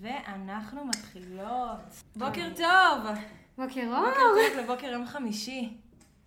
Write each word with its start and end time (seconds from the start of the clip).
ואנחנו 0.00 0.84
מתחילות. 0.84 1.78
בוקר 2.16 2.48
טוב! 2.56 3.16
בוקר 3.58 3.80
בוקר 3.80 3.96
אור. 3.96 4.14
טוב 4.14 4.58
לבוקר 4.58 4.86
יום 4.86 5.06
חמישי. 5.06 5.76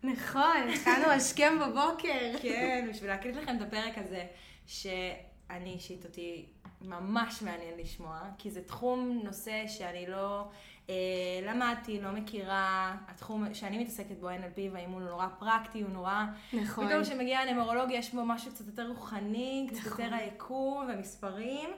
נכון, 0.03 0.69
התחלנו 0.73 1.05
השכם 1.15 1.53
בבוקר. 1.61 2.37
כן, 2.41 2.87
בשביל 2.89 3.09
להקליט 3.09 3.35
לכם 3.35 3.57
את 3.57 3.61
הפרק 3.61 3.97
הזה, 3.97 4.25
שאני 4.67 5.73
אישית 5.73 6.05
אותי 6.05 6.45
ממש 6.81 7.41
מעניין 7.41 7.73
לשמוע, 7.77 8.19
כי 8.37 8.51
זה 8.51 8.61
תחום, 8.61 9.19
נושא 9.23 9.63
שאני 9.67 10.07
לא 10.07 10.47
אה, 10.89 10.95
למדתי, 11.43 12.01
לא 12.01 12.11
מכירה, 12.11 12.95
התחום 13.07 13.53
שאני 13.53 13.79
מתעסקת 13.79 14.19
בו, 14.19 14.29
NLP, 14.29 14.59
והאימון 14.71 15.01
הוא 15.01 15.09
נורא 15.09 15.27
פרקטי, 15.39 15.81
הוא 15.81 15.89
נורא... 15.89 16.25
נכון. 16.53 16.87
פתאום 16.87 17.03
כשמגיע 17.03 17.39
הנמרולוגיה 17.39 17.99
יש 17.99 18.13
בו 18.13 18.25
משהו 18.25 18.51
קצת 18.51 18.67
יותר 18.67 18.87
רוחני, 18.87 19.67
קצת 19.69 19.79
נכון. 19.79 19.91
יותר 19.91 20.15
היקום 20.15 20.87
ומספרים, 20.89 21.69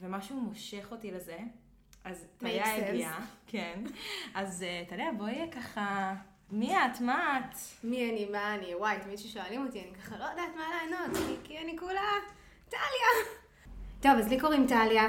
ומשהו 0.00 0.36
מושך 0.36 0.86
אותי 0.90 1.10
לזה. 1.10 1.36
אז 2.04 2.26
טליה. 2.38 2.74
הגיעה, 2.88 3.20
כן. 3.46 3.82
אז 4.34 4.62
אה, 4.62 4.82
טליה, 4.88 5.12
בואי 5.12 5.50
ככה, 5.52 6.14
מי 6.50 6.76
את? 6.76 7.00
מה 7.00 7.38
את? 7.40 7.56
מי 7.84 8.10
אני, 8.10 8.28
מה 8.32 8.54
אני, 8.54 8.74
וואי, 8.74 8.96
תמיד 9.02 9.18
כששואלים 9.18 9.66
אותי, 9.66 9.80
אני 9.80 9.94
ככה 9.94 10.16
לא 10.18 10.24
יודעת 10.24 10.56
מה 10.56 10.62
לענות, 10.90 11.16
כי- 11.44 11.58
אני 11.58 11.78
כולה 11.78 12.00
טליה. 12.68 13.34
טוב, 14.00 14.12
אז 14.18 14.28
לי 14.28 14.40
קוראים 14.40 14.66
טליה. 14.66 15.06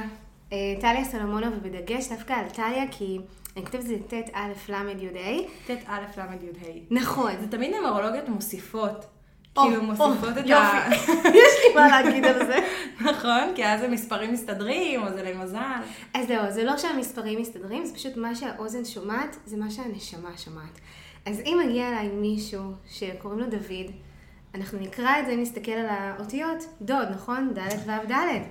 אה, 0.54 0.58
טליה 0.82 1.05
סלומונוב, 1.05 1.54
ובדגש 1.58 2.08
דווקא 2.12 2.34
על 2.34 2.49
טליה, 2.49 2.84
כי 2.91 3.18
אני 3.58 3.66
כותבת 3.66 3.82
את 3.82 3.88
זה 3.88 3.96
ט'-א'-ל'-י'-ה'. 4.10 5.48
ט' 5.68 5.84
א' 5.88 6.02
ל' 6.18 6.34
י' 6.44 6.68
ה'. 6.68 6.86
נכון. 6.91 7.32
זה 7.41 7.52
תמיד 7.52 7.74
נמרולוגיות 7.76 8.30
מוסיפות. 8.30 9.05
כאילו 9.62 9.84
מוסיפות 9.84 10.38
את 10.38 10.50
ה... 10.50 10.90
יש 11.41 11.54
לי 11.63 11.76
מה 11.76 11.88
להגיד 11.88 12.26
על 12.26 12.46
זה. 12.46 12.55
נכון, 13.09 13.52
כי 13.55 13.66
אז 13.66 13.84
המספרים 13.84 14.34
מסתדרים, 14.34 15.04
או 15.04 15.12
זה 15.12 15.23
למזל. 15.23 15.58
אז 16.13 16.27
זהו, 16.27 16.52
זה 16.52 16.63
לא 16.63 16.77
שהמספרים 16.77 17.41
מסתדרים, 17.41 17.86
זה 17.86 17.94
פשוט 17.94 18.18
מה 18.18 18.36
שהאוזן 18.36 18.86
שומעת, 18.86 19.36
זה 19.46 19.58
מה 19.58 19.72
שהנשמה 19.72 20.38
שומעת. 20.38 20.80
אז 21.26 21.40
אם 21.40 21.60
מגיע 21.65 21.90
אליי 21.90 22.07
מישהו 22.07 22.71
שקוראים 22.90 23.40
לו 23.40 23.46
דוד, 23.46 23.91
אנחנו 24.55 24.80
נקרא 24.80 25.20
את 25.20 25.26
זה, 25.26 25.35
נסתכל 25.35 25.71
על 25.71 25.85
האותיות, 25.90 26.63
דוד, 26.82 27.08
נכון? 27.12 27.54
ד' 27.54 27.90
ו' 27.90 28.12
ד'. 28.12 28.41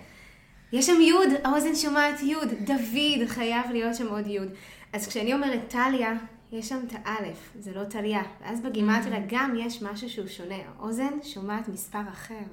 יש 0.73 0.87
שם 0.87 1.01
יוד, 1.01 1.29
האוזן 1.45 1.75
שומעת 1.75 2.23
יוד, 2.23 2.49
דוד, 2.65 3.27
חייב 3.27 3.71
להיות 3.71 3.95
שם 3.95 4.09
עוד 4.09 4.27
יוד. 4.27 4.49
אז 4.93 5.09
כשאני 5.09 5.35
אומרת 5.35 5.61
טליה, 5.69 6.13
יש 6.53 6.69
שם 6.69 6.81
את 6.87 6.93
האלף, 7.05 7.53
זה 7.59 7.73
לא 7.75 7.85
טליה. 7.85 8.23
ואז 8.41 8.61
בגימטריה 8.61 9.21
גם 9.29 9.55
יש 9.59 9.83
משהו 9.83 10.11
שהוא 10.11 10.27
שונה, 10.27 10.55
האוזן 10.79 11.19
שומעת 11.23 11.69
מספר 11.69 12.03
אחר. 12.13 12.45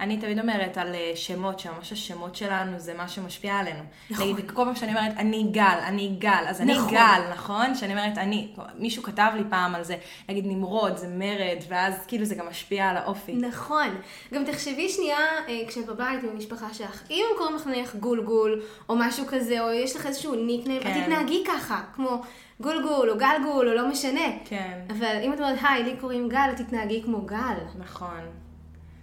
אני 0.00 0.16
תמיד 0.16 0.38
אומרת 0.38 0.78
על 0.78 0.94
אה, 0.94 1.12
שמות, 1.14 1.58
שממש 1.58 1.92
השמות 1.92 2.36
שלנו 2.36 2.78
זה 2.78 2.94
מה 2.94 3.08
שמשפיע 3.08 3.54
עלינו. 3.54 3.82
נכון. 4.10 4.28
נגיד, 4.28 4.50
כל 4.50 4.64
פעם 4.64 4.76
שאני 4.76 4.90
אומרת, 4.90 5.12
אני 5.16 5.48
גל, 5.50 5.78
אני 5.86 6.16
גל, 6.18 6.44
אז 6.48 6.60
אני 6.60 6.74
נכון. 6.74 6.94
גל, 6.94 7.22
נכון? 7.32 7.74
שאני 7.74 7.92
אומרת, 7.92 8.18
אני, 8.18 8.48
מישהו 8.78 9.02
כתב 9.02 9.30
לי 9.36 9.42
פעם 9.50 9.74
על 9.74 9.84
זה, 9.84 9.96
נגיד 10.28 10.46
נמרוד, 10.46 10.96
זה 10.96 11.08
מרד, 11.08 11.58
ואז 11.68 11.94
כאילו 12.08 12.24
זה 12.24 12.34
גם 12.34 12.46
משפיע 12.48 12.88
על 12.88 12.96
האופי. 12.96 13.32
נכון. 13.32 13.88
גם 14.34 14.44
תחשבי 14.44 14.88
שנייה, 14.88 15.18
אה, 15.48 15.60
כשאת 15.68 15.86
בבית 15.86 16.24
עם 16.24 16.28
המשפחה 16.28 16.74
שלך, 16.74 17.02
אם 17.10 17.24
קוראים 17.38 17.56
לך 17.56 17.66
נניח 17.66 17.94
גולגול, 17.94 18.62
או 18.88 18.96
משהו 18.96 19.24
כזה, 19.26 19.60
או 19.60 19.72
יש 19.72 19.96
לך 19.96 20.06
איזשהו 20.06 20.34
ניקניים, 20.34 20.82
כן. 20.82 20.90
את 20.90 21.02
תתנהגי 21.02 21.44
ככה, 21.46 21.82
כמו 21.94 22.22
גולגול, 22.60 23.10
או 23.10 23.18
גלגול, 23.18 23.68
או 23.68 23.74
לא 23.74 23.88
משנה. 23.88 24.30
כן, 24.44 24.78
אבל 24.90 25.16
אם 25.22 25.32
את 25.32 25.40
אומרת, 25.40 25.58
היי, 25.62 25.82
לי 25.82 25.96
קוראים 25.96 26.28
גל, 26.28 26.52
תתנהגי 26.56 27.02
כמו 27.02 27.20
גל. 27.22 27.56
נכון. 27.78 28.20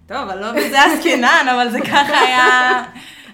טוב, 0.07 0.17
אבל 0.17 0.39
לא 0.39 0.51
בזה 0.51 0.83
עסקינן, 0.83 1.45
אבל 1.51 1.69
זה 1.69 1.79
ככה 1.81 2.19
היה 2.19 2.83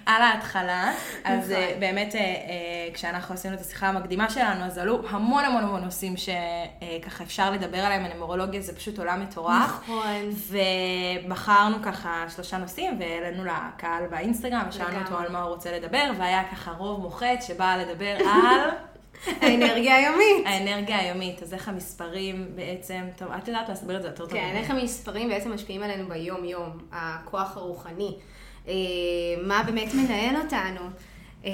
על 0.06 0.22
ההתחלה. 0.22 0.92
אז 1.24 1.50
נכון. 1.50 1.62
אה, 1.62 1.76
באמת, 1.80 2.14
אה, 2.14 2.20
אה, 2.20 2.94
כשאנחנו 2.94 3.34
עשינו 3.34 3.54
את 3.54 3.60
השיחה 3.60 3.88
המקדימה 3.88 4.30
שלנו, 4.30 4.64
אז 4.64 4.78
עלו 4.78 5.02
המון 5.08 5.44
המון 5.44 5.62
המון 5.62 5.84
נושאים 5.84 6.14
שככה 6.16 7.24
אפשר 7.24 7.50
לדבר 7.50 7.78
עליהם, 7.78 8.04
הנמרולוגיה 8.04 8.60
זה 8.60 8.76
פשוט 8.76 8.98
עולם 8.98 9.20
מטורף. 9.20 9.80
נכון. 9.82 10.30
ובחרנו 11.26 11.76
ככה 11.82 12.24
שלושה 12.34 12.58
נושאים, 12.58 13.00
והעלינו 13.00 13.44
לקהל 13.44 14.06
באינסטגרם, 14.10 14.66
ושאלנו. 14.68 14.98
אותו 15.00 15.18
על 15.18 15.32
מה 15.32 15.42
הוא 15.42 15.54
רוצה 15.54 15.78
לדבר, 15.78 16.10
והיה 16.18 16.42
ככה 16.52 16.70
רוב 16.70 17.00
מוחץ 17.00 17.46
שבא 17.46 17.76
לדבר 17.76 18.16
על 18.26 18.70
האנרגיה 19.26 19.96
היומית. 19.96 20.46
האנרגיה 20.46 20.98
היומית. 20.98 21.42
אז 21.42 21.54
איך 21.54 21.68
המספרים 21.68 22.46
בעצם, 22.54 23.00
טוב, 23.16 23.28
את 23.32 23.48
יודעת 23.48 23.68
להסביר 23.68 23.96
את 23.96 24.02
זה 24.02 24.08
יותר 24.08 24.26
טוב. 24.26 24.38
כן. 24.38 24.52
איך 24.56 24.70
המספרים 24.70 25.28
בעצם 25.28 25.54
משפיעים 25.54 25.82
עלינו 25.82 26.08
ביום-יום, 26.08 26.78
הכוח 26.92 27.56
הרוחני. 27.56 28.16
אה, 28.68 28.74
מה 29.42 29.62
באמת 29.62 29.94
מנהל 29.94 30.36
אותנו. 30.36 30.80
אה, 31.44 31.50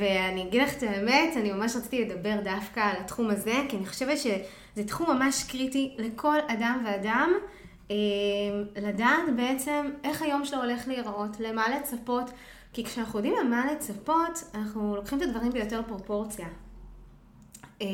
ואני 0.00 0.42
אגיד 0.42 0.62
לך 0.62 0.76
את 0.76 0.82
האמת, 0.82 1.36
אני 1.36 1.52
ממש 1.52 1.76
רציתי 1.76 2.04
לדבר 2.04 2.36
דווקא 2.44 2.80
על 2.80 2.96
התחום 3.00 3.30
הזה, 3.30 3.54
כי 3.68 3.76
אני 3.76 3.86
חושבת 3.86 4.18
שזה 4.18 4.84
תחום 4.86 5.16
ממש 5.16 5.44
קריטי 5.44 5.94
לכל 5.98 6.38
אדם 6.48 6.82
ואדם, 6.86 7.32
אה, 7.90 7.96
לדעת 8.76 9.36
בעצם 9.36 9.90
איך 10.04 10.22
היום 10.22 10.44
שלו 10.44 10.58
הולך 10.58 10.88
להיראות, 10.88 11.40
למה 11.40 11.64
לצפות, 11.68 12.30
כי 12.72 12.84
כשאנחנו 12.84 13.18
יודעים 13.18 13.34
למה 13.40 13.72
לצפות, 13.72 14.44
אנחנו 14.54 14.96
לוקחים 14.96 15.18
את 15.18 15.22
הדברים 15.22 15.52
ביותר 15.52 15.80
פרופורציה. 15.88 16.46
אמ, 17.80 17.86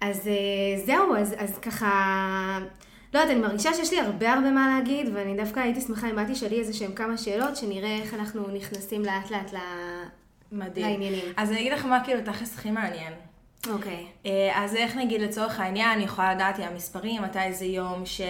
אז 0.00 0.28
אה, 0.28 0.84
זהו, 0.86 1.16
אז, 1.16 1.34
אז 1.38 1.58
ככה, 1.58 1.88
לא 3.14 3.18
יודעת, 3.18 3.36
אני 3.36 3.40
מרגישה 3.46 3.74
שיש 3.74 3.92
לי 3.92 4.00
הרבה 4.00 4.32
הרבה 4.32 4.50
מה 4.50 4.74
להגיד, 4.78 5.08
ואני 5.14 5.36
דווקא 5.36 5.60
הייתי 5.60 5.80
שמחה 5.80 6.10
אם 6.10 6.18
את 6.18 6.26
תשאלי 6.32 6.58
איזה 6.60 6.72
שהם 6.72 6.92
כמה 6.92 7.16
שאלות, 7.18 7.56
שנראה 7.56 7.96
איך 8.02 8.14
אנחנו 8.14 8.46
נכנסים 8.48 9.02
לאט 9.04 9.30
לאט 9.30 9.52
ל... 9.52 9.56
מדהים. 10.52 10.86
לעניינים. 10.86 11.24
אז 11.36 11.50
אני 11.50 11.60
אגיד 11.60 11.72
לך 11.72 11.84
מה 11.84 12.04
כאילו 12.04 12.20
תכלס 12.24 12.54
הכי 12.58 12.70
מעניין. 12.70 13.12
אוקיי. 13.70 14.06
אה, 14.26 14.64
אז 14.64 14.74
איך 14.76 14.96
נגיד 14.96 15.20
לצורך 15.20 15.60
העניין, 15.60 15.90
אני 15.90 16.04
יכולה 16.04 16.34
לדעת 16.34 16.58
עם 16.58 16.64
המספרים, 16.64 17.22
מתי 17.22 17.52
זה 17.52 17.64
יום 17.64 18.06
של, 18.06 18.24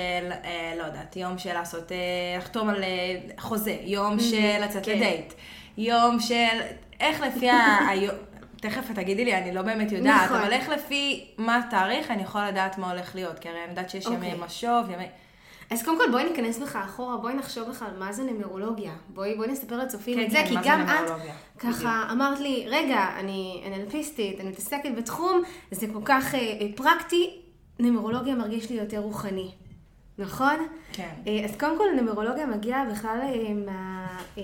אה, 0.44 0.75
לא 0.78 0.84
יודעת, 0.84 1.16
יום 1.16 1.38
של 1.38 1.53
לעשות, 1.53 1.92
אה, 1.92 1.97
לחתום 2.38 2.69
על 2.69 2.82
אה, 2.82 3.16
חוזה, 3.38 3.76
יום 3.84 4.20
של 4.20 4.56
לצאת 4.65 4.84
כן. 4.84 4.92
לדייט, 4.92 5.32
יום 5.78 6.20
של, 6.20 6.59
איך 7.00 7.20
לפי. 7.20 7.50
היום- 7.88 8.15
תכף 8.69 8.93
תגידי 8.93 9.25
לי, 9.25 9.38
אני 9.38 9.53
לא 9.53 9.62
באמת 9.62 9.93
יודעת, 9.93 10.25
נכון. 10.25 10.41
אבל 10.41 10.53
איך 10.53 10.69
לפי 10.69 11.27
מה 11.38 11.56
התאריך 11.56 12.10
אני 12.10 12.22
יכולה 12.22 12.50
לדעת 12.50 12.78
מה 12.78 12.91
הולך 12.91 13.15
להיות, 13.15 13.38
כי 13.38 13.49
הרי 13.49 13.59
אני 13.62 13.71
יודעת 13.71 13.91
שיש 13.91 14.06
ימי 14.06 14.16
אוקיי. 14.16 14.34
משוב, 14.47 14.91
ימי... 14.91 15.06
אז 15.71 15.82
קודם 15.82 15.99
כל 15.99 16.10
בואי 16.10 16.25
ניכנס 16.31 16.59
בך 16.59 16.77
אחורה, 16.77 17.16
בואי 17.16 17.34
נחשוב 17.34 17.71
בכלל 17.71 17.88
מה 17.99 18.12
זה 18.12 18.22
נמרולוגיה. 18.22 18.93
בואי, 19.09 19.34
בואי 19.34 19.49
נספר 19.49 19.77
לצופים 19.77 20.19
כן, 20.19 20.25
את 20.25 20.31
זה, 20.31 20.37
כן, 20.37 20.49
כי 20.49 20.54
מה 20.54 20.62
זה 20.62 20.69
גם 20.69 20.82
את? 20.82 21.10
ככה 21.59 22.09
אמרת 22.12 22.41
לי, 22.41 22.66
רגע, 22.69 23.06
אני 23.19 23.62
NLPיסטית, 23.65 24.41
אני 24.41 24.49
מתעסקת 24.49 24.91
בתחום, 24.97 25.43
זה 25.71 25.87
כל 25.93 26.00
כך 26.04 26.34
אה, 26.34 26.41
אה, 26.41 26.66
פרקטי, 26.77 27.41
נמרולוגיה 27.78 28.34
מרגיש 28.34 28.71
לי 28.71 28.77
יותר 28.77 28.98
רוחני. 28.98 29.50
נכון? 30.19 30.66
כן. 30.93 31.15
אה, 31.27 31.44
אז 31.44 31.56
קודם 31.56 31.78
כל 31.78 31.84
נומרולוגיה 31.97 32.47
מגיעה 32.47 32.84
בכלל 32.84 33.19
אה, 33.22 33.54
מה, 33.54 34.06
אה, 34.38 34.43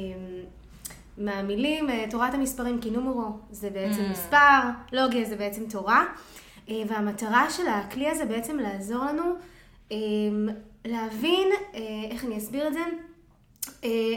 מהמילים 1.18 1.90
אה, 1.90 2.04
תורת 2.10 2.34
המספרים, 2.34 2.80
כי 2.80 2.90
נומרו 2.90 3.24
זה 3.50 3.70
בעצם 3.70 4.00
Mm. 4.08 4.12
מספר, 4.12 4.60
לוגיה 4.92 5.24
זה 5.24 5.36
בעצם 5.36 5.62
תורה, 5.70 6.04
אה, 6.68 6.82
והמטרה 6.88 7.50
של 7.50 7.66
הכלי 7.68 8.08
הזה 8.08 8.24
בעצם 8.24 8.58
לעזור 8.58 9.04
לנו 9.04 9.22
אה, 9.92 9.96
להבין, 10.84 11.48
איך 12.10 12.24
אני 12.24 12.38
אסביר 12.38 12.68
את 12.68 12.72
זה? 12.72 12.80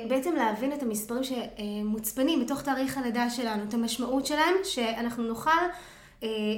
בעצם 0.08 0.36
להבין 0.36 0.74
את 0.74 0.84
המספרים 0.84 1.22
שמוצפנים 1.24 2.46
בתוך 2.46 2.62
תאריך 2.62 2.98
הלידה 2.98 3.30
שלנו, 3.30 3.64
את 3.64 3.74
המשמעות 3.74 4.26
שלהם, 4.26 4.54
שאנחנו 4.64 5.24
נוכל, 5.24 5.50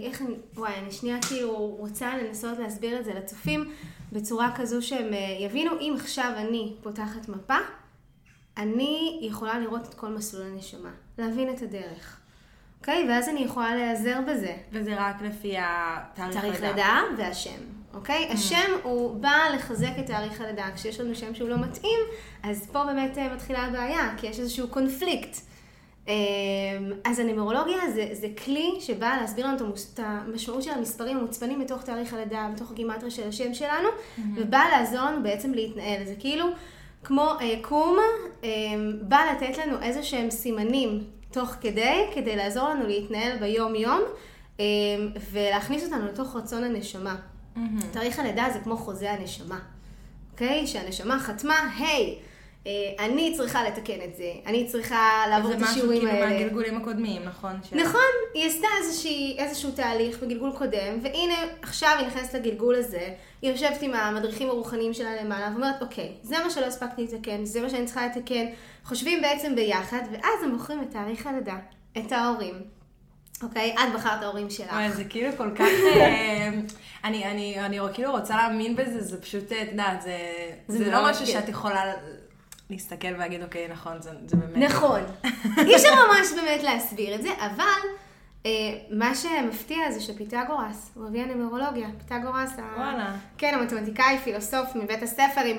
איך 0.03 0.21
אני, 0.21 0.35
וואי, 0.55 0.73
אני 0.83 0.91
שנייה 0.91 1.17
כאילו 1.27 1.75
רוצה 1.79 2.17
לנסות 2.17 2.57
להסביר 2.59 2.99
את 2.99 3.05
זה 3.05 3.13
לצופים 3.13 3.71
בצורה 4.11 4.55
כזו 4.55 4.81
שהם 4.81 5.07
יבינו, 5.39 5.71
אם 5.79 5.93
עכשיו 5.97 6.31
אני 6.37 6.73
פותחת 6.83 7.29
מפה, 7.29 7.57
אני 8.57 9.19
יכולה 9.21 9.59
לראות 9.59 9.85
את 9.89 9.93
כל 9.93 10.07
מסלול 10.07 10.43
הנשמה, 10.43 10.89
להבין 11.17 11.49
את 11.49 11.61
הדרך, 11.61 12.19
אוקיי? 12.79 13.05
ואז 13.09 13.29
אני 13.29 13.39
יכולה 13.39 13.75
להיעזר 13.75 14.19
בזה. 14.27 14.55
וזה 14.71 14.95
רק 14.97 15.21
לפי 15.21 15.55
התאריך 15.59 16.37
תאריך 16.37 16.61
לידה. 16.61 16.67
לידה 16.67 16.99
והשם, 17.17 17.59
אוקיי? 17.93 18.29
השם 18.31 18.71
הוא 18.83 19.15
בא 19.21 19.37
לחזק 19.55 19.91
את 19.99 20.05
תאריך 20.05 20.41
הלידה. 20.41 20.65
כשיש 20.75 20.99
לנו 20.99 21.15
שם 21.15 21.35
שהוא 21.35 21.49
לא 21.49 21.57
מתאים, 21.57 21.99
אז 22.43 22.69
פה 22.71 22.83
באמת 22.83 23.17
אה, 23.17 23.33
מתחילה 23.33 23.59
הבעיה, 23.59 24.13
כי 24.17 24.27
יש 24.27 24.39
איזשהו 24.39 24.67
קונפליקט. 24.67 25.37
אה, 26.07 26.13
אז 27.05 27.19
הנמרולוגיה 27.19 27.91
זה, 27.93 28.09
זה 28.11 28.27
כלי 28.45 28.71
שבא 28.79 29.17
להסביר 29.21 29.47
לנו 29.47 29.57
את 29.93 29.99
המשמעות 30.03 30.63
של 30.63 30.71
המספרים 30.71 31.17
המוצפנים 31.17 31.59
בתוך 31.59 31.83
תאריך 31.83 32.13
הלידה, 32.13 32.49
בתוך 32.55 32.71
הגימטריה 32.71 33.11
של 33.11 33.27
השם 33.27 33.53
שלנו, 33.53 33.89
ובא 34.35 34.63
לעזור 34.71 35.01
לנו 35.01 35.23
בעצם 35.23 35.53
להתנהל. 35.53 36.05
זה 36.05 36.13
כאילו 36.19 36.45
כמו 37.03 37.31
היקום, 37.39 37.97
אה, 38.43 38.49
בא 39.01 39.19
לתת 39.31 39.57
לנו 39.57 39.81
איזה 39.81 40.03
שהם 40.03 40.29
סימנים 40.29 41.03
תוך 41.31 41.49
כדי, 41.61 42.05
כדי 42.15 42.35
לעזור 42.35 42.69
לנו 42.69 42.87
להתנהל 42.87 43.37
ביום-יום, 43.37 44.01
אה, 44.59 44.65
ולהכניס 45.31 45.83
אותנו 45.83 46.05
לתוך 46.05 46.35
רצון 46.35 46.63
הנשמה. 46.63 47.15
תאריך 47.91 48.19
הלידה 48.19 48.47
זה 48.53 48.59
כמו 48.59 48.77
חוזה 48.77 49.11
הנשמה, 49.11 49.59
אוקיי? 50.31 50.67
שהנשמה 50.67 51.19
חתמה, 51.19 51.55
היי, 51.77 51.85
אה, 51.87 52.19
אני 52.99 53.33
צריכה 53.37 53.63
לתקן 53.63 54.01
את 54.05 54.15
זה, 54.15 54.31
אני 54.45 54.65
צריכה 54.67 54.99
לעבור 55.29 55.53
את 55.53 55.61
השיעורים 55.61 56.01
זה 56.01 56.07
משהו 56.07 56.17
האלה. 56.17 56.27
כאילו 56.27 56.39
מהגלגולים 56.43 56.77
הקודמים, 56.77 57.21
נכון? 57.25 57.51
ש- 57.69 57.73
נכון, 57.73 58.01
היא 58.33 58.45
עשתה 58.47 58.67
איזושהי, 58.81 59.35
איזשהו 59.39 59.71
תהליך 59.71 60.19
בגלגול 60.23 60.51
קודם, 60.57 60.99
והנה 61.03 61.33
עכשיו 61.61 61.95
היא 61.99 62.07
נכנסת 62.07 62.33
לגלגול 62.33 62.75
הזה, 62.75 63.09
היא 63.41 63.51
יושבת 63.51 63.81
עם 63.81 63.93
המדריכים 63.93 64.49
הרוחניים 64.49 64.93
שלה 64.93 65.23
למעלה, 65.23 65.49
ואומרת, 65.53 65.81
אוקיי, 65.81 66.11
זה 66.23 66.35
מה 66.43 66.49
שלא 66.49 66.65
הספקתי 66.65 67.03
לתקן, 67.03 67.45
זה 67.45 67.61
מה 67.61 67.69
שאני 67.69 67.85
צריכה 67.85 68.05
לתקן, 68.05 68.45
חושבים 68.83 69.21
בעצם 69.21 69.55
ביחד, 69.55 70.01
ואז 70.11 70.43
הם 70.43 70.51
בוחרים 70.51 70.81
את 70.81 70.91
תאריך 70.91 71.27
הלידה, 71.27 71.55
את 71.97 72.11
ההורים. 72.11 72.55
אוקיי? 73.43 73.73
את 73.75 73.93
בחרת 73.95 74.23
ההורים 74.23 74.49
שלך. 74.49 74.71
וואי, 74.71 74.91
זה 74.91 75.03
כאילו 75.03 75.29
כל 75.37 75.49
כך... 75.55 75.65
אה, 75.95 76.49
אני, 77.03 77.25
אני, 77.25 77.59
אני 77.59 77.79
כאילו 77.93 78.11
רוצה 78.11 78.35
להאמין 78.35 78.75
בזה, 78.75 79.01
זה 79.03 79.21
פשוט, 79.21 79.51
אה, 79.51 79.61
את 79.61 79.67
יודעת, 79.71 80.01
זה, 80.01 80.17
זה 80.67 80.77
זה 80.77 80.91
מאוד 80.91 81.03
לא 81.03 81.09
משהו. 81.09 81.25
שאת 81.27 81.49
יכולה 81.49 81.93
להסתכל 82.69 83.07
ולהגיד, 83.15 83.43
אוקיי, 83.43 83.67
נכון, 83.67 84.01
זה, 84.01 84.09
זה 84.27 84.37
באמת... 84.37 84.69
נכון. 84.71 85.01
אי 85.57 85.75
אפשר 85.75 85.89
ממש 86.07 86.27
באמת 86.35 86.63
להסביר 86.63 87.15
את 87.15 87.21
זה, 87.21 87.29
אבל 87.39 87.87
אה, 88.45 88.51
מה 88.91 89.15
שמפתיע 89.15 89.91
זה 89.91 89.99
שפיתגורס, 90.01 90.91
הוא 90.95 91.07
אבי 91.07 91.21
הנומרולוגיה, 91.21 91.87
פיתגורס, 91.97 92.51
ה- 92.59 92.79
וואלה. 92.79 93.11
כן, 93.37 93.53
המתמטיקאי, 93.59 94.17
פילוסוף 94.23 94.75
מבית 94.75 95.03
הספר 95.03 95.41
עם 95.45 95.57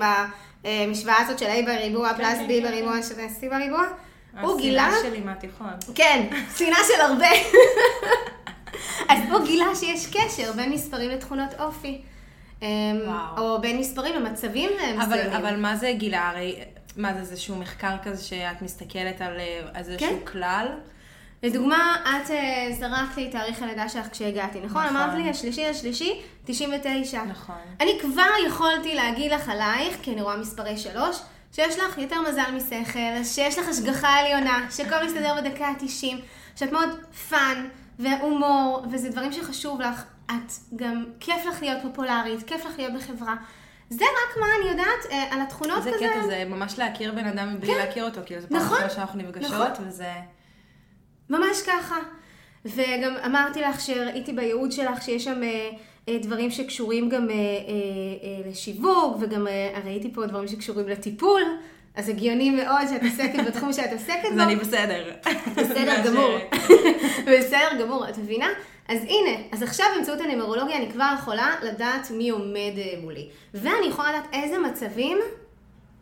המשוואה 0.65 1.17
הזאת 1.21 1.39
של 1.39 1.47
A 1.47 1.65
בריבוע 1.67 2.09
כן, 2.11 2.17
פלוס 2.17 2.33
כן, 2.39 2.45
B 2.49 2.53
כן, 2.53 2.63
בריבוע 2.63 3.03
שווה 3.03 3.25
C 3.27 3.51
בריבוע. 3.51 3.83
הוא 4.41 4.61
גילה, 4.61 4.87
השנאה 4.87 5.03
שלי 5.11 5.21
מהתיכון. 5.21 5.71
כן, 5.95 6.27
שנאה 6.57 6.79
של 6.95 7.01
הרבה. 7.01 7.27
אז 9.09 9.19
הוא 9.31 9.47
גילה 9.47 9.67
שיש 9.75 10.07
קשר 10.07 10.53
בין 10.53 10.73
מספרים 10.73 11.11
לתכונות 11.11 11.51
אופי. 11.61 12.01
אה, 12.63 12.69
וואו. 13.07 13.39
או 13.55 13.61
בין 13.61 13.79
מספרים 13.79 14.15
למצבים 14.15 14.71
אבל, 14.97 15.07
מסוימים. 15.07 15.33
אבל 15.33 15.57
מה 15.57 15.77
זה 15.77 15.93
גילה? 15.99 16.29
הרי, 16.29 16.61
מה 16.99 17.15
זה, 17.15 17.21
איזשהו 17.21 17.57
מחקר 17.57 17.97
כזה 18.03 18.25
שאת 18.25 18.63
מסתכלת 18.63 19.21
על 19.21 19.37
אה, 19.41 19.61
איזשהו 19.75 19.99
כן. 19.99 20.33
כלל? 20.33 20.67
לדוגמה, 21.43 21.97
את 22.03 22.31
אה, 22.31 22.69
זרקת 22.79 23.17
לי 23.17 23.31
תאריך 23.31 23.63
הלידה 23.63 23.89
שלך 23.89 24.09
כשהגעתי, 24.13 24.61
נכון? 24.61 24.85
נכון. 24.85 24.97
אמרת 24.97 25.15
לי, 25.15 25.31
השלישי 25.31 25.65
לשלישי, 25.71 26.23
99. 26.45 27.23
נכון. 27.25 27.57
אני 27.81 27.99
כבר 28.01 28.31
יכולתי 28.47 28.95
להגיד 28.95 29.33
לך 29.33 29.49
עלייך, 29.49 29.97
כי 30.03 30.13
אני 30.13 30.23
רואה 30.23 30.37
מספרי 30.37 30.79
שלוש, 30.79 31.17
שיש 31.53 31.79
לך 31.79 31.99
יותר 31.99 32.17
מזל 32.29 32.51
משכל, 32.53 33.25
שיש 33.25 33.59
לך 33.59 33.69
השגחה 33.69 34.09
עליונה, 34.09 34.67
שהכל 34.71 35.05
מסתדר 35.05 35.35
בדקה 35.41 35.67
ה-90, 35.67 36.17
שאת 36.57 36.73
מאוד 36.73 36.89
fun 37.29 37.69
והומור, 37.99 38.85
וזה 38.93 39.11
דברים 39.11 39.33
שחשוב 39.33 39.81
לך. 39.81 40.05
את 40.31 40.53
גם, 40.77 41.05
כיף 41.21 41.47
לך 41.47 41.63
להיות 41.63 41.83
פופולרית, 41.83 42.43
כיף 42.47 42.65
לך 42.65 42.79
להיות 42.79 42.93
בחברה. 42.95 43.35
זה 43.91 44.05
רק 44.05 44.37
מה 44.41 44.47
אני 44.61 44.71
יודעת 44.71 45.07
אה, 45.11 45.35
על 45.35 45.41
התכונות 45.41 45.83
זה 45.83 45.91
כזה. 45.95 46.09
קטע, 46.09 46.27
זה 46.27 46.45
ממש 46.47 46.79
להכיר 46.79 47.13
בן 47.13 47.27
אדם 47.27 47.55
מבלי 47.55 47.75
להכיר 47.75 48.05
אותו, 48.05 48.21
כאילו, 48.27 48.41
זה 48.41 48.49
פעם 48.49 48.57
נכון, 48.57 48.75
ראשונה 48.75 48.91
שאנחנו 48.91 49.23
נפגשות, 49.23 49.53
נכון. 49.53 49.89
וזה... 49.89 50.13
ממש 51.31 51.63
ככה. 51.67 51.97
וגם 52.65 53.17
אמרתי 53.27 53.61
לך 53.61 53.81
שראיתי 53.81 54.33
בייעוד 54.33 54.73
שלך 54.73 55.03
שיש 55.03 55.25
שם 55.25 55.43
אה, 55.43 55.71
אה, 56.09 56.19
דברים 56.23 56.51
שקשורים 56.51 57.09
גם 57.09 57.31
אה, 57.31 57.35
אה, 57.35 57.41
אה, 58.23 58.51
לשיווק, 58.51 59.17
וגם 59.21 59.47
אה, 59.47 59.81
ראיתי 59.85 60.15
פה 60.15 60.27
דברים 60.27 60.49
שקשורים 60.49 60.89
לטיפול, 60.89 61.43
אז 61.95 62.09
הגיוני 62.09 62.51
מאוד 62.51 62.87
שאת 62.91 63.03
עוסקת 63.03 63.47
בתחום 63.47 63.73
שאת 63.73 63.93
עוסקת 63.93 64.25
אז 64.25 64.35
בו. 64.35 64.43
אני 64.43 64.57
בסדר. 64.57 65.13
בסדר 65.57 65.95
גמור. 66.05 66.39
בסדר 67.39 67.69
גמור, 67.81 68.09
את 68.09 68.19
מבינה? 68.19 68.49
אז 68.89 69.03
הנה, 69.03 69.31
אז 69.53 69.63
עכשיו 69.63 69.87
באמצעות 69.95 70.21
הנומרולוגיה 70.21 70.77
אני 70.77 70.91
כבר 70.91 71.11
יכולה 71.19 71.55
לדעת 71.63 72.11
מי 72.11 72.31
עומד 72.31 72.73
אה, 72.79 72.95
מולי. 73.03 73.29
ואני 73.55 73.87
יכולה 73.87 74.13
לדעת 74.13 74.27
איזה 74.33 74.59
מצבים 74.59 75.19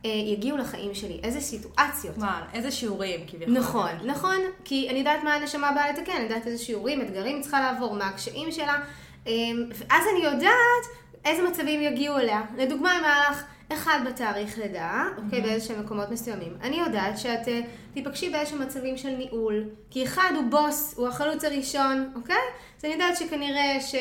אה, 0.05 0.11
יגיעו 0.11 0.57
לחיים 0.57 0.95
שלי, 0.95 1.21
איזה 1.23 1.41
סיטואציות. 1.41 2.19
מה, 2.19 2.43
איזה 2.53 2.71
שיעורים 2.71 3.21
כביכול. 3.27 3.55
נכון, 3.55 3.91
נכון, 4.05 4.37
כי 4.65 4.89
אני 4.91 4.99
יודעת 4.99 5.25
מה 5.25 5.35
הנשמה 5.35 5.73
באה 5.73 5.93
לתקן, 5.93 6.13
אני 6.13 6.23
יודעת 6.23 6.47
איזה 6.47 6.65
שיעורים, 6.65 7.01
אתגרים 7.01 7.41
צריכה 7.41 7.61
לעבור, 7.61 7.95
מה 7.95 8.07
הקשיים 8.07 8.53
שלה, 8.53 8.79
אמ, 9.27 9.65
ואז 9.75 10.05
אני 10.13 10.25
יודעת 10.25 10.87
איזה 11.25 11.43
מצבים 11.43 11.83
יגיעו 11.83 12.19
אליה. 12.19 12.43
לדוגמה, 12.57 12.99
אם 12.99 13.05
היה 13.05 13.31
לך 13.31 13.45
אחד 13.73 13.99
בתאריך 14.07 14.59
לידה, 14.59 15.05
אוקיי, 15.25 15.41
באיזשהם 15.41 15.81
מקומות 15.81 16.11
מסוימים, 16.11 16.57
אני 16.63 16.77
יודעת 16.77 17.19
שאת 17.19 17.49
אה, 17.49 17.61
תיפגשי 17.95 18.31
באיזשהם 18.31 18.63
מצבים 18.63 18.97
של 18.97 19.09
ניהול, 19.11 19.65
כי 19.91 20.05
אחד 20.05 20.31
הוא 20.35 20.45
בוס, 20.51 20.95
הוא 20.97 21.09
החלוץ 21.09 21.45
הראשון, 21.45 22.13
אוקיי? 22.15 22.37
אז 22.79 22.85
אני 22.85 22.93
יודעת 22.93 23.17
שכנראה 23.17 23.81
ש... 23.81 23.95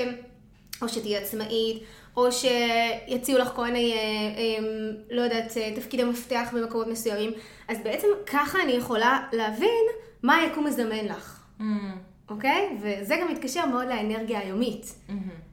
או 0.82 0.90
שתהיי 0.90 1.18
עצמאית, 1.18 1.84
או 2.18 2.28
שיציעו 2.32 3.40
לך 3.40 3.50
כל 3.56 3.64
מיני, 3.64 3.94
אה, 3.94 3.98
אה, 3.98 4.68
לא 5.12 5.22
יודעת, 5.22 5.58
אה, 5.58 5.74
תפקידי 5.76 6.04
מפתח 6.04 6.50
במקומות 6.54 6.88
מסוימים. 6.88 7.32
אז 7.68 7.78
בעצם 7.84 8.08
ככה 8.26 8.64
אני 8.64 8.72
יכולה 8.72 9.20
להבין 9.34 9.86
מה 10.24 10.36
היקום 10.36 10.66
מזמן 10.68 11.06
לך, 11.06 11.42
Mm, 11.60 11.64
אוקיי? 12.30 12.78
וזה 12.82 13.16
גם 13.22 13.32
מתקשר 13.32 13.66
מאוד 13.66 13.88
לאנרגיה 13.88 14.40
היומית, 14.40 14.96
מהמם. 15.10 15.45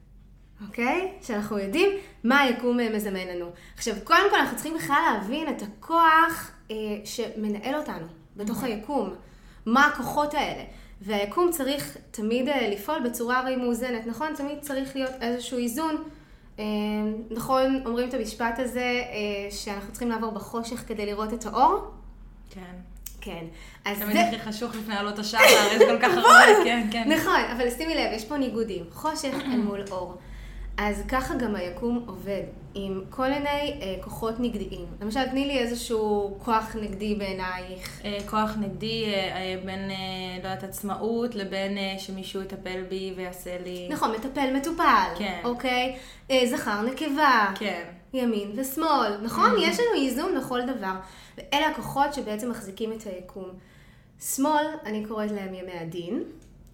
אוקיי? 0.73 1.11
שאנחנו 1.21 1.59
יודעים 1.59 1.89
מה 2.23 2.39
היקום 2.39 2.79
מזמן 2.93 3.27
לנו. 3.27 3.45
עכשיו, 3.75 3.95
קודם 4.03 4.29
כל 4.29 4.35
אנחנו 4.35 4.55
צריכים 4.55 4.73
בכלל 4.77 4.97
להבין 5.13 5.49
את 5.49 5.61
הכוח 5.61 6.51
אה, 6.71 6.75
שמנהל 7.05 7.75
אותנו 7.75 8.05
בתוך 8.35 8.63
היקום. 8.63 9.13
מה 9.65 9.85
הכוחות 9.85 10.33
האלה. 10.33 10.63
והיקום 11.01 11.51
צריך 11.51 11.97
תמיד 12.11 12.49
אה, 12.49 12.69
לפעול 12.69 12.99
בצורה 13.09 13.39
הרי 13.39 13.55
מאוזנת, 13.55 14.07
נכון? 14.07 14.27
תמיד 14.35 14.59
צריך 14.61 14.95
להיות 14.95 15.11
איזשהו 15.21 15.57
איזון. 15.57 16.03
אה, 16.59 16.65
נכון, 17.31 17.81
אומרים 17.85 18.09
את 18.09 18.13
המשפט 18.13 18.59
הזה, 18.59 18.79
אה, 18.81 19.51
שאנחנו 19.51 19.91
צריכים 19.91 20.09
לעבור 20.09 20.31
בחושך 20.31 20.83
כדי 20.87 21.05
לראות 21.05 21.33
את 21.33 21.45
האור? 21.45 21.91
כן. 22.49 22.75
כן. 23.21 23.45
אז 23.85 23.99
תמיד 23.99 24.15
זה... 24.15 24.27
הכי 24.27 24.39
חשוך 24.39 24.75
לפני 24.75 24.95
עלות 24.95 25.19
השחר, 25.19 25.73
יש 25.73 25.81
כל 25.81 25.99
כך 26.01 26.17
הרבה, 26.17 26.63
כן, 26.63 26.87
כן. 26.91 27.11
נכון, 27.11 27.41
אבל 27.57 27.69
שימי 27.69 27.95
לב, 27.95 28.11
יש 28.13 28.25
פה 28.25 28.37
ניגודים. 28.37 28.85
חושך 28.91 29.33
אל 29.45 29.57
מול 29.57 29.83
אור. 29.91 30.17
אז 30.77 31.03
ככה 31.07 31.35
גם 31.35 31.55
היקום 31.55 32.03
עובד, 32.07 32.43
עם 32.75 33.01
כל 33.09 33.29
מיני 33.29 33.79
אה, 33.81 33.95
כוחות 34.01 34.39
נגדיים. 34.39 34.85
למשל, 35.01 35.25
תני 35.29 35.45
לי 35.45 35.59
איזשהו 35.59 36.37
כוח 36.43 36.75
נגדי 36.81 37.15
בעינייך. 37.15 38.01
אה, 38.05 38.17
כוח 38.25 38.51
נגדי 38.59 39.05
אה, 39.05 39.11
אה, 39.11 39.61
בין, 39.65 39.91
אה, 39.91 39.95
לא 40.43 40.47
יודעת, 40.47 40.63
עצמאות 40.63 41.35
לבין 41.35 41.77
אה, 41.77 41.95
שמישהו 41.97 42.41
יטפל 42.41 42.83
בי 42.89 43.13
ויעשה 43.15 43.57
לי... 43.63 43.87
נכון, 43.91 44.11
מטפל 44.11 44.57
מטופל. 44.57 45.13
כן. 45.17 45.41
אוקיי? 45.43 45.95
אה, 46.31 46.41
זכר 46.45 46.81
נקבה. 46.81 47.51
כן. 47.55 47.83
ימין 48.13 48.51
ושמאל, 48.55 49.17
נכון? 49.23 49.51
יש 49.59 49.79
לנו 49.79 50.01
איזון 50.05 50.37
בכל 50.39 50.61
דבר. 50.61 50.93
ואלה 51.37 51.67
הכוחות 51.67 52.13
שבעצם 52.13 52.49
מחזיקים 52.49 52.93
את 52.93 53.03
היקום. 53.03 53.49
שמאל, 54.19 54.65
אני 54.85 55.05
קוראת 55.05 55.31
להם 55.31 55.53
ימי 55.53 55.79
הדין, 55.81 56.23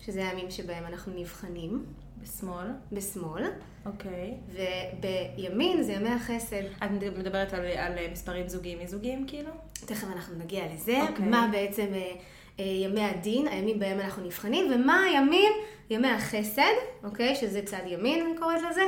שזה 0.06 0.28
הימים 0.28 0.52
שבהם 0.52 0.84
אנחנו 0.86 1.14
נבחנים 1.16 1.86
בשמאל. 2.24 2.68
בשמאל, 2.92 3.44
אוקיי. 3.86 4.34
ובימין 4.52 5.84
זה 5.84 5.92
ימי 5.92 6.10
החסד. 6.10 6.64
את 6.78 7.18
מדברת 7.18 7.54
על, 7.54 7.66
על 7.66 7.94
מספרים 8.12 8.48
זוגיים 8.48 8.80
מזוגיים, 8.84 9.26
כאילו? 9.28 9.52
תכף 9.74 10.08
אנחנו 10.08 10.36
נגיע 10.38 10.64
לזה, 10.74 11.02
אוקיי. 11.02 11.26
מה 11.26 11.50
בעצם 11.52 11.88
אה, 11.94 12.12
אה, 12.60 12.66
ימי 12.66 13.04
הדין, 13.04 13.48
הימים 13.48 13.80
בהם 13.80 14.00
אנחנו 14.00 14.26
נבחנים, 14.26 14.72
ומה 14.74 15.04
הימים, 15.04 15.52
ימי 15.90 16.08
החסד, 16.08 16.74
אוקיי? 17.04 17.36
שזה 17.36 17.62
צד 17.66 17.82
ימין, 17.88 18.26
אני 18.26 18.38
קוראת 18.38 18.62
לזה. 18.72 18.82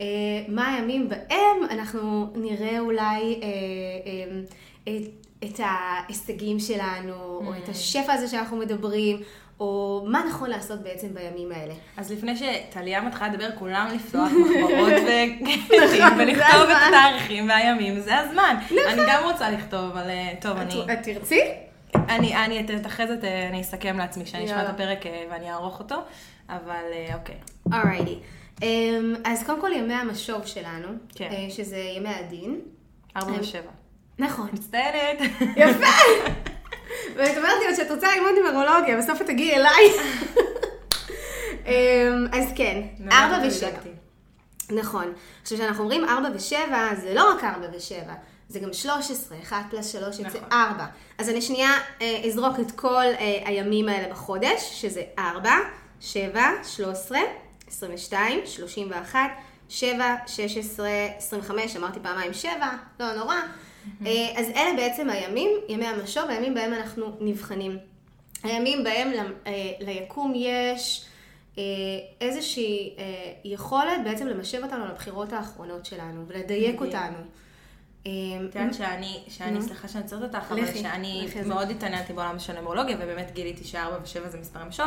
אה, 0.00 0.06
מה 0.48 0.74
הימים 0.74 1.08
בהם 1.08 1.56
אנחנו 1.70 2.32
נראה 2.34 2.80
אולי 2.80 3.40
אה, 3.42 3.48
אה, 4.86 4.98
את, 5.44 5.60
ההישגים 5.64 6.58
שלנו, 6.58 7.14
או 7.14 7.52
את 7.64 7.68
השפע 7.68 8.12
הזה 8.12 8.28
שאנחנו 8.28 8.56
מדברים, 8.56 9.22
או 9.60 10.04
מה 10.08 10.22
נכון 10.28 10.50
לעשות 10.50 10.82
בעצם 10.82 11.08
בימים 11.14 11.52
האלה. 11.52 11.74
אז 11.96 12.12
לפני 12.12 12.36
שטליה 12.36 13.00
מתחילה 13.00 13.28
לדבר, 13.28 13.48
כולם 13.58 13.88
לפתוח 13.94 14.28
מחברות 14.30 14.92
נכון, 14.92 16.18
ולכתוב 16.18 16.62
את. 16.62 16.76
נכון. 16.76 16.94
התאריכים 16.94 17.48
והימים, 17.48 18.00
זה 18.00 18.18
הזמן. 18.18 18.56
אני 18.88 19.02
גם 19.08 19.24
רוצה 19.24 19.50
לכתוב, 19.50 19.90
אבל 19.90 20.10
אה, 20.10 20.32
טוב, 20.40 20.56
אני... 20.56 20.84
את 20.92 21.02
תרצי? 21.02 21.40
אני, 21.94 22.36
אני, 22.36 22.66
אחרי 22.86 23.06
זה 23.06 23.16
אה, 23.24 23.48
אני 23.48 23.60
אסכם 23.60 23.98
לעצמי 23.98 24.24
כשאני 24.24 24.44
אשמע 24.44 24.62
את. 24.62 24.68
הפרק 24.68 25.06
אה, 25.06 25.24
ואני 25.30 25.50
אערוך 25.50 25.78
אותו, 25.78 25.96
אבל 26.48 26.84
אוקיי. 27.14 27.36
אורייטי. 27.72 28.18
אמ, 28.62 29.14
אז 29.24 29.46
קודם 29.46 29.60
כל 29.60 29.72
ימי 29.72 29.94
המשוב 29.94 30.46
שלנו, 30.46 30.88
כן. 31.14 31.46
שזה 31.50 31.78
ימי 31.78 32.08
הדין. 32.08 32.60
ארבע 33.16 33.32
ושבע. 33.40 33.70
נכון. 34.18 34.48
מצטערת. 34.52 35.18
יפה! 35.56 35.86
ואת 37.16 37.36
אומרת 37.36 37.52
לי 37.68 37.76
שאת 37.76 37.90
רוצה 37.90 38.08
ללמוד 38.16 38.32
נומרולוגיה, 38.44 38.98
בסוף 38.98 39.20
את 39.20 39.26
תגיעי 39.26 39.56
אליי. 39.56 39.92
אמ, 41.66 42.26
אז 42.32 42.52
כן, 42.56 42.82
ארבע 43.12 43.48
ושבע. 43.48 43.68
נכון. 44.70 45.12
עכשיו, 45.42 45.58
כשאנחנו 45.58 45.82
אומרים 45.82 46.04
ארבע 46.04 46.28
ושבע, 46.34 46.94
זה 47.02 47.14
לא 47.14 47.32
רק 47.32 47.44
ארבע 47.44 47.66
ושבע, 47.76 48.14
זה 48.48 48.60
גם 48.60 48.72
13, 48.72 49.38
1 49.42 49.56
פלוס 49.70 49.92
3 49.92 50.18
יוצא 50.18 50.38
נכון. 50.38 50.52
4. 50.52 50.86
אז 51.18 51.28
אני 51.28 51.42
שנייה 51.42 51.70
אה, 52.02 52.20
אזרוק 52.26 52.60
את 52.60 52.70
כל 52.70 53.04
אה, 53.18 53.42
הימים 53.44 53.88
האלה 53.88 54.12
בחודש, 54.12 54.80
שזה 54.80 55.02
4, 55.18 55.50
7, 56.00 56.40
13, 56.62 57.18
22, 57.66 58.40
31, 58.46 59.20
7, 59.68 60.14
16, 60.26 60.88
25, 61.16 61.76
אמרתי 61.76 61.98
פעמיים 62.02 62.34
7, 62.34 62.52
לא 63.00 63.14
נורא. 63.14 63.36
אה, 64.06 64.32
אז 64.36 64.46
אלה 64.56 64.76
בעצם 64.76 65.10
הימים, 65.10 65.50
ימי 65.68 65.86
המשוב, 65.86 66.24
הימים 66.28 66.54
בהם 66.54 66.72
אנחנו 66.74 67.16
נבחנים. 67.20 67.78
הימים 68.42 68.84
בהם 68.84 69.10
ל- 69.12 69.18
אה, 69.46 69.52
ליקום 69.80 70.32
יש 70.36 71.04
אה, 71.58 71.62
איזושהי 72.20 72.94
יכולת 73.44 74.04
בעצם 74.04 74.26
למשב 74.26 74.62
אותנו 74.62 74.86
לבחירות 74.86 75.32
האחרונות 75.32 75.86
שלנו 75.86 76.24
ולדייק. 76.26 76.80
אותנו. 76.80 77.18
אה, 78.06 78.12
את 78.48 78.54
יודעת 78.54 78.74
שאני, 78.74 79.18
שאני. 79.28 79.62
סליחה 79.62 79.88
שאני 79.88 80.02
עוצרת 80.02 80.22
אותך, 80.22 80.52
אבל 80.52 80.66
שאני 80.74 81.28
זה. 81.34 81.48
מאוד 81.48 81.70
התעניינתי 81.70 82.12
בעולם 82.12 82.38
של 82.38 82.60
נמרולוגיה, 82.60 82.96
ובאמת 83.00 83.30
גיליתי 83.34 83.64
שארבע 83.64 83.96
ושבע 84.02 84.28
זה 84.28 84.38
מספרי 84.38 84.64
משוב, 84.68 84.86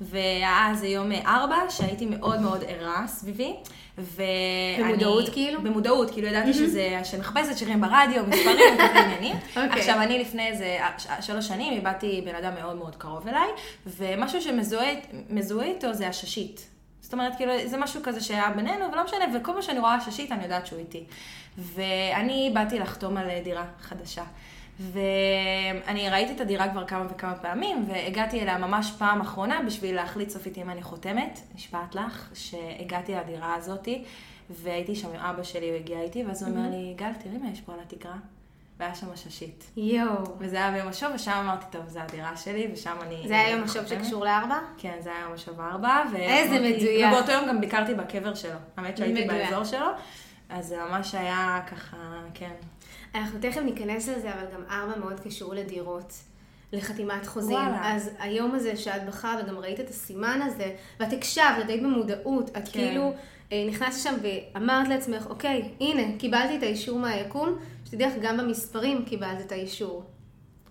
והיה 0.00 0.68
אז 0.70 0.82
יום 0.84 1.12
ארבע, 1.12 1.56
שהייתי 1.70 2.06
מאוד 2.06 2.40
מאוד 2.40 2.64
ערה 2.68 3.04
סביבי, 3.06 3.54
ואני... 3.98 4.92
במודעות 4.92 5.28
כאילו? 5.28 5.62
במודעות, 5.62 6.10
כאילו 6.10 6.26
ידעתי 6.28 6.52
שזה, 6.54 7.00
שמחפשת 7.04 7.58
שירים 7.58 7.80
ברדיו, 7.80 8.22
מספרים, 8.26 8.58
כזה 8.78 9.00
עניינים. 9.00 9.36
אוקיי. 9.48 9.68
עכשיו, 9.80 10.02
אני 10.02 10.18
לפני 10.18 10.46
איזה 10.46 10.78
ש- 10.98 11.06
שלוש 11.20 11.48
שנים 11.48 11.72
איבדתי 11.72 12.22
בן 12.24 12.34
אדם 12.34 12.54
מאוד 12.54 12.76
מאוד 12.76 12.96
קרוב 12.96 13.28
אליי, 13.28 13.48
ומשהו 13.86 14.40
שמזוהה 14.42 14.88
מזוהה 15.30 15.66
איתו 15.66 15.92
זה 15.94 16.08
הששית. 16.08 16.73
זאת 17.04 17.12
אומרת, 17.12 17.36
כאילו, 17.36 17.52
זה 17.66 17.76
משהו 17.76 18.00
כזה 18.04 18.20
שהיה 18.20 18.50
בינינו, 18.50 18.92
ולא 18.92 19.04
משנה, 19.04 19.24
וכל 19.34 19.52
פעם 19.52 19.62
שאני 19.62 19.78
רואה 19.78 20.00
ששית, 20.00 20.32
אני 20.32 20.42
יודעת 20.42 20.66
שהוא 20.66 20.78
איתי. 20.78 21.04
ואני 21.58 22.50
באתי 22.54 22.78
לחתום 22.78 23.16
על 23.16 23.28
דירה 23.44 23.64
חדשה. 23.80 24.24
ואני 24.80 26.10
ראיתי 26.10 26.32
את 26.32 26.40
הדירה 26.40 26.70
כבר 26.70 26.86
כמה 26.86 27.06
וכמה 27.10 27.34
פעמים, 27.34 27.84
והגעתי 27.88 28.42
אליה 28.42 28.58
ממש 28.58 28.92
פעם 28.98 29.20
אחרונה 29.20 29.60
בשביל 29.66 29.94
להחליט 29.94 30.28
סופית 30.28 30.58
אם 30.58 30.70
אני 30.70 30.82
חותמת, 30.82 31.40
נשבעת 31.54 31.94
לך, 31.94 32.30
שהגעתי 32.34 33.14
לדירה 33.14 33.54
הזאתי, 33.54 34.04
והייתי 34.50 34.96
שם 34.96 35.08
עם 35.08 35.20
אבא 35.20 35.42
שלי, 35.42 35.68
הוא 35.68 35.76
הגיע 35.76 36.00
איתי, 36.00 36.24
ואז 36.24 36.42
הוא 36.42 36.56
אומר 36.56 36.70
לי, 36.70 36.94
גל, 36.96 37.12
תראי 37.24 37.38
מה 37.38 37.50
יש 37.52 37.60
פה 37.60 37.72
על 37.72 37.78
התקרה. 37.80 38.16
והיה 38.78 38.94
שם 38.94 39.16
ששית. 39.16 39.70
יואו. 39.76 40.36
וזה 40.38 40.56
היה 40.56 40.70
ביום 40.70 40.88
השוב, 40.88 41.08
ושם 41.14 41.32
אמרתי, 41.44 41.64
טוב, 41.70 41.88
זו 41.88 42.00
הדירה 42.00 42.36
שלי, 42.36 42.70
ושם 42.72 42.96
אני... 43.02 43.24
זה 43.28 43.34
היה 43.34 43.50
יום 43.50 43.62
השוב 43.62 43.82
חותמת." 43.82 44.04
שקשור 44.04 44.24
לארבע? 44.24 44.58
כן, 44.78 44.96
זה 45.00 45.10
היה 45.10 45.20
יום 45.20 45.32
השוב 45.32 45.60
ארבע. 45.60 46.02
איזה 46.16 46.60
מדויק. 46.60 47.06
ובאותו 47.08 47.32
יום 47.32 47.48
גם 47.48 47.60
ביקרתי 47.60 47.94
בקבר 47.94 48.34
שלו. 48.34 48.58
האמת 48.76 48.96
שהייתי. 48.96 49.24
באזור 49.24 49.64
שלו, 49.64 49.86
אז 50.48 50.66
זה 50.66 50.76
ממש 50.90 51.14
היה 51.14 51.60
ככה, 51.66 51.96
כן. 52.34 52.52
אנחנו 53.14 53.38
תכף 53.40 53.60
ניכנס 53.60 54.08
לזה, 54.08 54.32
אבל 54.34 54.46
גם 54.54 54.62
ארבע 54.70 54.98
מאוד 54.98 55.20
קשור 55.20 55.54
לדירות. 55.54 56.12
לחתימת 56.72 57.26
חוזים. 57.26 57.56
וואלה. 57.56 57.94
אז 57.94 58.10
היום 58.18 58.54
הזה 58.54 58.76
שאת 58.76 59.06
בכה 59.06 59.36
וגם 59.42 59.58
ראית 59.58 59.80
את 59.80 59.88
הסימן 59.88 60.40
הזה, 60.42 60.72
ואת 61.00 61.12
הקשבת, 61.12 61.64
את 61.64 61.68
היית 61.68 61.82
במודעות, 61.82 62.50
את 62.50 62.54
כן. 62.54 62.72
כאילו 62.72 63.12
אה, 63.52 63.64
נכנסת 63.68 64.02
שם 64.04 64.14
ואמרת 64.22 64.88
לעצמך, 64.88 65.26
אוקיי, 65.30 65.70
הנה, 65.80 66.18
קיבלתי 66.18 66.56
את 66.56 66.62
האישור 66.62 66.98
מהיקום, 66.98 67.58
שתדעי 67.94 68.06
לך, 68.08 68.14
גם 68.22 68.36
במספרים 68.36 69.04
קיבלת 69.04 69.40
את 69.46 69.52
האישור. 69.52 70.04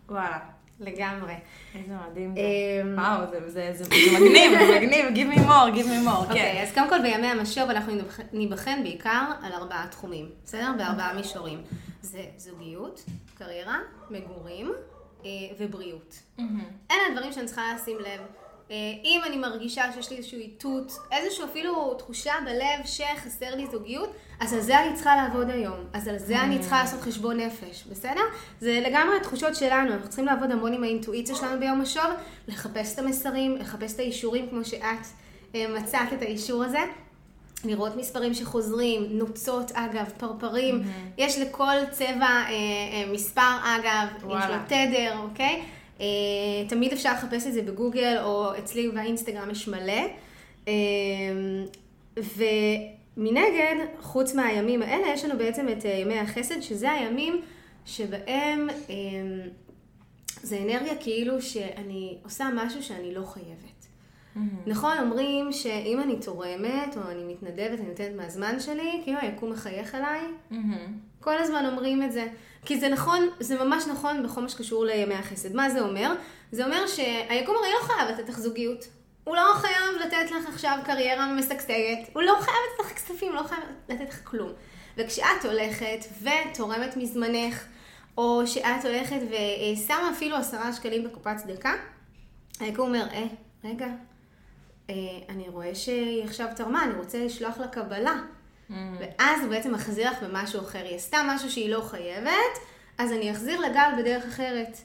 וואלה. 0.09 0.39
לגמרי. 0.79 1.33
איזה 1.75 1.93
מדהים 2.09 2.35
זה. 2.35 2.41
אמ, 2.41 2.97
וואו, 2.97 3.31
זה- 3.31 3.49
זה 3.49 3.69
זה- 3.73 3.83
זה 3.83 3.91
מגניב, 4.19 4.51
זה 4.59 4.75
מגניב, 4.79 5.05
give 5.05 5.35
me 5.35 5.39
more, 5.39 5.75
give 5.75 5.87
me 5.87 6.07
more, 6.09 6.17
אוקיי, 6.17 6.35
כן. 6.53 6.61
אז 6.63 6.73
קודם 6.73 6.89
כל 6.89 7.01
בימי 7.01 7.27
המשוב 7.27 7.69
אנחנו 7.69 7.93
ניבחן 8.33 8.83
בעיקר 8.83 9.25
על 9.41 9.51
ארבעה 9.53 9.87
תחומים, 9.91 10.29
בסדר? 10.45 10.71
בארבעה 10.77 11.13
מישורים. 11.13 11.61
זה 12.01 12.21
זוגיות, 12.37 13.03
קריירה, 13.37 13.77
מגורים 14.09 14.71
אה, 15.25 15.29
ובריאות. 15.59 16.15
אלה 16.91 16.99
הדברים 17.11 17.31
שאני 17.33 17.45
צריכה 17.45 17.61
לשים 17.75 17.97
לב. 17.99 18.21
אה, 18.71 18.75
אם 19.03 19.21
אני 19.25 19.37
מרגישה 19.37 19.83
שיש 19.93 20.09
לי 20.11 20.17
איזשהו 20.17 20.39
איתות, 20.39 20.97
איזושהי 21.11 21.45
אפילו 21.45 21.93
תחושה 21.93 22.33
בלב 22.45 22.85
שחסר 22.85 23.55
לי 23.55 23.67
זוגיות, 23.71 24.09
אז 24.39 24.53
על 24.53 24.61
זה 24.61 24.79
אני 24.79 24.93
צריכה 24.93 25.15
לעבוד 25.15 25.49
היום. 25.49 25.77
אז 25.93 26.07
על 26.07 26.17
זה 26.17 26.41
אני 26.41 26.59
צריכה 26.59 26.81
לעשות 26.81 27.01
חשבון 27.01 27.39
נפש, 27.39 27.83
בסדר? 27.91 28.21
זה 28.59 28.81
לגמרי 28.87 29.17
התחושות 29.17 29.55
שלנו, 29.55 29.93
אנחנו 29.93 30.07
צריכים 30.07 30.25
לעבוד 30.25 30.51
המון 30.51 30.73
עם 30.73 30.83
האינטואיציה 30.83 31.35
שלנו 31.35 31.59
ביום 31.59 31.81
השוב, 31.81 32.11
לחפש 32.47 32.93
את 32.93 32.99
המסרים, 32.99 33.57
לחפש 33.57 33.93
את 33.93 33.99
האישורים 33.99 34.49
כמו 34.49 34.65
שאת 34.65 35.07
אה, 35.55 35.65
מצאת 35.79 36.13
את 36.13 36.21
האישור 36.21 36.63
הזה. 36.63 36.79
לראות 37.65 37.95
מספרים 37.95 38.33
שחוזרים, 38.33 39.07
נוצות 39.09 39.71
אגב, 39.71 40.09
פרפרים, 40.17 40.83
יש 41.17 41.39
לכל 41.39 41.75
צבע 41.91 42.21
אה, 42.21 42.47
אה, 42.49 43.11
מספר 43.13 43.57
אגב, 43.63 44.07
יש 44.17 44.23
לו 44.23 44.29
וואלה. 44.29 44.63
תדר, 44.67 45.17
אוקיי? 45.23 45.63
אה, 45.99 46.05
תמיד 46.69 46.91
אפשר 46.93 47.13
לחפש 47.13 47.47
את 47.47 47.53
זה 47.53 47.61
בגוגל, 47.61 48.17
או 48.23 48.57
אצלי 48.57 48.89
באינסטגרם 48.89 49.51
יש 49.51 49.67
מלא. 49.67 50.03
אה, 50.67 50.73
ומנגד, 52.17 53.75
חוץ 54.01 54.35
מהימים 54.35 54.81
האלה, 54.81 55.07
יש 55.13 55.25
לנו 55.25 55.37
בעצם 55.37 55.69
את 55.69 55.85
אה, 55.85 55.91
ימי 55.91 56.19
החסד, 56.19 56.61
שזה 56.61 56.91
הימים 56.91 57.41
שבהם 57.85 58.67
זה 60.41 60.57
אנרגיה 60.57 60.95
כאילו 60.95 61.41
שאני 61.41 62.17
עושה 62.23 62.49
משהו 62.55 62.83
שאני 62.83 63.13
לא 63.13 63.25
חייבת. 63.25 63.72
נכון, 64.67 64.97
אומרים 64.99 65.51
שאם 65.51 65.99
אני 66.03 66.19
תורמת, 66.19 66.97
או 66.97 67.11
אני 67.11 67.33
מתנדבת, 67.33 67.79
אני 67.79 67.87
נותנת 67.87 68.15
מהזמן 68.15 68.59
שלי, 68.59 69.01
כאילו 69.03 69.19
היקום 69.21 69.51
מחייך 69.51 69.95
אליי. 69.95 70.21
מהמם. 70.51 70.97
כל 71.19 71.37
הזמן 71.37 71.65
אומרים 71.65 72.03
את 72.03 72.11
זה. 72.11 72.27
כי 72.65 72.79
זה 72.79 72.89
נכון, 72.89 73.19
זה 73.39 73.63
ממש 73.63 73.87
נכון 73.87 74.23
בכל 74.23 74.41
מה 74.41 74.49
שקשור 74.49 74.85
לימי 74.85 75.13
החסד. 75.13 75.55
מה 75.55 75.69
זה 75.69 75.81
אומר? 75.81 76.13
זה 76.51 76.65
אומר 76.65 76.87
שהיקום 76.87 77.55
הרי 77.55 77.71
לא 77.73 77.87
חייב 77.87 78.09
לתת 78.09 78.29
לך 78.29 78.39
זוגיות. 78.39 78.87
הוא 79.23 79.35
לא 79.35 79.53
חייב 79.53 79.95
לתת 80.05 80.31
לך 80.31 80.49
עכשיו 80.49 80.79
קריירה 80.85 81.33
משגשגת. 81.33 82.09
הוא 82.13 82.23
לא 82.23 82.33
חייב 82.39 82.57
לתת 82.73 82.85
לך 82.85 82.93
כספים, 82.95 83.33
לא 83.33 83.43
חייב 83.43 83.61
לתת 83.89 84.09
לך 84.09 84.19
כלום. 84.23 84.49
וכשאת 84.97 85.45
הולכת 85.45 86.05
ותורמת 86.21 86.97
מזמנך, 86.97 87.63
או 88.17 88.47
שאת 88.47 88.85
הולכת 88.85 89.19
ושמה 89.29 90.11
אפילו 90.11 90.35
עשרה 90.35 90.73
שקלים 90.73 91.03
בקופת 91.03 91.37
צדקה, 91.37 91.73
היקום 92.59 92.87
אומר, 92.87 93.07
אה, 93.13 93.25
רגע, 93.63 93.87
אני 95.29 95.49
רואה 95.49 95.75
שהיא 95.75 96.23
עכשיו 96.23 96.47
תרמה, 96.55 96.83
אני 96.83 96.93
רוצה 96.93 97.25
לשלוח 97.25 97.57
לה 97.57 97.67
קבלה. 97.67 98.15
ואז 98.69 99.41
הוא 99.41 99.49
בעצם 99.49 99.73
מחזיר 99.73 100.11
לך 100.11 100.23
במשהו 100.23 100.61
אחר. 100.61 100.85
היא 100.85 100.95
עשתה 100.95 101.17
משהו 101.27 101.51
שהיא 101.51 101.69
לא 101.69 101.81
חייבת, 101.81 102.59
אז 102.97 103.11
אני 103.11 103.31
אחזיר 103.31 103.59
לגל 103.59 103.89
בדרך 103.97 104.23
אחרת. 104.25 104.77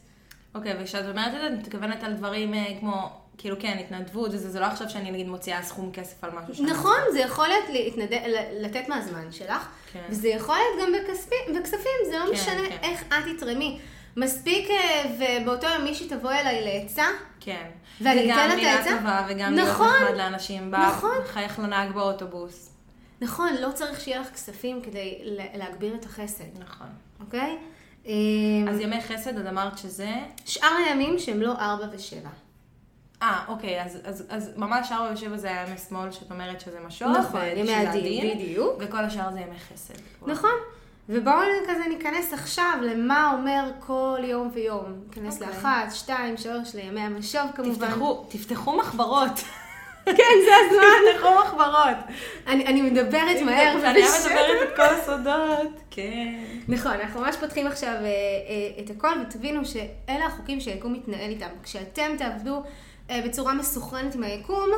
אוקיי, 0.54 0.74
וכשאת 0.80 1.04
אומרת 1.10 1.34
את 1.34 1.40
זה, 1.40 1.46
את 1.46 1.52
מתכוונת 1.52 2.02
על 2.02 2.12
דברים 2.12 2.54
אה, 2.54 2.64
כמו, 2.80 3.10
כאילו 3.38 3.56
כן, 3.60 3.78
התנדבות 3.80 4.30
וזה, 4.34 4.50
זה 4.50 4.60
לא 4.60 4.64
עכשיו 4.64 4.90
שאני 4.90 5.10
נגיד 5.10 5.28
מוציאה 5.28 5.62
סכום 5.62 5.90
כסף 5.92 6.24
על 6.24 6.30
משהו 6.30 6.54
שאני... 6.54 6.70
נכון, 6.70 6.98
זה 7.12 7.20
יכול 7.20 7.48
להיות 7.48 7.64
להתנד... 7.68 8.08
לתת 8.60 8.88
מהזמן 8.88 9.32
שלך, 9.32 9.68
כן. 9.92 10.04
וזה 10.08 10.28
יכול 10.28 10.54
להיות 10.54 10.86
גם 10.86 11.00
בכספים, 11.00 11.60
בכספים, 11.60 12.10
זה 12.10 12.18
לא 12.18 12.24
כן, 12.26 12.32
משנה 12.32 12.68
כן. 12.68 12.76
איך 12.82 13.04
את 13.08 13.36
תתרמי. 13.36 13.80
מספיק, 14.18 14.70
אה, 14.70 15.04
ובאותו 15.18 15.66
יום 15.66 15.84
מישהי 15.84 16.08
תבוא 16.08 16.32
אליי 16.32 16.64
לעצה, 16.64 17.06
כן. 17.40 17.66
ואני 18.00 18.24
וגם 18.24 18.38
אתן 18.38 18.48
לה 18.48 18.54
את 18.54 18.58
מילה 18.58 18.72
העצה? 18.72 18.90
טובה, 18.98 19.26
וגם 19.28 19.54
נכון, 19.54 19.86
להיות 19.86 20.02
נחמד 20.02 20.16
לאנשים. 20.18 20.70
נכון. 20.70 21.18
מחייך 21.24 21.58
לנהג 21.58 21.92
באוטובוס. 21.92 22.70
נכון, 23.20 23.54
לא 23.60 23.72
צריך 23.74 24.00
שיהיה 24.00 24.20
לך 24.20 24.30
כספים 24.30 24.82
כדי 24.82 25.18
להגביר 25.54 25.94
את 25.94 26.04
החסד, 26.04 26.44
נכון. 26.58 26.86
אוקיי? 27.20 27.58
אז 28.68 28.80
ימי 28.80 29.00
חסד, 29.00 29.38
את 29.38 29.46
אמרת 29.46 29.78
שזה... 29.78 30.10
שאר 30.44 30.74
הימים 30.86 31.18
שהם 31.18 31.42
לא 31.42 31.52
ארבע 31.52 31.86
ושבע. 31.92 32.30
אה, 33.22 33.44
אוקיי, 33.48 33.82
אז, 33.82 33.98
אז, 34.04 34.24
אז 34.28 34.50
ממש 34.56 34.92
ארבע 34.92 35.12
ושבע 35.12 35.36
זה 35.36 35.48
היה 35.48 35.66
ימי 35.68 35.78
שמאל, 35.78 36.12
שאת 36.12 36.30
אומרת 36.30 36.60
שזה 36.60 36.80
משוב. 36.86 37.08
נכון, 37.08 37.40
ימי 37.56 37.74
הדין, 37.74 38.38
בדיוק. 38.38 38.72
וכל 38.78 39.04
השאר 39.04 39.32
זה 39.32 39.40
ימי 39.40 39.58
חסד. 39.58 39.94
וואו. 40.22 40.32
ובואו 41.08 41.40
כזה 41.68 41.84
ניכנס 41.88 42.32
עכשיו 42.32 42.78
למה 42.82 43.32
אומר 43.32 43.70
כל 43.86 44.18
יום 44.22 44.50
ויום. 44.52 44.84
ניכנס 45.08 45.42
אוקיי. 45.42 45.48
לאחת, 45.48 45.94
שתיים, 45.94 46.36
שלוש, 46.36 46.74
לימי 46.74 47.00
המשוב 47.00 47.42
כמובן. 47.54 47.86
תפתחו, 47.86 48.24
תפתחו 48.28 48.76
מחברות. 48.76 49.40
כן, 50.04 50.34
זה 50.44 50.50
הזמן. 50.66 50.98
תפתחו 51.12 51.34
מחברות. 51.44 51.96
אני, 52.46 52.66
אני 52.66 52.82
מדברת 52.82 53.42
מהר 53.42 53.76
ובשקט. 53.76 54.26
מדברת 54.26 54.68
את 54.68 54.76
כל 54.76 54.82
הסודות. 54.82 55.80
כן. 55.90 56.44
נכון, 56.68 56.92
אנחנו 56.92 57.20
ממש 57.20 57.36
פותחים 57.36 57.66
עכשיו 57.66 57.94
אה, 57.94 58.00
אה, 58.00 58.84
את 58.84 58.90
הכל 58.90 59.12
ותבינו 59.22 59.64
שאלה 59.64 60.26
החוקים 60.26 60.60
שהיקום 60.60 60.92
מתנהל 60.92 61.30
איתם. 61.30 61.48
כשאתם 61.62 62.10
תעבדו 62.18 62.62
אה, 63.10 63.20
בצורה 63.24 63.54
מסוכרנת 63.54 64.14
עם 64.14 64.22
היקום, 64.22 64.68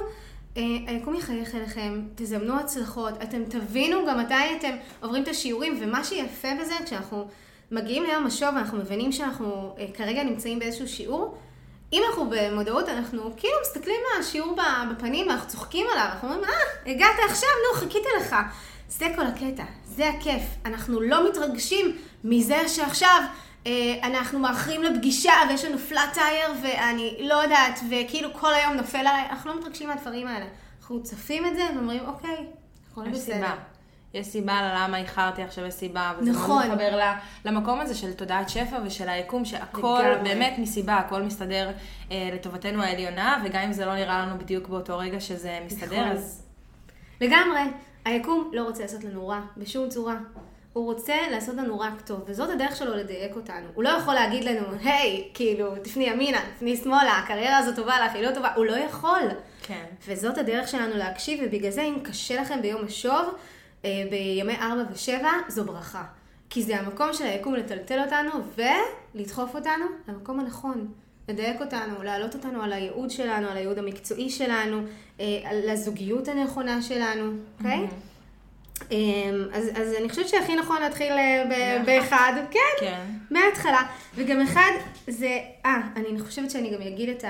היקום 0.56 1.14
יחייך 1.14 1.54
אליכם, 1.54 2.00
תזמנו 2.14 2.58
הצלחות, 2.58 3.22
אתם 3.22 3.44
תבינו 3.44 4.06
גם 4.08 4.18
מתי 4.18 4.34
אתם 4.58 4.76
עוברים 5.00 5.22
את 5.22 5.28
השיעורים, 5.28 5.78
ומה 5.80 6.04
שיפה 6.04 6.48
בזה, 6.60 6.74
כשאנחנו 6.84 7.28
מגיעים 7.70 8.04
ליום 8.04 8.26
משוב 8.26 8.48
ואנחנו 8.54 8.78
מבינים 8.78 9.12
שאנחנו 9.12 9.74
אה, 9.78 9.86
כרגע 9.94 10.22
נמצאים 10.22 10.58
באיזשהו 10.58 10.88
שיעור, 10.88 11.38
אם 11.92 12.02
אנחנו 12.08 12.30
במודעות, 12.30 12.88
אנחנו 12.88 13.22
כאילו 13.36 13.54
מסתכלים 13.62 14.00
על 14.14 14.20
השיעור 14.20 14.56
בפנים 14.92 15.28
ואנחנו 15.28 15.48
צוחקים 15.48 15.86
עליו, 15.92 16.04
אנחנו 16.12 16.28
אומרים, 16.28 16.44
אה, 16.44 16.92
הגעת 16.92 17.16
עכשיו, 17.28 17.48
נו, 17.68 17.80
חיכיתי 17.80 18.08
לך. 18.20 18.36
זה 18.88 19.06
כל 19.16 19.26
הקטע, 19.26 19.64
זה 19.84 20.08
הכיף. 20.08 20.42
אנחנו 20.64 21.00
לא 21.00 21.30
מתרגשים 21.30 21.96
מזה 22.24 22.68
שעכשיו 22.68 23.20
אה, 23.20 23.49
אנחנו 24.02 24.38
מאחרים 24.38 24.82
לפגישה 24.82 25.32
ויש 25.48 25.64
לנו 25.64 25.78
פלאט 25.78 26.14
טייר 26.14 26.50
ואני 26.62 27.16
לא 27.20 27.34
יודעת, 27.34 27.80
וכאילו 27.90 28.28
כל 28.34 28.54
היום 28.54 28.72
נופל 28.74 28.98
עליי, 28.98 29.26
אנחנו 29.30 29.50
לא 29.50 29.60
מתרגשים 29.60 29.88
מהדברים 29.88 30.26
האלה. 30.26 30.46
אנחנו 30.80 31.02
צופים 31.02 31.46
את 31.46 31.54
זה 31.54 31.62
ואומרים, 31.74 32.00
אוקיי, 32.06 32.46
הכל 32.92 33.10
בסדר. 33.10 33.54
יש 34.14 34.26
סיבה 34.26 34.62
ללמה 34.62 34.98
איחרתי 34.98 35.42
עכשיו, 35.42 35.66
יש 35.66 35.74
סיבה, 35.74 36.12
וזה 36.18 36.30
נכון. 36.30 36.48
מאוד 36.48 36.66
מתחבר 36.66 37.00
למקום 37.44 37.80
הזה 37.80 37.94
של 37.94 38.12
תודעת 38.12 38.48
שפע 38.48 38.76
ושל 38.84 39.08
היקום, 39.08 39.44
שהכל 39.44 40.02
לגמרי. 40.04 40.28
באמת 40.28 40.54
מסיבה, 40.58 40.96
הכל 40.96 41.22
מסתדר 41.22 41.70
אה, 42.10 42.30
לטובתנו 42.34 42.82
העליונה, 42.82 43.42
וגם 43.44 43.62
אם 43.62 43.72
זה 43.72 43.86
לא 43.86 43.94
נראה 43.94 44.26
לנו 44.26 44.38
בדיוק 44.38 44.68
באותו 44.68 44.98
רגע 44.98 45.20
שזה 45.20 45.58
מסתדר, 45.66 46.00
נכון. 46.00 46.12
אז 46.12 46.42
לגמרי, 47.20 47.60
היקום 48.04 48.50
לא 48.52 48.62
רוצה 48.62 48.82
לעשות 48.82 49.04
לנו 49.04 49.28
רע, 49.28 49.40
בשום 49.56 49.88
צורה. 49.88 50.16
הוא 50.72 50.84
רוצה 50.84 51.16
לעשות 51.30 51.56
לנו 51.56 51.80
רק 51.80 52.00
טוב, 52.00 52.20
וזאת 52.26 52.50
הדרך 52.50 52.76
שלו 52.76 52.96
לדייק 52.96 53.36
אותנו. 53.36 53.66
הוא 53.74 53.84
לא 53.84 53.88
יכול 53.88 54.14
להגיד 54.14 54.44
לנו, 54.44 54.66
היי, 54.84 55.28
כאילו, 55.34 55.74
תפני 55.82 56.04
ימינה, 56.04 56.40
תפני 56.56 56.76
שמאלה, 56.76 57.18
הקריירה 57.18 57.58
הזאת 57.58 57.76
טובה 57.76 58.04
לך, 58.06 58.14
היא 58.14 58.22
לא 58.22 58.34
טובה, 58.34 58.54
הוא 58.54 58.64
לא 58.64 58.76
יכול. 58.76 59.22
כן. 59.62 59.84
וזאת 60.08 60.38
הדרך 60.38 60.68
שלנו 60.68 60.96
להקשיב, 60.96 61.40
ובגלל 61.42 61.70
זה 61.70 61.82
אם 61.82 61.96
קשה 62.02 62.40
לכם 62.40 62.62
ביום 62.62 62.84
השוב, 62.84 63.34
אה, 63.84 63.90
בימי 64.10 64.54
4 64.60 64.82
ו-7, 64.90 65.24
זו 65.48 65.64
ברכה. 65.64 66.04
כי 66.50 66.62
זה 66.62 66.80
המקום 66.80 67.12
של 67.12 67.24
היקום 67.24 67.54
לטלטל 67.54 68.00
אותנו 68.00 68.30
ולדחוף 69.14 69.54
אותנו 69.54 69.84
למקום 70.08 70.40
הנכון. 70.40 70.88
לדייק 71.28 71.60
אותנו, 71.60 72.02
להעלות 72.02 72.34
אותנו 72.34 72.62
על 72.62 72.72
הייעוד 72.72 73.10
שלנו, 73.10 73.48
על 73.48 73.56
הייעוד 73.56 73.78
המקצועי 73.78 74.30
שלנו, 74.30 74.80
אה, 75.20 75.26
על 75.44 75.68
הזוגיות 75.68 76.28
הנכונה 76.28 76.82
שלנו, 76.82 77.32
אוקיי? 77.58 77.78
אמ, 77.78 77.86
אז, 79.52 79.68
אז 79.74 79.94
אני 80.00 80.08
חושבת 80.08 80.28
שהכי 80.28 80.56
נכון 80.56 80.80
להתחיל 80.82 81.12
אה, 81.12 81.44
ב- 81.50 81.86
באחד, 81.86 82.32
כן, 82.50 82.58
כן. 82.80 83.04
מההתחלה. 83.30 83.82
וגם 84.14 84.40
אחד 84.40 84.70
זה, 85.08 85.38
אה, 85.66 85.80
אני 85.96 86.20
חושבת 86.20 86.50
שאני 86.50 86.70
גם 86.70 86.82
אגיד 86.82 87.08
את 87.08 87.24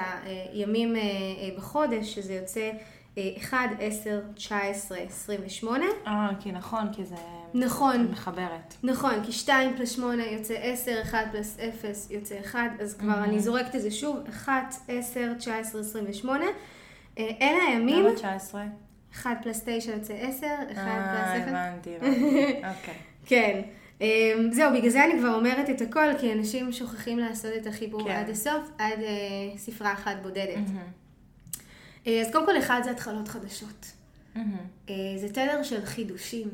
הימים 0.52 0.96
אה, 0.96 1.00
אה, 1.00 1.08
בחודש, 1.56 2.14
שזה 2.14 2.34
יוצא 2.34 2.70
אה, 3.18 3.30
1, 3.38 3.58
10, 3.80 4.20
19, 4.34 4.98
28. 4.98 5.84
אה, 6.06 6.28
כי 6.40 6.52
נכון, 6.52 6.88
כי 6.92 7.04
זה 7.04 7.14
נכון. 7.54 8.08
מחברת. 8.10 8.74
נכון, 8.82 9.14
כי 9.24 9.32
2 9.32 9.76
פלוס 9.76 9.90
8 9.90 10.26
יוצא 10.26 10.54
10, 10.54 11.02
1 11.02 11.18
פלוס 11.32 11.56
0 11.80 12.10
יוצא 12.10 12.34
1, 12.44 12.60
אז 12.80 12.94
כבר 12.94 13.24
אני 13.24 13.40
זורקת 13.40 13.74
את 13.74 13.82
זה 13.82 13.90
שוב, 13.90 14.16
1, 14.28 14.74
10, 14.88 15.32
19, 15.38 15.80
28. 15.80 16.44
אה, 17.18 17.30
אלה 17.40 17.62
הימים, 17.68 18.04
למה 18.06 18.14
19? 18.14 18.62
1 19.14 19.30
פלוס 19.42 19.62
9 19.64 19.92
יוצא 19.92 20.14
10, 20.14 20.46
1 20.46 20.66
פלוס 20.66 20.78
אה, 20.78 21.42
0. 21.42 21.48
הבנתי, 21.48 21.96
הבנתי. 21.96 22.46
אוקיי. 22.78 22.94
כן. 23.26 23.60
אמ, 24.00 24.52
זהו, 24.52 24.72
בגלל 24.76 24.90
זה 24.90 25.04
אני 25.04 25.18
כבר 25.18 25.34
אומרת 25.34 25.70
את 25.70 25.80
הכל, 25.80 26.18
כי 26.20 26.32
אנשים 26.32 26.72
שוכחים 26.72 27.18
לעשות 27.18 27.52
את 27.56 27.66
החיבור 27.66 28.04
כן. 28.04 28.10
עד 28.10 28.30
הסוף, 28.30 28.70
עד 28.78 28.98
אה, 28.98 29.58
ספרה 29.58 29.92
אחת 29.92 30.16
בודדת. 30.22 30.56
מהמם. 30.56 30.78
אה, 32.06 32.20
אז 32.20 32.32
קודם 32.32 32.46
כל, 32.46 32.58
אחד 32.58 32.80
זה 32.84 32.90
התחלות 32.90 33.28
חדשות. 33.28 33.92
מהמם. 34.34 34.56
אה, 34.88 34.94
זה 35.16 35.28
תדר 35.28 35.62
של 35.62 35.84
חידושים, 35.84 36.48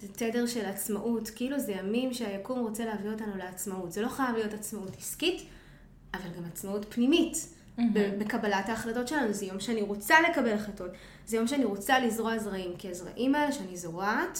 זה 0.00 0.08
תדר 0.08 0.46
של 0.46 0.64
עצמאות, 0.64 1.30
כאילו 1.30 1.58
זה 1.58 1.72
ימים 1.72 2.14
שהיקום 2.14 2.58
רוצה 2.58 2.84
להביא 2.84 3.10
אותנו 3.10 3.36
לעצמאות. 3.36 3.92
זה 3.92 4.02
לא 4.02 4.08
חייב 4.08 4.36
להיות 4.36 4.54
עצמאות 4.54 4.96
עסקית, 4.96 5.42
אבל 6.14 6.30
גם 6.36 6.44
עצמאות 6.44 6.86
פנימית. 6.94 7.48
ב- 7.78 8.18
בקבלת 8.18 8.68
ההחלטות 8.68 9.08
שלנו, 9.08 9.32
זה 9.32 9.46
יום 9.46 9.60
שאני 9.60 9.82
רוצה 9.82 10.14
לקבל 10.30 10.52
החלטות, 10.52 10.90
זה 11.26 11.36
יום 11.36 11.46
שאני 11.46 11.64
רוצה 11.64 11.98
לזרוע 11.98 12.38
זרעים, 12.38 12.76
כי 12.78 12.88
הזרעים 12.88 13.34
האלה 13.34 13.52
שאני 13.52 13.76
זורעת, 13.76 14.38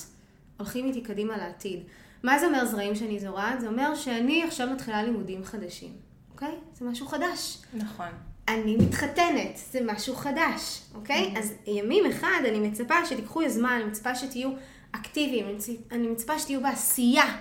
הולכים 0.56 0.86
איתי 0.86 1.00
קדימה 1.00 1.36
לעתיד. 1.36 1.80
מה 2.22 2.38
זה 2.38 2.46
אומר 2.46 2.66
זרעים 2.66 2.94
שאני 2.94 3.20
זורעת? 3.20 3.60
זה 3.60 3.68
אומר 3.68 3.94
שאני 3.94 4.44
עכשיו 4.44 4.68
מתחילה 4.70 5.02
לימודים 5.02 5.44
חדשים, 5.44 5.92
אוקיי? 6.32 6.54
זה 6.74 6.84
משהו 6.84 7.06
חדש. 7.06 7.58
נכון. 7.74 8.08
אני 8.48 8.76
מתחתנת, 8.76 9.60
זה 9.72 9.80
משהו 9.84 10.16
חדש, 10.16 10.82
אוקיי? 10.94 11.34
אז 11.38 11.52
ימים 11.66 12.06
אחד, 12.06 12.40
אני 12.48 12.58
מצפה 12.58 13.06
שתיקחו 13.06 13.42
יוזמה, 13.42 13.76
אני 13.76 13.84
מצפה 13.84 14.14
שתהיו 14.14 14.50
אקטיביים, 14.92 15.46
אני 15.90 16.08
מצפה 16.08 16.38
שתהיו 16.38 16.60
בעשייה, 16.62 17.36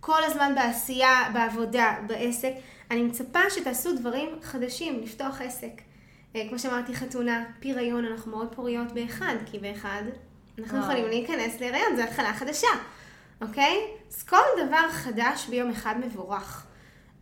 כל 0.00 0.24
הזמן 0.24 0.52
בעשייה, 0.54 1.30
בעבודה, 1.34 1.94
בעסק. 2.06 2.52
אני 2.90 3.02
מצפה 3.02 3.40
שתעשו 3.50 3.96
דברים 3.96 4.28
חדשים, 4.42 5.00
לפתוח 5.02 5.40
עסק. 5.40 5.82
אה, 6.36 6.48
כמו 6.48 6.58
שאמרתי, 6.58 6.94
חתונה, 6.94 7.44
פריון, 7.60 8.04
אנחנו 8.04 8.30
מאוד 8.30 8.54
פוריות 8.54 8.92
באחד, 8.92 9.34
כי 9.46 9.58
באחד 9.58 10.02
אנחנו. 10.58 10.78
יכולים 10.78 11.06
להיכנס 11.08 11.60
להיריון, 11.60 11.96
זו 11.96 12.02
התחלה 12.02 12.32
חדשה, 12.34 12.68
אוקיי? 13.42 13.80
אז 14.08 14.22
כל 14.22 14.66
דבר 14.66 14.90
חדש 14.90 15.46
ביום 15.46 15.70
אחד 15.70 15.94
מבורך. 16.06 16.66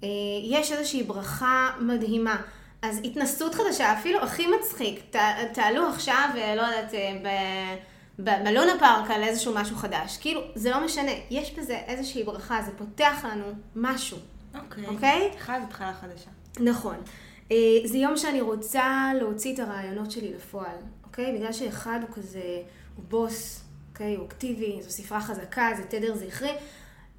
אה, 0.02 0.08
יש 0.44 0.72
איזושהי 0.72 1.02
ברכה 1.02 1.70
מדהימה. 1.80 2.36
אז 2.82 3.00
התנסות 3.04 3.54
חדשה, 3.54 3.92
אפילו 3.92 4.22
הכי 4.22 4.46
מצחיק, 4.46 5.00
ת, 5.10 5.16
תעלו 5.52 5.88
עכשיו, 5.88 6.28
אה, 6.36 6.54
לא 6.54 6.62
יודעת, 6.62 6.92
ב- 7.24 7.76
ב- 8.18 8.44
בלונה 8.44 8.72
פארק 8.78 9.10
על 9.10 9.22
איזשהו 9.22 9.54
משהו 9.54 9.76
חדש. 9.76 10.16
כאילו, 10.20 10.40
זה 10.54 10.70
לא 10.70 10.84
משנה, 10.84 11.10
יש 11.30 11.54
בזה 11.58 11.76
איזושהי 11.86 12.24
ברכה, 12.24 12.62
זה 12.62 12.70
פותח 12.78 13.24
לנו 13.24 13.44
משהו, 13.76 14.18
אוקיי. 14.54 14.86
אוקיי? 14.86 15.30
אחד, 15.36 15.60
התחלה 15.68 15.94
חדשה. 15.94 16.30
נכון. 16.60 16.96
אה, 17.52 17.56
זה 17.84 17.98
יום 17.98 18.16
שאני 18.16 18.40
רוצה 18.40 19.10
להוציא 19.18 19.54
את 19.54 19.58
הרעיונות 19.58 20.10
שלי 20.10 20.34
לפועל, 20.34 20.76
אוקיי? 21.04 21.36
בגלל 21.36 21.52
שאחד 21.52 22.00
הוא 22.08 22.16
כזה, 22.16 22.62
הוא 22.96 23.04
בוס, 23.08 23.64
אוקיי? 23.92 24.14
הוא 24.14 24.26
אקטיבי, 24.26 24.78
זו 24.82 24.90
ספרה 24.90 25.20
חזקה, 25.20 25.68
זה 25.76 25.82
תדר 25.84 26.16
זכרי. 26.16 26.52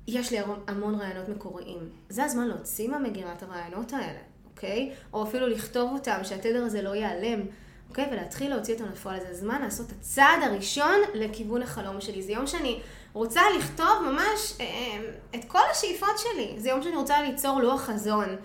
יש 0.07 0.31
לי 0.31 0.37
המון 0.67 0.95
רעיונות 0.95 1.29
מקוריים. 1.29 1.89
זה 2.09 2.23
הזמן 2.23 2.47
להוציא 2.47 2.89
מהמגירה 2.89 3.33
את 3.33 3.43
הרעיונות 3.43 3.93
האלה, 3.93 4.19
אוקיי? 4.45 4.93
או 5.13 5.23
אפילו 5.23 5.47
לכתוב 5.47 5.91
אותם, 5.93 6.19
שהתדר 6.23 6.63
הזה 6.63 6.81
לא 6.81 6.95
ייעלם, 6.95 7.39
אוקיי? 7.89 8.07
ולהתחיל 8.11 8.49
להוציא 8.49 8.73
אותם 8.73 8.85
לפועל. 8.91 9.19
זה 9.19 9.29
הזמן 9.29 9.61
לעשות 9.61 9.87
את 9.87 9.91
הצעד 9.99 10.43
הראשון 10.43 10.95
לכיוון 11.13 11.61
החלום 11.61 12.01
שלי. 12.01 12.21
זה 12.21 12.31
יום 12.31 12.47
שאני 12.47 12.79
רוצה 13.15 13.41
לכתוב 13.58 14.04
ממש 14.06 14.54
אה, 14.60 14.65
את 15.36 15.45
כל 15.47 15.60
השאיפות 15.71 16.17
שלי. 16.17 16.54
זה 16.58 16.69
יום 16.69 16.84
שאני 16.84 16.95
רוצה 16.95 17.21
ליצור 17.21 17.60
לוח 17.60 17.82
חזון. 17.82 18.36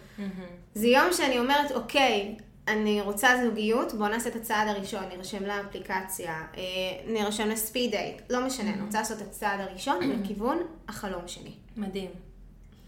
זה 0.75 0.87
יום 0.87 1.13
שאני 1.13 1.39
אומרת, 1.39 1.73
אוקיי, 1.73 2.37
אני 2.69 3.01
רוצה 3.01 3.29
זוגיות, 3.45 3.93
בואו 3.95 4.09
נעשה 4.09 4.29
את 4.29 4.37
הצעד 4.37 4.69
הראשון, 4.69 5.05
נירשם 5.09 5.45
לאפליקציה, 5.45 6.43
אה, 6.57 6.63
נירשם 7.07 7.49
לספיד 7.49 7.91
דייט, 7.91 8.23
לא 8.31 8.47
משנה, 8.47 8.71
אני 8.75 8.83
רוצה 8.83 8.99
לעשות 8.99 9.23
את 9.23 9.27
הצעד 9.27 9.61
הראשון 9.61 9.99
לכיוון 10.11 10.59
החלום 10.89 11.23
שלי. 11.27 11.53
מדהים. 11.77 12.11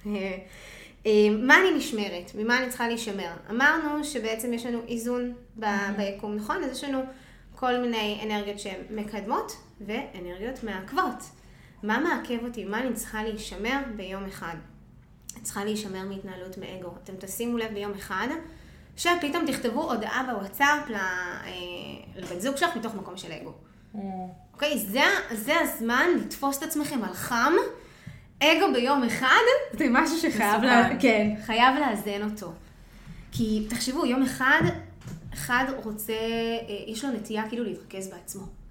אה, 0.07 0.38
אה, 1.07 1.11
מה 1.38 1.57
אני 1.61 1.77
נשמרת? 1.77 2.33
ממה 2.35 2.59
אני 2.59 2.68
צריכה 2.68 2.88
להישמר? 2.88 3.33
אמרנו 3.51 4.05
שבעצם 4.05 4.53
יש 4.53 4.66
לנו 4.66 4.81
איזון 4.88 5.35
ב- 5.61 5.66
ביקום, 5.97 6.37
נכון? 6.37 6.64
אז 6.64 6.73
יש 6.73 6.85
לנו 6.85 7.03
כל 7.55 7.79
מיני 7.79 8.21
אנרגיות 8.25 8.59
שהן 8.59 8.81
מקדמות 8.90 9.53
ואנרגיות 9.81 10.64
מעכבות. 10.64 11.41
מה 11.83 11.99
מעכב 11.99 12.45
אותי? 12.45 12.64
מה 12.64 12.81
אני 12.81 12.95
צריכה 12.95 13.23
להישמר 13.23 13.79
ביום 13.97 14.25
אחד? 14.25 14.55
צריכה 15.42 15.64
להישמר 15.64 16.03
מהתנהלות 16.09 16.59
מאגו. 16.59 16.95
אתם 17.05 17.12
תשימו 17.18 17.59
לב 17.59 17.75
ביום 17.75 17.92
אחד, 17.92 18.29
שפתאום 18.97 19.47
תכתבו 19.47 19.92
הודעה 19.92 20.25
בוואטסאפ 20.33 20.90
אה, 20.90 21.51
לבן 22.16 22.40
זוג 22.40 22.57
שלך 22.57 22.77
מתוך 22.77 22.95
מקום 22.95 23.16
של 23.16 23.33
אגו. 23.33 23.53
אוקיי? 24.53 24.79
זה, 24.79 25.01
זה 25.33 25.61
הזמן 25.61 26.07
לתפוס 26.21 26.59
את 26.59 26.62
עצמכם 26.62 27.05
על 27.05 27.12
חם. 27.14 27.53
אגו 28.38 28.73
ביום 28.73 29.03
אחד, 29.05 29.42
זה 29.73 29.87
משהו 29.90 30.16
שחייב. 30.18 30.62
לה... 30.62 30.88
כן, 31.01 31.35
חייב 31.47 31.77
לאזן 31.77 32.31
אותו. 32.31 32.53
כי 33.33 33.66
תחשבו, 33.71 34.07
יום 34.07 34.23
אחד, 34.23 34.61
אחד 35.35 35.64
רוצה, 35.85 36.12
אה, 36.12 36.85
יש 36.87 37.05
לו 37.05 37.11
נטייה 37.11 37.49
כאילו 37.49 37.64
להתרכז 37.64 38.09
בעצמו. 38.09 38.62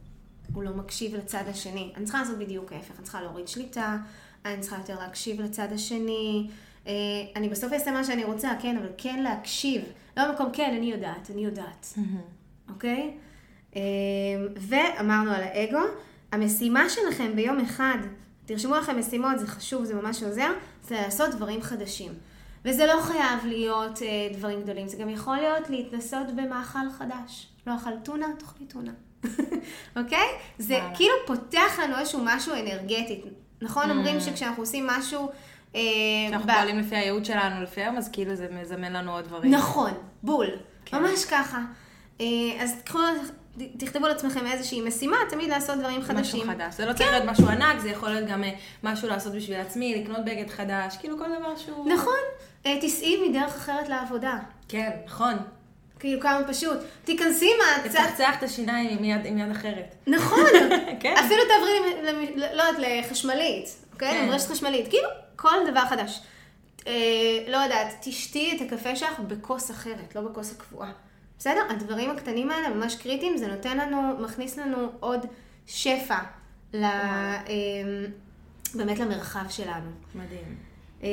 הוא 0.53 0.63
לא 0.63 0.71
מקשיב 0.71 1.15
לצד 1.15 1.43
השני. 1.47 1.91
אני 1.95 2.05
צריכה 2.05 2.19
לעשות 2.19 2.37
בדיוק 2.37 2.71
ההפך, 2.71 2.95
אני 2.97 3.03
צריכה 3.03 3.21
להוריד 3.21 3.47
שליטה, 3.47 3.97
אני 4.45 4.61
צריכה 4.61 4.77
יותר 4.77 4.99
להקשיב 4.99 5.41
לצד 5.41 5.67
השני. 5.73 6.49
אה, 6.87 6.93
אני 7.35 7.49
בסוף 7.49 7.73
אעשה 7.73 7.91
מה 7.91 8.03
שאני 8.03 8.23
רוצה, 8.23 8.51
כן, 8.61 8.77
אבל 8.77 8.89
כן 8.97 9.23
להקשיב. 9.23 9.81
לא 10.17 10.31
במקום, 10.31 10.49
כן, 10.53 10.73
אני 10.77 10.91
יודעת, 10.91 11.31
אני 11.31 11.45
יודעת. 11.45 11.93
אוקיי? 12.69 13.13
אה, 13.75 13.81
ואמרנו 14.55 15.31
על 15.31 15.41
האגו. 15.43 15.79
המשימה 16.31 16.89
שלכם 16.89 17.35
ביום 17.35 17.59
אחד, 17.59 17.97
תרשמו 18.45 18.75
לכם 18.75 18.99
משימות, 18.99 19.39
זה 19.39 19.47
חשוב, 19.47 19.83
זה 19.83 19.95
ממש 19.95 20.23
עוזר, 20.23 20.51
זה 20.83 20.95
לעשות 20.95 21.35
דברים 21.35 21.61
חדשים. 21.61 22.11
וזה 22.65 22.85
לא 22.85 23.01
חייב 23.01 23.45
להיות 23.45 24.01
אה, 24.01 24.07
דברים 24.37 24.61
גדולים, 24.61 24.87
זה 24.87 24.97
גם 24.97 25.09
יכול 25.09 25.37
להיות 25.37 25.69
להתנסות 25.69 26.27
במאכל 26.35 26.89
חדש. 26.97 27.47
לא 27.67 27.75
אכל 27.75 27.99
טונה, 28.03 28.27
תאכלי 28.39 28.65
טונה. 28.65 28.91
אוקיי? 29.99 30.27
זה 30.57 30.73
וואלה. 30.73 30.95
כאילו 30.95 31.13
פותח 31.25 31.79
לנו 31.83 31.97
איזשהו 31.97 32.19
משהו 32.23 32.53
אנרגטי. 32.53 33.21
נכון? 33.61 33.87
Mm. 33.89 33.91
אומרים 33.91 34.19
שכשאנחנו 34.19 34.63
עושים 34.63 34.87
משהו... 34.87 35.29
אה, 35.75 35.81
כשאנחנו 36.27 36.47
ב- 36.47 36.51
פועלים 36.53 36.79
לפי 36.79 36.95
הייעוד 36.95 37.25
שלנו 37.25 37.63
לפי 37.63 37.81
היום, 37.81 37.97
אז 37.97 38.09
כאילו 38.13 38.35
זה 38.35 38.47
מזמן 38.61 38.93
לנו 38.93 39.11
עוד 39.11 39.25
דברים. 39.25 39.51
נכון, 39.51 39.91
בול. 40.23 40.47
כן. 40.85 40.97
ממש 40.97 41.25
ככה. 41.25 41.59
אה, 42.21 42.25
אז 42.59 42.75
תקחו, 42.83 42.99
תכתבו 43.77 44.07
לעצמכם 44.07 44.47
איזושהי 44.47 44.81
משימה, 44.81 45.17
תמיד 45.29 45.49
לעשות 45.49 45.79
דברים 45.79 46.01
חדשים. 46.01 46.41
משהו 46.41 46.53
חדש. 46.53 46.75
זה 46.75 46.85
לא 46.85 46.93
צריך 46.93 47.11
להיות 47.11 47.25
משהו 47.25 47.47
ענק, 47.47 47.79
זה 47.79 47.89
יכול 47.89 48.09
להיות 48.09 48.29
גם 48.29 48.43
אה, 48.43 48.51
משהו 48.83 49.07
לעשות 49.07 49.33
בשביל 49.33 49.59
עצמי, 49.59 50.03
לקנות 50.03 50.25
בגד 50.25 50.49
חדש, 50.49 50.97
כאילו 50.97 51.17
כל 51.17 51.39
דבר 51.39 51.55
שהוא... 51.55 51.89
נכון. 51.93 52.19
תיסעי 52.61 53.29
מדרך 53.29 53.55
אחרת 53.55 53.89
לעבודה. 53.89 54.37
כן, 54.67 54.89
נכון. 55.05 55.33
כאילו 56.01 56.21
כמה 56.21 56.41
פשוט. 56.47 56.77
תיכנסי 57.03 57.51
מהצד. 57.57 57.89
תצחצח 57.89 58.35
את 58.37 58.43
השיניים 58.43 58.97
עם 58.97 59.03
יד, 59.03 59.25
עם 59.25 59.37
יד 59.37 59.51
אחרת. 59.51 59.95
נכון. 60.07 60.45
כן. 61.01 61.15
אפילו 61.25 61.41
תעברי, 61.47 62.03
לא 62.35 62.63
יודעת, 62.63 62.75
לחשמלית, 62.79 63.69
אוקיי? 63.93 64.11
כן. 64.11 64.25
למרשת 64.25 64.47
חשמלית. 64.47 64.87
כאילו, 64.89 65.07
כל 65.35 65.55
דבר 65.71 65.85
חדש. 65.85 66.21
אה, 66.87 66.93
לא 67.47 67.57
יודעת, 67.57 67.87
תשתי 68.01 68.53
את 68.55 68.61
הקפה 68.61 68.95
שלך 68.95 69.19
בכוס 69.19 69.71
אחרת, 69.71 70.15
לא 70.15 70.21
בכוס 70.21 70.51
הקבועה. 70.51 70.91
בסדר? 71.39 71.61
הדברים 71.69 72.09
הקטנים 72.09 72.51
האלה 72.51 72.69
ממש 72.69 72.95
קריטיים, 72.95 73.37
זה 73.37 73.47
נותן 73.47 73.77
לנו, 73.77 74.17
מכניס 74.19 74.57
לנו 74.57 74.87
עוד 74.99 75.25
שפע 75.67 76.17
ל... 76.73 76.83
אה, 76.83 77.49
באמת 78.73 78.99
למרחב 78.99 79.49
שלנו. 79.49 79.89
מדהים. 80.15 80.57
אה, 81.03 81.09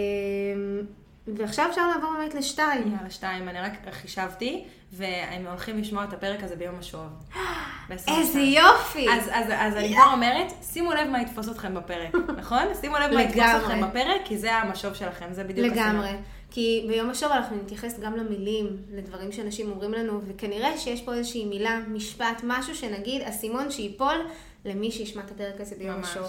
ועכשיו 1.37 1.67
אפשר 1.71 1.88
לעבור 1.88 2.11
באמת 2.19 2.35
לשתיים. 2.35 2.93
יאללה, 2.97 3.11
שתיים, 3.11 3.49
אני 3.49 3.61
רק 3.61 3.73
חישבתי, 3.91 4.64
והם 4.93 5.47
הולכים 5.47 5.79
לשמוע 5.79 6.05
את 6.05 6.12
הפרק 6.12 6.43
הזה 6.43 6.57
ביום. 6.57 6.75
ב-22. 7.88 8.11
איזה 8.11 8.41
יופי! 8.41 9.09
אז, 9.11 9.29
אז, 9.33 9.47
אז 9.59 9.77
אני 9.77 9.95
כבר 9.95 10.12
אומרת, 10.12 10.53
שימו 10.73 10.93
לב 10.93 11.09
מה 11.09 11.23
יתפוס 11.23 11.49
אתכם 11.49 11.75
בפרק, 11.75 12.14
נכון? 12.41 12.64
שימו 12.81 12.97
לב 12.97 13.14
מה 13.14 13.23
יתפוס. 13.23 13.43
אתכם 13.62 13.88
בפרק, 13.88 14.21
כי 14.25 14.38
זה 14.38 14.55
המשוב 14.55 14.95
שלכם, 14.95 15.27
זה 15.33 15.45
בדיוק 15.45 15.67
לגמרי. 15.67 16.11
כי 16.51 16.85
ביום 16.88 17.11
השוב 17.11 17.33
אנחנו 17.33 17.57
נתייחס 17.57 17.99
גם 18.01 18.17
למילים, 18.17 18.77
לדברים 18.91 19.33
שאנשים 19.33 19.71
אומרים 19.71 19.93
לנו, 19.93 20.21
וכנראה 20.27 20.79
שיש 20.79 21.03
פה 21.03 21.14
איזושהי 21.14 21.45
מילה, 21.45 21.81
משפט, 21.88 22.41
משהו 22.43 22.75
שנגיד, 22.75 23.23
אסימון 23.23 23.71
שייפול 23.71 24.27
למי 24.64 24.91
שישמע 24.91 25.23
את 25.23 25.31
הפרק 25.31 25.61
הזה 25.61 25.77
ביום 25.79 25.97
ממש. 25.97 26.09
השוב. 26.09 26.29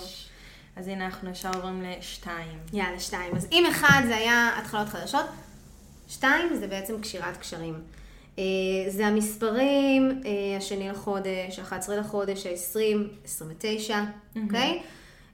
אז 0.75 0.87
הנה 0.87 1.05
אנחנו 1.05 1.29
ישר 1.29 1.51
עוברים 1.55 1.81
לשתיים. 1.81 2.59
יאללה, 2.73 2.99
שתיים. 2.99 3.35
אז 3.35 3.47
אם 3.51 3.63
אחד 3.71 4.01
זה 4.07 4.15
היה 4.15 4.51
התחלות 4.59 4.89
חדשות, 4.89 5.25
שתיים 6.07 6.55
זה 6.55 6.67
בעצם 6.67 7.01
קשירת 7.01 7.37
קשרים. 7.37 7.81
אה, 8.39 8.43
זה 8.87 9.07
המספרים, 9.07 10.21
אה, 10.25 10.57
השני 10.57 10.89
לחודש, 10.89 11.59
ה-11 11.59 11.91
לחודש, 11.91 12.45
ה-20, 12.45 12.97
29, 13.25 14.03
אוקיי? 14.43 14.81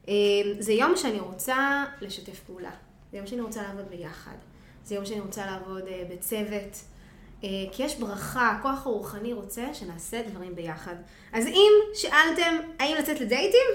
אה, 0.08 0.14
זה 0.60 0.74
יום 0.74 0.94
שאני 0.96 1.20
רוצה 1.20 1.84
לשתף 2.02 2.40
פעולה. 2.40 2.72
זה 3.12 3.18
יום 3.18 3.28
שאני 3.28 3.42
רוצה 3.42 3.62
לעבוד 3.62 3.86
ביחד. 3.90 4.36
זה 4.86 4.96
יום 4.96 5.06
שאני 5.06 5.20
רוצה 5.20 5.46
לעבוד 5.46 5.84
בצוות. 6.10 6.84
כי 7.72 7.84
יש 7.84 7.96
ברכה, 7.96 8.52
הכוח 8.52 8.86
הרוחני 8.86 9.34
רוצה 9.34 9.74
שנעשה 9.74 10.22
דברים 10.30 10.56
ביחד. 10.56 10.96
אז 11.34 11.48
אם 11.48 11.72
שאלתם 11.94 12.56
האם 12.80 12.96
לצאת 13.00 13.20
לדייטים, 13.22 13.68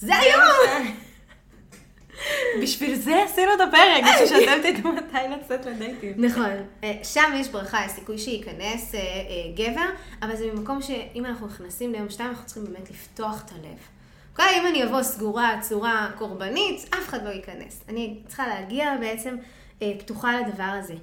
זה 0.00 0.16
היום! 0.16 0.86
בשביל 2.62 2.94
זה 2.94 3.22
עשינו 3.24 3.54
את 3.54 3.60
הפרק, 3.60 4.04
בשביל 4.04 4.28
שאתם 4.40 4.72
תדעו 4.72 4.92
מתי 4.92 5.16
לצאת 5.36 5.66
לדייטים. 5.66 6.12
נכון. 6.16 6.50
אה, 6.84 6.98
שם 7.02 7.32
יש 7.36 7.48
ברכה, 7.48 7.84
יש 7.86 7.92
סיכוי 7.92 8.18
שייכנס 8.18 8.94
אה, 8.94 9.00
אה, 9.00 9.04
גבר, 9.54 9.90
אבל 10.22 10.36
זה 10.36 10.52
ממקום 10.52 10.82
שאם 10.82 11.26
אנחנו 11.26 11.46
נכנסים 11.46 11.92
ליום 11.92 12.10
שתיים, 12.10 12.28
אנחנו 12.28 12.46
צריכים 12.46 12.64
באמת 12.64 12.90
לפתוח 12.90 13.42
את 13.44 13.50
הלב. 13.52 13.78
אוקיי? 14.32 14.60
אם 14.60 14.66
אני 14.66 14.84
אבוא 14.84 15.02
סגורה, 15.02 15.58
צורה 15.60 16.10
קורבנית, 16.18 16.94
אף 16.94 17.08
אחד 17.08 17.24
לא 17.24 17.30
ייכנס. 17.30 17.84
אני 17.88 18.18
צריכה 18.26 18.48
להגיע 18.48 18.96
בעצם 19.00 19.36
פתוחה 19.78 20.40
לדבר 20.40 20.62
הזה. 20.78 20.94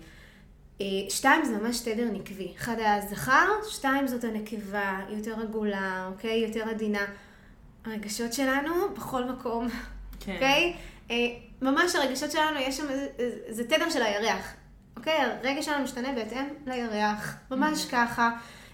שתיים 1.09 1.45
זה 1.45 1.57
ממש 1.57 1.79
תדר 1.79 2.05
נקבי. 2.13 2.53
אחד 2.57 2.79
היה 2.79 3.01
זכר, 3.01 3.47
שתיים 3.69 4.07
זאת 4.07 4.23
הנקבה, 4.23 4.99
יותר 5.09 5.41
עגולה, 5.41 6.09
אוקיי? 6.13 6.37
יותר 6.37 6.69
עדינה. 6.69 7.05
הרגשות 7.87 8.33
שלנו 8.33 8.71
בכל 8.95 9.23
מקום. 9.23 9.67
כן. 10.19 10.33
אוקיי? 10.33 10.73
אה, 11.11 11.15
ממש 11.61 11.95
הרגשות 11.95 12.31
שלנו, 12.31 12.59
יש 12.59 12.77
שם, 12.77 12.89
איזה- 12.89 13.07
זה 13.49 13.63
תדר 13.63 13.89
של 13.89 14.01
הירח. 14.01 14.53
אוקיי? 14.97 15.13
הרגש 15.21 15.65
שלנו 15.65 15.83
משתנה 15.83 16.11
בהתאם 16.15 16.45
לירח. 16.67 17.35
ממש 17.51 17.85
ככה. 17.85 18.31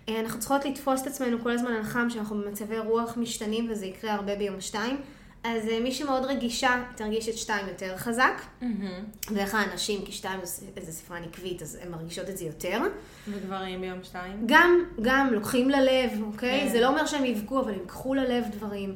אה, 0.09 0.19
אנחנו 0.19 0.39
צריכות 0.39 0.65
לתפוס 0.65 1.01
את 1.01 1.07
עצמנו 1.07 1.41
כל 1.43 1.51
הזמן 1.51 1.71
על 1.71 1.83
חם, 1.83 2.09
שאנחנו 2.09 2.35
במצבי 2.41 2.79
רוח 2.79 3.17
משתנים, 3.17 3.67
וזה 3.71 3.85
יקרה 3.85 4.13
הרבה 4.13 4.35
ביום 4.35 4.61
שתיים. 4.61 4.97
אז 5.43 5.67
אה, 5.67 5.79
מי 5.79 5.91
שמאוד 5.91 6.25
רגישה, 6.25 6.83
תרגיש 6.95 7.29
את 7.29 7.37
שתיים 7.37 7.67
יותר 7.67 7.97
חזק. 7.97 8.41
מהמם. 8.61 9.03
בדרך 9.31 9.51
כלל 9.51 9.63
נשים, 9.73 10.05
כי 10.05 10.11
שתיים 10.11 10.39
זה 10.81 10.91
ספרה 10.91 11.19
נקבית, 11.19 11.61
אז 11.61 11.79
הן 11.81 11.91
מרגישות 11.91 12.29
את 12.29 12.37
זה 12.37 12.45
יותר. 12.45 12.81
וגברים 13.27 13.81
ביום 13.81 14.03
שתיים. 14.03 14.43
גם, 14.45 14.83
גם 15.01 15.33
לוקחים 15.33 15.69
ללב, 15.69 16.11
אוקיי? 16.23 16.61
כן. 16.61 16.71
זה 16.71 16.81
לא 16.81 16.87
אומר 16.87 17.05
שהם 17.05 17.25
יבכו, 17.25 17.59
אבל 17.59 17.73
הם 17.73 17.79
ייקחו 17.79 18.13
ללב 18.13 18.43
דברים. 18.51 18.95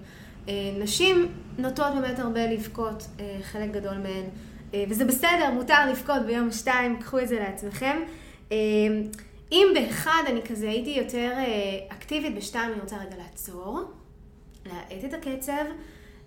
אה, 0.50 0.54
נשים 0.80 1.28
נוטות 1.58 1.94
באמת 1.94 2.20
הרבה 2.20 2.48
לבכות, 2.48 3.04
אה, 3.20 3.40
חלק 3.44 3.72
גדול 3.72 3.98
מהן, 3.98 4.26
וזה 4.90 5.06
בסדר, 5.06 5.52
מותר 5.54 5.90
לבכות 5.90 6.26
ביום 6.26 6.52
שתיים, 6.52 7.00
קחו 7.00 7.20
את 7.20 7.28
זה 7.28 7.40
לעצמכם. 7.40 7.98
אם 9.52 9.68
באחד 9.74 10.24
אני 10.28 10.42
כזה 10.42 10.70
הייתי 10.70 10.90
יותר 10.90 11.32
אקטיבית, 11.88 12.36
בשתיים 12.36 12.72
אני 12.72 12.82
רוצה 12.82 12.98
רגע 12.98 13.16
לעצור, 13.18 13.92
להאט 14.66 15.06
את 15.06 15.14
הקצב. 15.14 15.66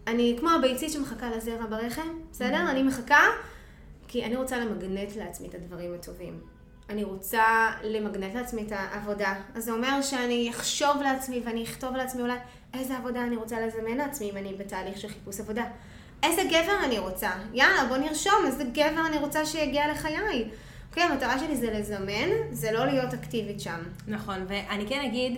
אני 0.07 0.37
כמו 0.41 0.51
הביצית 0.51 0.93
שמחכה 0.93 1.31
לזרע 1.31 1.67
ברחם, 1.67 2.09
בסדר? 2.31 2.71
אני 2.71 2.83
מחכה, 2.83 3.23
כי 4.09 4.25
אני 4.25 4.37
רוצה 4.37 4.59
למגנט 4.59 5.17
לעצמי 5.17 5.49
את 5.49 5.55
הדברים 5.55 5.95
הטובים. 5.95 6.41
אני 6.91 7.05
רוצה 7.05 7.71
למגנט 7.85 8.35
לעצמי 8.35 8.63
את 8.63 8.73
העבודה. 8.73 9.35
אז 9.55 9.65
זה 9.65 9.73
אומר 9.73 10.03
שאני 10.03 10.51
אחשוב 10.51 11.03
לעצמי 11.03 11.43
ואני 11.45 11.65
אכתוב 11.65 11.97
לעצמי 11.97 12.23
אולי 12.23 12.37
איזה 12.75 12.97
עבודה 12.97 13.23
אני 13.23 13.37
רוצה 13.37 13.67
לזמן 13.67 13.97
לעצמי 13.97 14.31
אם 14.31 14.37
אני 14.37 14.55
בתהליך 14.55 14.99
של 14.99 15.09
חיפוש 15.09 15.41
עבודה. 15.41 15.65
איזה 16.23 16.43
גבר 16.45 16.85
אני 16.85 16.99
רוצה. 16.99 17.31
יאללה, 17.53 17.85
בוא 17.89 17.97
נרשום 17.97 18.47
איזה 18.47 18.65
גבר 18.65 19.07
אני 19.07 19.19
רוצה 19.19 19.47
שיגיע 19.47 19.93
לחיי. 19.93 20.51
אוקיי, 20.91 21.03
המטרה 21.03 21.39
שלי 21.39 21.57
זה 21.57 21.71
לזמן, 21.71 22.29
זה 22.51 22.73
לא 22.73 22.87
להיות 22.87 23.15
אקטיבית 23.15 23.61
שם. 23.61 23.81
נכון, 24.09 24.45
ואני 24.49 24.87
כן 24.89 25.01
אגיד, 25.01 25.37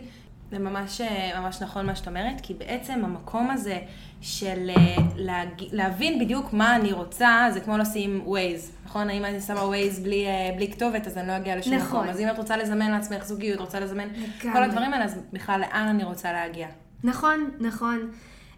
זה 0.53 0.59
ממש, 0.59 1.01
אה, 1.01 1.41
ממש 1.41 1.62
נכון 1.62 1.87
מה 1.87 1.97
שאת 1.97 2.09
אומרת, 2.09 2.41
כי 2.43 2.55
בעצם 2.55 3.05
המקום 3.05 3.51
הזה 3.51 3.79
של 4.21 4.71
אה, 4.77 4.97
להג... 5.17 5.49
להבין 5.73 6.19
בדיוק 6.19 6.53
מה 6.53 6.77
אני 6.77 6.93
רוצה, 6.93 7.49
זה 7.53 7.61
כמו 7.61 7.79
לשים 7.79 8.23
ווייז, 8.25 8.73
נכון? 8.85 9.11
האם 9.11 9.25
אני 9.25 9.41
שמה 9.41 9.61
ווייז 9.61 10.01
בלי, 10.01 10.27
אה, 10.27 10.51
בלי 10.57 10.73
כתובת, 10.73 11.07
אז 11.07 11.19
אני 11.19 11.29
לא 11.29 11.37
אגיע 11.37 11.57
לשום 11.57 11.75
נכון. 11.75 12.01
מקום. 12.01 12.09
אז 12.09 12.21
אם 12.21 12.29
את 12.29 12.38
רוצה 12.38 12.57
לזמן 12.57 12.91
לעצמך 12.91 13.25
זוגיות, 13.25 13.61
רוצה 13.61 13.81
לזמן 13.81 14.09
לגמרי. 14.09 14.53
כל 14.53 14.62
הדברים 14.62 14.93
האלה, 14.93 15.05
אז 15.05 15.19
בכלל 15.33 15.61
לאן 15.61 15.88
אני 15.88 16.05
רוצה 16.05 16.33
להגיע? 16.33 16.69
נכון, 17.05 17.51
נכון. 17.61 18.11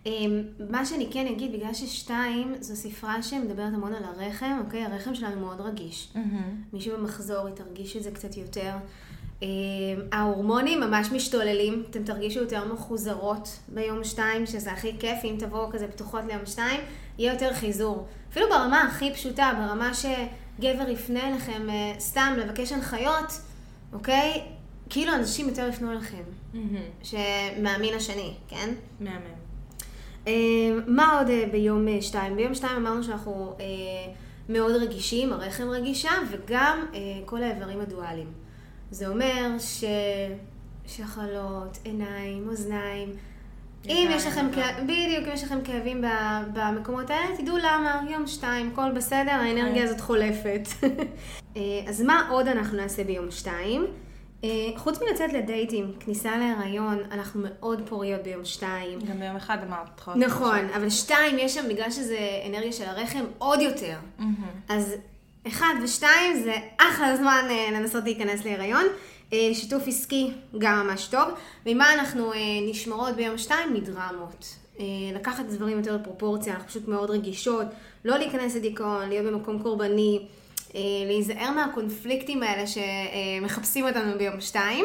אמ, 0.07 0.43
מה 0.71 0.87
שאני 0.87 1.09
כן 1.13 1.27
אגיד, 1.27 1.53
בגלל 1.53 1.75
ששתיים 1.75 2.55
זו 2.61 2.77
ספרה 2.77 3.23
שמדברת 3.23 3.75
המון 3.75 3.95
על 3.95 4.05
הרחם, 4.05 4.59
אוקיי? 4.65 4.85
הרחם 4.85 5.15
שלנו 5.15 5.41
מאוד 5.41 5.61
רגיש. 5.61 6.15
מי 6.73 6.81
שבמחזור, 6.81 7.47
היא 7.47 7.55
תרגיש 7.55 7.97
את 7.97 8.03
זה 8.03 8.11
קצת 8.11 8.37
יותר. 8.37 8.73
אמ, 9.45 9.49
ההורמונים 10.13 10.81
ממש 10.81 11.09
משתוללים, 11.13 11.83
אתם 11.91 12.05
תרגישו 12.05 12.41
יותר 12.41 12.73
מחוזרות 12.73 13.59
ביום 13.69 14.05
שתיים, 14.05 14.47
שזה 14.47 14.73
הכי 14.73 14.93
כיף, 14.99 15.19
אם 15.25 15.37
תבואו 15.39 15.71
כזה 15.71 15.89
פתוחות 15.89 16.21
ליום 16.29 16.47
שתיים, 16.47 16.81
יהיה 17.19 17.33
יותר 17.33 17.55
חיזור. 17.55 18.07
אפילו 18.31 18.47
ברמה 18.49 18.83
הכי 18.83 19.13
פשוטה, 19.15 19.53
ברמה 19.59 19.91
שגבר 19.95 20.89
יפנה 20.89 21.29
אליכם 21.29 21.71
אה, 21.71 21.93
סתם 21.99 22.35
לבקש 22.39 22.73
הנחיות, 22.73 23.33
אוקיי? 23.93 24.43
כאילו 24.91 25.15
אנשים 25.15 25.49
יותר 25.49 25.69
יפנו 25.69 25.93
אליכם. 25.93 26.23
שמאמין 27.03 27.95
השני, 27.95 28.35
כן? 28.49 28.75
מהמם. 29.01 29.45
אה, 30.27 30.33
מה 30.87 31.19
עוד 31.19 31.29
אה, 31.29 31.45
ביום 31.53 31.89
אה, 31.89 32.03
שתיים? 32.03 32.37
ביום 32.37 32.55
שתיים 32.55 32.77
אמרנו 32.77 33.05
שאנחנו 33.05 33.57
מאוד 34.49 34.75
רגישים, 34.75 35.33
הרחם 35.33 35.69
רגישה, 35.69 36.11
וגם 36.31 36.87
כל 37.25 37.43
האיברים 37.43 37.81
הדואליים. 37.81 38.44
זה 38.95 39.09
אומר 39.09 39.59
ש... 39.59 39.85
שחלות, 40.87 41.79
עיניים, 41.85 42.49
אוזניים. 42.49 43.13
אם 43.89 44.09
יש 44.11 44.27
לכם, 44.27 44.49
ידיים. 44.53 44.77
כא- 44.77 44.83
בדיוק, 44.83 45.29
אם 45.29 45.35
יש 45.35 45.45
לכם 45.45 45.59
כאבים 45.65 46.05
במקומות 46.53 47.11
האלה, 47.11 47.37
תדעו 47.37 47.57
למה, 47.57 48.03
יום 48.11 48.27
שתיים, 48.27 48.71
הכל 48.73 48.93
בסדר, 48.93 49.31
האנרגיה 49.31 49.83
כן. 49.83 49.83
הזאת 49.83 50.01
חולפת. 50.01 50.69
אה, 51.57 51.63
אז 51.89 52.01
מה 52.01 52.29
עוד 52.31 52.49
אנחנו 52.49 52.77
נעשה 52.77 53.05
ביום 53.05 53.31
שתיים? 53.31 53.87
אה, 54.45 54.49
חוץ 54.77 54.99
מלצאת 55.03 55.33
לדייטים, 55.33 55.93
כניסה 56.01 56.37
להיריון, 56.39 56.99
אנחנו 57.11 57.41
מאוד 57.45 57.83
פוריות 57.89 58.23
ביום 58.23 58.45
שתיים. 58.45 58.99
גם 59.01 59.21
ביום 59.21 59.37
אחד 59.37 59.59
אמרת, 59.67 59.89
נכון? 59.99 60.23
נכון, 60.23 60.69
אבל 60.77 60.91
שתיים 60.91 61.39
יש 61.39 61.55
שם, 61.55 61.69
בגלל 61.69 61.91
שזה 61.91 62.19
אנרגיה 62.49 62.73
של 62.73 62.85
הרחם, 62.85 63.25
עוד 63.39 63.61
יותר. 63.61 63.97
אז 64.69 64.95
אחד 65.49 65.75
ושתיים 65.83 66.43
זה 66.43 66.55
אחלה 66.79 67.17
זמן 67.17 67.47
אה, 67.51 67.69
לנסות 67.73 68.05
להיכנס 68.05 68.45
להיריון. 68.45 68.85
אה, 69.33 69.51
שיתוף 69.53 69.89
עסקי 69.89 70.31
גם 70.59 70.87
ממש 70.87 71.07
טוב. 71.07 71.29
ממה 71.67 71.95
אנחנו 71.95 72.33
אה, 72.33 72.39
נשמרות 72.69 73.17
ביום 73.17 73.39
שתיים? 73.39 73.75
מדרמות. 73.75 74.55
לקחת 75.15 75.45
את 75.45 75.51
הדברים 75.51 75.79
יותר 75.79 75.99
בפרופורציה, 75.99 76.55
אנחנו 76.55 76.69
פשוט 76.69 76.89
מאוד 76.89 77.11
רגישות, 77.11 77.67
לא 78.05 78.19
להיכנס 78.19 78.55
לדיכאון, 78.55 79.09
להיות 79.09 79.27
במקום 79.27 79.63
קורבני, 79.63 80.27
להיזהר 81.07 81.51
מהקונפליקטים 81.51 82.43
האלה 82.43 82.65
שמחפשים 82.67 83.87
אותנו 83.87 84.19
ביום 84.19 84.41
שתיים. 84.41 84.85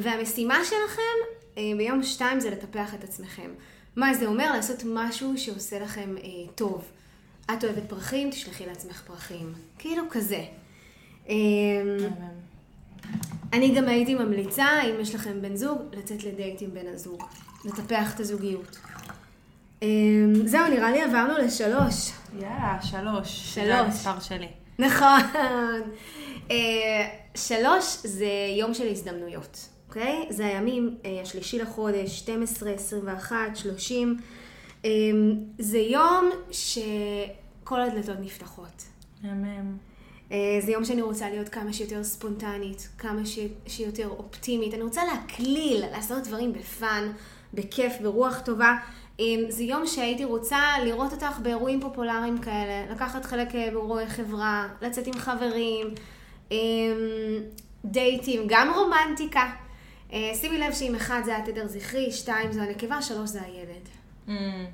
והמשימה 0.00 0.58
שלכם 0.64 1.62
ביום 1.76 2.02
שתיים 2.02 2.40
זה 2.40 2.50
לטפח 2.50 2.94
את 2.94 3.04
עצמכם. 3.04 3.50
מה 3.96 4.14
זה 4.14 4.26
אומר? 4.26 4.52
לעשות 4.52 4.82
משהו 4.86 5.38
שעושה 5.38 5.78
לכם 5.78 6.14
טוב. 6.54 6.84
את 7.52 7.64
אוהבת 7.64 7.82
פרחים, 7.88 8.30
תשלחי 8.30 8.66
לעצמך 8.66 9.02
פרחים. 9.06 9.52
כאילו 9.78 10.02
כזה. 10.10 10.44
מהמם. 11.28 12.08
אני 13.52 13.74
גם 13.74 13.88
הייתי 13.88 14.14
ממליצה, 14.14 14.82
אם 14.82 15.00
יש 15.00 15.14
לכם 15.14 15.42
בן 15.42 15.56
זוג, 15.56 15.78
לצאת 15.92 16.24
לדייט 16.24 16.62
עם 16.62 16.70
בן 16.74 16.86
הזוג. 16.94 17.22
לטפח 17.64 18.14
את 18.14 18.20
הזוגיות. 18.20 18.78
אמ, 19.82 20.32
זהו, 20.44 20.68
נראה 20.68 20.90
לי 20.90 21.02
עברנו 21.02 21.38
לשלוש. 21.38 22.10
יאללה, 22.38 22.78
שלוש. 22.82 23.54
שלוש. 23.54 23.66
זה 23.66 23.78
המספר 23.78 24.20
שלי. 24.20 24.48
נכון. 24.78 25.20
אה, 26.50 27.08
שלוש 27.34 27.96
זה 28.04 28.30
יום 28.58 28.74
של 28.74 28.88
הזדמנויות, 28.88 29.68
אוקיי? 29.88 30.26
זה 30.30 30.46
הימים, 30.46 30.96
אה, 31.04 31.20
השלישי 31.22 31.58
לחודש, 31.58 32.18
12, 32.18 32.70
21, 32.70 33.36
30. 33.54 34.18
אה, 34.84 34.90
זה 35.58 35.78
יום 35.78 36.30
שכל 37.68 37.80
הדלתות 37.80 38.16
נפתחות. 38.20 38.84
מהמם. 39.22 39.76
אה, 40.32 40.58
זה 40.60 40.72
יום 40.72 40.84
שאני 40.84 41.02
רוצה 41.02 41.30
להיות 41.30 41.48
כמה 41.48 41.72
שיותר 41.72 42.04
ספונטנית, 42.04 42.88
כמה 42.98 43.26
ש... 43.26 43.38
שיותר 43.66 44.08
אופטימית. 44.08 44.74
אני 44.74 44.82
רוצה 44.82 45.02
להקליל, 45.04 45.84
לעשות 45.92 46.24
דברים 46.24 46.52
בפאן, 46.52 47.12
בכיף, 47.54 47.92
ברוח 48.02 48.40
טובה. 48.40 48.74
אה, 49.20 49.24
זה 49.48 49.62
יום 49.62 49.86
שהייתי 49.86 50.24
רוצה 50.24 50.60
לראות 50.84 51.12
אותך 51.12 51.38
באירועים 51.42 51.80
פופולריים 51.80 52.38
כאלה, 52.38 52.92
לקחת 52.92 53.24
חלק 53.24 53.54
אה, 53.54 53.70
באירועי 53.70 54.06
חברה, 54.06 54.68
לצאת 54.82 55.06
עם 55.06 55.14
חברים, 55.14 55.86
דייטים, 57.84 58.42
גם 58.46 58.72
רומנטיקה. 58.74 59.50
שימי 60.10 60.58
לב 60.58 60.72
שאם 60.72 60.94
אחד 60.94 61.20
זה 61.24 61.36
התדר 61.36 61.66
זכרי, 61.66 62.12
שתיים 62.12 62.52
זה 62.52 62.62
הנקבה, 62.62 63.02
שלוש 63.02 63.30
זה 63.30 63.42
הילד. 63.42 63.88
Mm, 64.28 64.30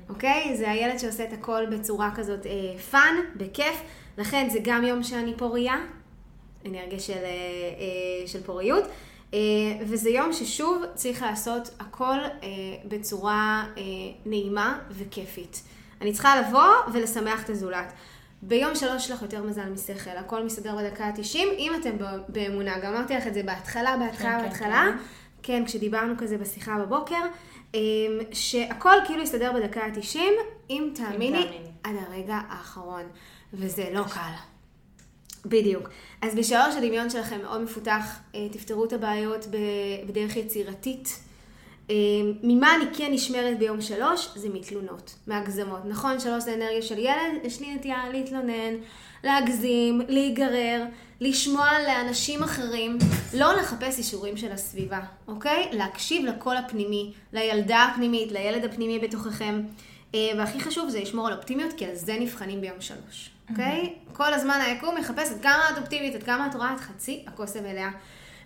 אוקיי? 0.09 0.57
זה 0.57 0.71
הילד 0.71 0.97
שעושה 0.97 1.23
את 1.23 1.33
הכל 1.33 1.65
בצורה 1.71 2.11
כזאת 2.15 2.45
אה, 2.45 2.79
fun, 2.79 3.15
בכיף. 3.35 3.81
לכן 4.17 4.49
זה 4.49 4.59
גם 4.63 4.83
יום 4.83 5.03
שאני 5.03 5.33
פוריה, 5.37 5.75
אנרגיה 6.65 6.99
של, 6.99 7.13
אה, 7.13 7.19
אה, 7.23 8.27
של 8.27 8.43
פוריות. 8.43 8.83
אה, 9.33 9.39
וזה 9.81 10.09
יום 10.09 10.33
ששוב 10.33 10.83
צריך 10.95 11.21
לעשות 11.21 11.69
הכל 11.79 12.17
אה, 12.43 12.49
בצורה 12.85 13.65
אה, 13.77 13.83
נעימה 14.25 14.79
וכיפית. 14.91 15.63
אני 16.01 16.13
צריכה 16.13 16.41
לבוא 16.41 16.93
ולשמח 16.93 17.43
את 17.43 17.49
הזולת. 17.49 17.93
ביום 18.41 18.75
שלוש 18.75 19.05
יש 19.05 19.11
לך 19.11 19.21
יותר 19.21 19.43
מזל 19.43 19.69
משכל, 19.69 20.17
הכל 20.17 20.43
מסתדר 20.43 20.75
בדקה 20.75 21.05
ה-90, 21.05 21.37
אם 21.57 21.71
אתם 21.81 21.91
באמונה, 22.29 22.79
גם 22.79 22.93
אמרתי 22.93 23.13
לך 23.13 23.27
את 23.27 23.33
זה 23.33 23.43
בהתחלה, 23.43 23.97
בהתחלה, 23.97 24.31
כן, 24.31 24.39
כן, 24.39 24.49
בהתחלה, 24.49 24.87
כן, 25.43 25.65
כשדיברנו 25.65 26.13
כזה 26.17 26.37
בשיחה 26.37 26.79
בבוקר, 26.79 27.21
שהכל 28.31 28.95
כאילו 29.05 29.23
יסתדר 29.23 29.51
בדקה 29.51 29.81
ה-90, 29.81 30.19
אם 30.69 30.89
תאמיני, 30.95 31.43
תאמיני. 31.43 31.71
עד 31.83 31.95
הרגע 32.07 32.39
האחרון, 32.49 33.03
וזה 33.53 33.89
לא 33.93 34.03
קל. 34.03 34.31
בדיוק. 35.45 35.89
אז 36.21 36.35
בשלוש 36.35 36.75
הדמיון 36.77 37.09
שלכם 37.09 37.41
מאוד 37.41 37.61
מפותח, 37.61 38.19
אה, 38.35 38.47
תפתרו 38.51 38.85
את 38.85 38.93
הבעיות 38.93 39.47
בדרך 40.07 40.35
יצירתית. 40.35 41.19
אה, 41.89 41.95
ממה 42.43 42.75
אני 42.75 42.85
כן 42.97 43.11
נשמרת 43.11 43.59
ביום 43.59 43.81
שלוש? 43.81 44.29
זה 44.35 44.49
מתלונות, 44.49 45.15
מהגזמות. 45.27 45.79
נכון, 45.85 46.19
שלוש 46.19 46.43
זה 46.43 46.53
אנרגיה 46.53 46.81
של 46.81 46.97
ילד, 46.97 47.39
יש 47.43 47.61
לי 47.61 47.75
נטייה 47.75 48.09
להתלונן, 48.11 48.73
להגזים, 49.23 50.01
להיגרר, 50.07 50.83
לשמוע 51.21 51.69
לאנשים 51.87 52.43
אחרים, 52.43 52.97
לא 53.33 53.53
לחפש 53.53 53.97
אישורים 53.97 54.37
של 54.37 54.51
הסביבה, 54.51 54.99
אוקיי? 55.27 55.69
להקשיב 55.71 56.25
לקול 56.25 56.57
הפנימי, 56.57 57.13
לילדה 57.33 57.83
הפנימית, 57.83 58.31
לילד 58.31 58.65
הפנימי 58.65 58.99
בתוככם. 58.99 59.61
אה, 60.15 60.19
והכי 60.37 60.59
חשוב 60.59 60.89
זה 60.89 60.99
לשמור 60.99 61.27
על 61.27 61.33
אופטימיות, 61.33 61.73
כי 61.73 61.85
על 61.85 61.95
זה 61.95 62.17
נבחנים 62.19 62.61
ביום 62.61 62.81
שלוש, 62.81 63.29
אוקיי? 63.49 63.93
כל 64.13 64.33
הזמן 64.33 64.59
היקום 64.65 64.97
מחפש 64.97 65.31
עד 65.31 65.41
כמה 65.41 65.69
את 65.73 65.77
אופטימית, 65.77 66.15
עד 66.15 66.23
כמה 66.23 66.47
את 66.47 66.55
רואה 66.55 66.73
את 66.73 66.79
חצי 66.79 67.23
הכוס 67.27 67.55
המלאה. 67.55 67.89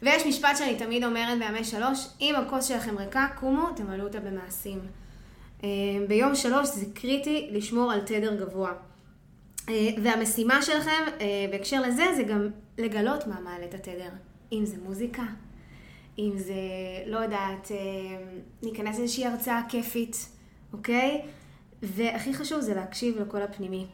ויש 0.02 0.26
משפט 0.26 0.58
שאני 0.58 0.76
תמיד 0.76 1.04
אומרת 1.04 1.40
בימי 1.40 1.64
שלוש, 1.64 2.08
אם 2.22 2.36
הכוס 2.36 2.66
שלכם 2.66 2.98
ריקה, 2.98 3.28
קומו, 3.40 3.70
תמלאו 3.76 4.06
אותה 4.06 4.20
במעשים. 4.20 4.80
אה, 5.64 5.70
ביום 6.08 6.36
שלוש 6.36 6.68
זה 6.68 6.86
קריטי 6.94 7.50
לשמור 7.52 7.92
על 7.92 8.00
תדר 8.00 8.36
גבוה. 8.36 8.72
אה, 9.70 9.90
והמשימה 10.04 10.62
שלכם 10.62 11.04
אה, 11.22 11.46
בהקשר 11.52 11.82
לזה 11.82 12.04
זה 12.16 12.24
גם 12.24 12.50
לגלות 12.78 13.28
מה 13.28 13.40
מעלה 13.40 13.66
את 13.66 13.74
התדר. 13.74 14.10
אם 14.52 14.66
זה 14.66 14.78
מוזיקה, 14.84 15.24
אם 16.20 16.32
זה, 16.36 16.54
לא 17.06 17.18
יודעת, 17.18 17.72
אה, 17.72 17.78
ניכנס 18.64 19.00
לאיזושהי 19.00 19.26
הרצאה 19.26 19.62
כיפית, 19.70 20.30
אוקיי? 20.74 21.22
והכי 21.84 22.34
חשוב 22.34 22.62
זה 22.62 22.76
להקשיב 22.76 23.20
לקול 23.20 23.42
הפנימי. 23.42 23.86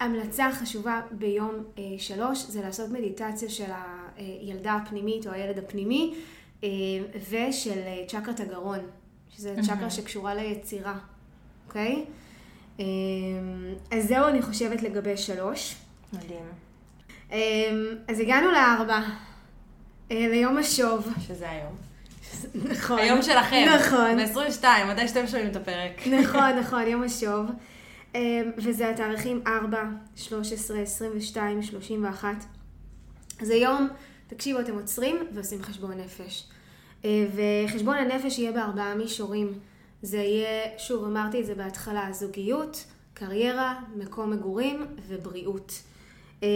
המלצה 0.00 0.52
חשובה 0.52 1.00
ביום 1.10 1.54
אה, 1.78 1.82
שלוש 1.98 2.44
זה 2.46 2.62
לעשות 2.62 2.90
מדיטציה 2.90 3.48
של 3.48 3.70
הילדה 4.16 4.72
הפנימית 4.72 5.26
או 5.26 5.32
הילד 5.32 5.58
הפנימי 5.58 6.14
אה, 6.64 6.68
ושל 7.30 7.78
אה, 7.78 8.04
צ'קרת 8.06 8.40
הגרון, 8.40 8.78
שזה 9.30 9.54
צ'קרה 9.62 9.90
שקשורה 9.90 10.34
ליצירה, 10.34 10.98
אוקיי? 11.66 11.92
אה, 11.92 12.02
אז 13.90 14.08
זהו 14.08 14.28
אני 14.28 14.42
חושבת 14.42 14.82
לגבי 14.82 15.16
שלוש. 15.16 15.74
מדהים. 16.12 16.44
אה, 17.32 17.38
אז 18.08 18.20
הגענו 18.20 18.50
לארבע, 18.50 19.00
אה, 20.10 20.26
ליום 20.30 20.58
השוב. 20.58 21.08
שזה 21.26 21.50
היום. 21.50 21.76
נכון. 22.72 22.98
היום 22.98 23.22
שלכם. 23.22 23.66
נכון. 23.76 24.16
ב-22, 24.16 24.64
מתי 24.88 25.08
שאתם 25.08 25.26
שומעים 25.26 25.50
את 25.50 25.56
הפרק. 25.56 26.06
נכון, 26.06 26.58
נכון, 26.60 26.86
יום 26.86 27.02
השוב. 27.02 27.46
אמ, 28.14 28.20
וזה 28.56 28.90
התאריכים 28.90 29.42
4, 29.46 29.84
13, 30.16 30.80
22, 30.80 31.62
31. 31.62 32.28
זה 33.40 33.54
יום, 33.54 33.88
תקשיבו, 34.26 34.60
אתם 34.60 34.74
עוצרים 34.74 35.16
ועושים 35.32 35.62
חשבון 35.62 35.92
נפש. 35.92 36.44
אה, 37.04 37.26
וחשבון 37.66 37.96
הנפש 37.96 38.38
יהיה 38.38 38.52
בארבעה 38.52 38.94
מישורים. 38.94 39.52
זה 40.02 40.16
יהיה, 40.16 40.78
שוב, 40.78 41.04
אמרתי 41.04 41.40
את 41.40 41.46
זה 41.46 41.54
בהתחלה, 41.54 42.08
זוגיות, 42.12 42.84
קריירה, 43.14 43.74
מקום 43.96 44.30
מגורים 44.30 44.86
ובריאות. 45.08 45.72
אמ, 46.42 46.48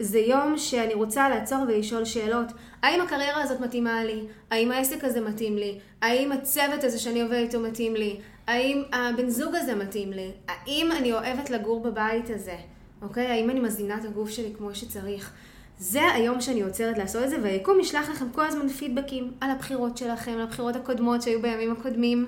זה 0.00 0.18
יום 0.18 0.58
שאני 0.58 0.94
רוצה 0.94 1.28
לעצור 1.28 1.58
ולשאול 1.68 2.04
שאלות. 2.04 2.46
האם 2.82 3.00
הקריירה 3.00 3.42
הזאת 3.42 3.60
מתאימה 3.60 4.04
לי? 4.04 4.26
האם 4.50 4.70
העסק 4.70 5.04
הזה 5.04 5.20
מתאים 5.20 5.56
לי? 5.56 5.78
האם 6.02 6.32
הצוות 6.32 6.84
הזה 6.84 6.98
שאני 6.98 7.22
עובדת 7.22 7.38
איתו 7.38 7.60
מתאים 7.60 7.94
לי? 7.94 8.20
האם 8.46 8.82
הבן 8.92 9.28
זוג 9.28 9.54
הזה 9.54 9.74
מתאים 9.74 10.12
לי? 10.12 10.30
האם 10.48 10.92
אני 10.92 11.12
אוהבת 11.12 11.50
לגור 11.50 11.82
בבית 11.82 12.30
הזה? 12.34 12.56
אוקיי? 13.02 13.26
האם 13.26 13.50
אני 13.50 13.60
מזינה 13.60 13.98
את 13.98 14.04
הגוף 14.04 14.30
שלי 14.30 14.52
כמו 14.58 14.74
שצריך? 14.74 15.32
זה 15.78 16.12
היום 16.12 16.40
שאני 16.40 16.62
עוצרת 16.62 16.98
לעשות 16.98 17.24
את 17.24 17.30
זה, 17.30 17.36
והיקום 17.42 17.80
ישלח 17.80 18.10
לכם 18.10 18.26
כל 18.32 18.46
הזמן 18.46 18.68
פידבקים 18.68 19.32
על 19.40 19.50
הבחירות 19.50 19.96
שלכם, 19.96 20.32
על 20.32 20.40
הבחירות 20.40 20.76
הקודמות 20.76 21.22
שהיו 21.22 21.42
בימים 21.42 21.72
הקודמים. 21.72 22.26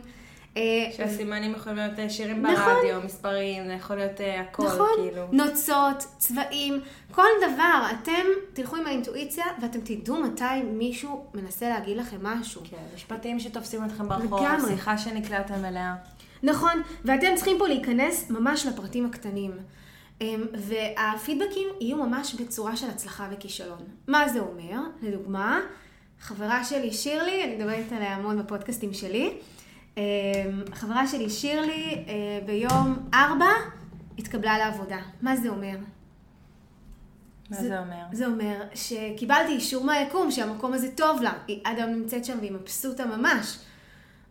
אה, 0.57 0.63
שהסימנים 0.97 1.53
יכולים 1.53 1.79
להיות 1.79 1.99
אה, 1.99 2.11
שירים 2.11 2.47
נכון. 2.47 2.75
ברדיו, 2.75 3.01
מספרים, 3.05 3.67
זה 3.67 3.73
יכול 3.73 3.97
להיות 3.97 4.21
אה, 4.21 4.41
הכל, 4.41 4.67
נכון, 4.67 4.89
כאילו. 4.97 5.27
נוצות, 5.33 6.07
צבעים, 6.19 6.81
כל 7.13 7.29
דבר. 7.43 7.87
אתם 7.93 8.27
תלכו 8.53 8.77
עם 8.77 8.87
האינטואיציה 8.87 9.45
ואתם 9.63 9.79
תדעו 9.81 10.23
מתי 10.23 10.63
מישהו 10.73 11.25
מנסה 11.35 11.69
להגיד 11.69 11.97
לכם 11.97 12.17
משהו. 12.23 12.63
כן, 12.71 12.77
משפטים 12.95 13.41
שתופסים 13.41 13.85
אתכם 13.85 14.09
ברחוב, 14.09 14.43
לגמרי. 14.43 14.71
שיחה 14.71 14.99
שנקלעתם 14.99 15.65
אליה. 15.65 15.95
נכון, 16.43 16.83
ואתם 17.05 17.29
צריכים 17.37 17.57
פה 17.59 17.69
להיכנס 17.69 18.31
ממש 18.31 18.67
לפרטים 18.67 19.07
הקטנים. 19.07 19.53
אמ, 20.21 20.47
והפידבקים 20.55 21.69
יהיו 21.81 21.97
ממש 21.97 22.35
בצורה 22.35 22.77
של 22.77 22.91
הצלחה 22.91 23.29
וכישלון. 23.33 23.79
מה 24.09 24.29
זה 24.29 24.41
אומר? 24.41 24.81
לדוגמה, 25.03 25.61
חברה 26.21 26.65
שלי 26.65 26.93
שירלי, 26.93 27.45
אני 27.45 27.57
מדברת 27.57 27.93
עליה 27.93 28.15
המון 28.15 28.39
בפודקאסטים 28.39 28.95
שלי, 28.95 29.33
חברה 30.75 31.07
שלי 31.07 31.31
שירלי 31.31 32.05
אה, 32.09 32.15
ביום 32.47 32.97
ארבע 33.15 33.49
התקבלה 34.19 34.59
לעבודה. 34.59 34.99
מה 35.23 35.37
זה 35.37 35.49
אומר? 35.49 35.77
מה 37.51 37.57
זה- 37.57 37.69
זה 37.69 37.79
אומר? 37.79 38.03
זה 38.13 38.27
אומר 38.27 38.63
שקיבלתי 38.75 39.53
אישור 39.53 39.85
מהיקום 39.85 40.31
שהמקום 40.31 40.73
הזה 40.73 40.91
טוב 40.97 41.23
לה. 41.23 41.33
היא 41.49 41.61
עד 41.65 41.79
היום 41.79 41.91
נמצאת 41.91 42.25
שם 42.25 42.39
והיא 42.41 42.53
מבסוטה 42.53 43.07
ממש, 43.07 43.59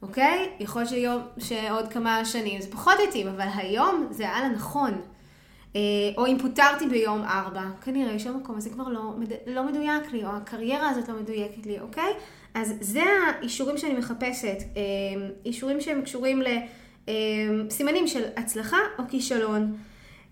אוקיי? 0.02 0.50
יכול 0.60 0.82
להיות 0.82 0.90
שיום, 0.90 1.22
שעוד 1.40 1.88
כמה 1.94 2.26
שנים 2.26 2.62
זה 2.62 2.72
פחות 2.72 2.94
התאים, 3.08 3.28
אבל 3.28 3.48
היום 3.56 4.08
זה 4.12 4.24
היה 4.24 4.42
לה 4.42 4.50
נכון. 4.50 5.02
אה, 5.76 5.80
או 6.18 6.26
אם 6.28 6.38
פוטרתי 6.42 6.88
ביום 6.90 7.22
ארבע, 7.24 7.64
כנראה 7.82 8.20
שהמקום 8.20 8.58
הזה 8.58 8.70
כבר 8.70 8.88
לא, 8.88 9.14
לא 9.48 9.64
מדויק 9.64 10.12
לי, 10.12 10.26
או 10.26 10.30
הקריירה 10.30 10.90
הזאת 10.90 11.10
לא 11.10 11.16
מדויקת 11.16 11.66
לי, 11.66 11.80
אוקיי? 11.80 12.14
אז 12.54 12.74
זה 12.82 13.04
האישורים 13.28 13.78
שאני 13.78 13.94
מחפשת, 13.94 14.58
אה, 14.78 14.82
אישורים 15.46 15.82
שהם 15.82 16.02
קשורים 16.02 16.42
לסימנים 17.08 18.08
של 18.08 18.24
הצלחה 18.38 18.78
או 19.00 19.04
כישלון. 19.10 19.76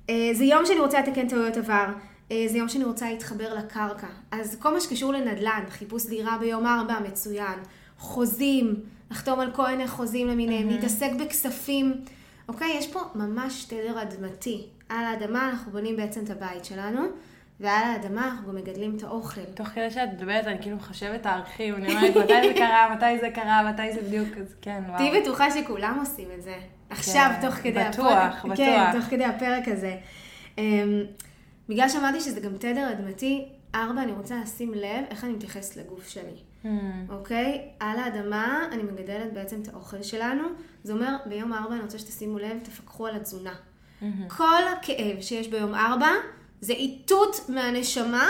אה, 0.10 0.30
זה 0.34 0.44
יום 0.44 0.66
שאני 0.66 0.80
רוצה 0.80 1.00
לתקן 1.00 1.28
טעויות 1.28 1.58
עבר, 1.58 1.86
אה, 2.32 2.46
זה 2.48 2.58
יום 2.58 2.70
שאני 2.70 2.84
רוצה 2.84 3.10
להתחבר 3.12 3.54
לקרקע. 3.54 4.08
אז 4.32 4.58
כל 4.60 4.74
מה 4.74 4.82
שקשור 4.82 5.14
לנדל"ן, 5.14 5.64
חיפוש 5.70 6.06
דירה 6.06 6.38
ביום 6.38 6.66
ארבע, 6.66 7.00
מצוין. 7.00 7.60
חוזים, 7.98 8.76
לחתום 9.12 9.40
על 9.40 9.52
כל 9.52 9.68
מיני 9.68 9.88
חוזים 9.88 10.28
למיניהם, 10.28 10.70
להתעסק 10.70 11.12
בכספים. 11.20 11.94
אוקיי, 12.50 12.78
יש 12.78 12.88
פה 12.88 13.00
ממש 13.16 13.66
תדר 13.66 14.02
אדמתי. 14.02 14.68
על 14.90 15.06
האדמה 15.06 15.50
אנחנו 15.50 15.72
בונים 15.72 15.96
בעצם 15.96 16.24
את 16.24 16.30
הבית 16.30 16.66
שלנו, 16.66 17.02
ועל 17.60 17.84
האדמה 17.84 18.26
אנחנו 18.26 18.48
גם 18.48 18.56
מגדלים 18.56 18.96
את 18.98 19.04
האוכל. 19.04 19.44
תוך 19.56 19.68
כדי 19.68 19.92
שאת 19.92 20.10
מדברת, 20.14 20.48
אני 20.48 20.62
כאילו 20.62 20.76
מחשבת 20.76 21.24
תאריכים, 21.24 21.76
אני 21.76 21.96
אומרת, 21.96 22.16
מתי 22.18 22.48
זה 22.48 22.54
קרה, 22.54 22.96
מתי 22.96 23.20
זה 23.20 23.30
קרה, 23.30 23.72
מתי 23.72 23.94
זה 23.94 24.02
בדיוק, 24.02 24.28
אז 24.42 24.56
כן, 24.62 24.84
וואו. 24.88 24.98
תהיי 24.98 25.22
בטוחה 25.22 25.52
שכולם 25.52 25.98
עושים 26.00 26.28
את 26.38 26.42
זה. 26.42 26.56
עכשיו, 26.90 27.32
כן, 27.42 27.48
תוך 27.48 27.56
כדי 27.56 27.84
בטוח, 27.90 28.12
הפרק. 28.12 28.46
בטוח. 28.46 28.58
כן, 28.58 29.00
תוך 29.00 29.10
כדי 29.10 29.26
הפרק 29.26 29.68
הזה. 29.68 29.98
אמ, 30.58 31.04
בגלל 31.70 31.90
שאמרתי 31.90 32.20
שזה 32.20 32.40
גם 32.40 32.58
תדר 32.58 32.92
אדמתי, 32.92 33.48
ארבע, 33.76 34.02
אני 34.04 34.12
רוצה 34.12 34.36
לשים 34.44 34.74
לב 34.74 35.06
איך 35.10 35.24
אני 35.24 35.34
מתייחסת 35.34 35.78
לגוף 35.78 36.08
שלי. 36.08 36.38
Hmm, 36.64 36.68
אוקיי? 37.10 37.62
על 37.80 38.00
האדמה 38.00 38.66
אני 38.72 38.84
מגדלת 38.84 39.34
בעצם 39.34 39.62
את 39.62 39.68
האוכל 39.74 40.04
שלנו. 40.04 40.44
זה 40.84 40.94
אומר, 40.94 41.16
ביום 41.26 41.54
ארבע 41.54 41.74
אני 41.74 41.82
רוצה 41.82 42.00
שתשימו 42.00 42.40
לב, 42.40 42.60
תפקחו 42.64 43.08
על 43.08 43.16
התזונה. 43.16 43.54
כל 44.28 44.64
הכאב 44.78 45.22
שיש 45.22 45.48
ביום 45.48 45.76
ארבע, 45.76 46.10
זה 46.62 46.74
איתות 46.74 47.50
מהנשמה 47.50 48.30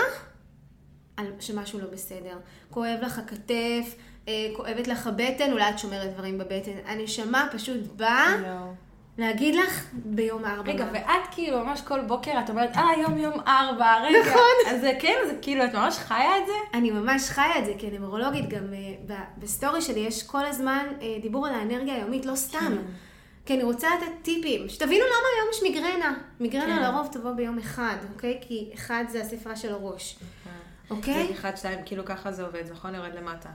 על 1.18 1.32
שמשהו 1.40 1.80
לא 1.80 1.88
בסדר. 1.92 2.38
כואב 2.72 2.98
לך 3.02 3.20
הכתף, 3.20 3.96
אה, 4.28 4.48
כואבת 4.56 4.88
לך 4.88 5.08
הבטן, 5.08 5.52
אולי 5.52 5.70
את 5.70 5.80
שומרת 5.80 6.14
דברים 6.14 6.38
בבטן. 6.38 6.72
הנשמה 6.86 7.48
פשוט 7.52 7.78
באה 7.96 8.36
יואו. 8.48 8.74
להגיד 9.18 9.56
לך 9.56 9.86
ביום 9.94 10.46
ארבע. 10.46 10.72
רגע. 10.72 10.88
ואת 10.94 11.28
כאילו 11.32 11.64
ממש 11.66 11.82
כל 11.82 12.02
בוקר 12.02 12.32
את 12.46 12.50
אומרת, 12.50 12.78
אה, 12.78 12.90
יום 13.02 13.18
יום 13.18 13.40
ארבע, 13.48 13.96
רגע. 14.04 14.20
נכון. 14.20 14.72
אז 14.74 14.82
זה 14.82 14.92
כן, 15.00 15.16
זה 15.28 15.34
כאילו, 15.42 15.66
את 15.66 15.74
ממש 15.74 15.98
חיה 15.98 16.38
את 16.38 16.46
זה? 16.46 16.78
אני 16.78 16.92
ממש 16.92 17.30
חיה 17.30 17.60
את 17.60 17.66
זה 17.66 17.74
כנמרולוגית, 17.80 18.50
גם 18.50 18.74
אה, 19.10 19.16
בסטורי 19.38 19.82
שלי 19.82 20.00
יש 20.00 20.24
כל 20.24 20.46
הזמן 20.46 20.86
אה, 21.02 21.18
דיבור 21.22 21.48
על 21.48 21.54
האנרגיה 21.54 21.96
היומית, 21.96 22.26
לא 22.26 22.36
סתם. 22.36 22.76
כי 23.48 23.54
אני 23.54 23.64
רוצה 23.64 23.88
לתת 23.98 24.12
טיפים, 24.22 24.70
שתבינו 24.70 25.06
למה 25.06 25.28
היום 25.36 25.48
יש 25.54 25.64
מיגרנה. 25.64 26.18
מיגרנה 26.40 26.76
כן. 26.78 26.84
לרוב 26.84 27.08
תבוא 27.12 27.32
ביום 27.32 27.58
אחד, 27.60 27.96
אוקיי? 28.14 28.38
כי 28.42 28.70
אחד 28.74 29.04
זה 29.10 29.22
הספרה 29.22 29.56
של 29.56 29.72
הראש, 29.72 30.20
אוקיי? 30.90 31.28
זה 31.28 31.34
אחד, 31.34 31.52
שתיים, 31.56 31.80
כאילו 31.86 32.06
ככה 32.06 32.32
זה 32.32 32.44
עובד, 32.46 32.64
נכון? 32.72 32.96
יורד 32.96 33.14
למטה. 33.16 33.50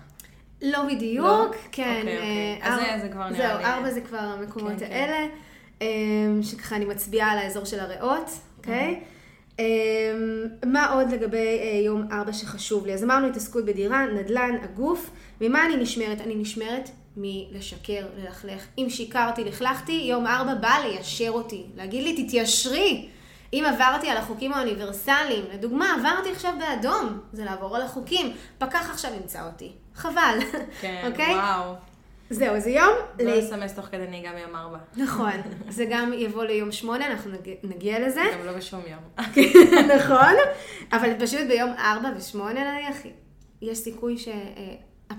לא 0.62 0.82
בדיוק, 0.84 1.26
לא? 1.26 1.46
כן. 1.72 1.96
אוקיי, 1.98 2.16
אוקיי. 2.16 2.58
אה, 2.62 2.68
אז 2.74 2.80
זה- 2.80 2.94
אר- 2.94 3.00
זה 3.02 3.08
כבר 3.08 3.28
נראה 3.28 3.48
זהו, 3.48 3.58
לי- 3.58 3.64
ארבע 3.64 3.90
זה 3.90 4.00
כבר 4.00 4.18
המקומות 4.18 4.72
כן, 4.72 4.78
כן. 4.78 4.92
האלה, 4.92 5.26
אה, 5.82 5.86
שככה 6.42 6.76
אני 6.76 6.84
מצביעה 6.84 7.30
על 7.32 7.38
האזור 7.38 7.64
של 7.64 7.80
הריאות, 7.80 8.30
אוקיי? 8.58 9.00
אה, 9.60 9.64
מה 10.66 10.92
עוד 10.92 11.10
לגבי 11.10 11.36
אה, 11.62 11.80
יום 11.84 12.08
ארבע 12.12 12.32
שחשוב 12.32 12.86
לי? 12.86 12.94
אז 12.94 13.04
אמרנו 13.04 13.26
התעסקות 13.26 13.64
בדירה, 13.64 14.06
נדל"ן, 14.06 14.56
הגוף. 14.62 15.10
ממה 15.40 15.66
אני 15.66 15.76
נשמרת? 15.76 16.20
אני 16.20 16.34
נשמרת 16.34 16.90
מלשקר, 17.16 18.06
ללכלך. 18.18 18.66
אם 18.78 18.86
שיקרתי, 18.90 19.44
לכלכתי, 19.44 19.92
יום 19.92 20.26
ארבע 20.26 20.54
בא 20.54 20.74
ליישר 20.84 21.30
אותי. 21.30 21.66
להגיד 21.76 22.02
לי, 22.04 22.24
תתיישרי. 22.26 23.08
אם 23.52 23.64
עברתי 23.68 24.08
על 24.10 24.16
החוקים 24.16 24.52
האוניברסליים, 24.52 25.44
לדוגמה, 25.54 25.94
עברתי 25.98 26.30
עכשיו 26.32 26.52
באדום, 26.58 27.20
זה 27.32 27.44
לעבור 27.44 27.76
על 27.76 27.82
החוקים. 27.82 28.32
פקח 28.58 28.90
עכשיו 28.90 29.10
ימצא 29.14 29.46
אותי. 29.46 29.72
חבל. 29.94 30.38
כן, 30.80 31.08
אוקיי? 31.10 31.34
וואו. 31.34 31.74
זהו, 32.30 32.60
זה 32.60 32.70
יום... 32.70 32.90
לא 33.20 33.30
ל- 33.32 33.38
לסמס 33.38 33.74
תוך 33.74 33.84
כדי 33.86 34.06
נהיגה 34.08 34.30
ביום 34.32 34.56
ארבע. 34.56 34.78
נכון. 34.96 35.30
זה 35.68 35.84
גם 35.90 36.12
יבוא 36.12 36.44
ליום 36.44 36.72
שמונה, 36.72 37.06
אנחנו 37.06 37.30
נג- 37.30 37.56
נגיע 37.62 38.08
לזה. 38.08 38.22
גם 38.40 38.46
לא 38.46 38.52
בשום 38.52 38.80
יום. 38.86 39.26
נכון, 39.96 40.34
אבל 40.92 41.12
פשוט 41.20 41.40
ביום 41.48 41.70
ארבע 41.78 42.08
ושמונה 42.16 42.72
נניח, 42.74 42.96
יש 43.62 43.78
סיכוי 43.78 44.16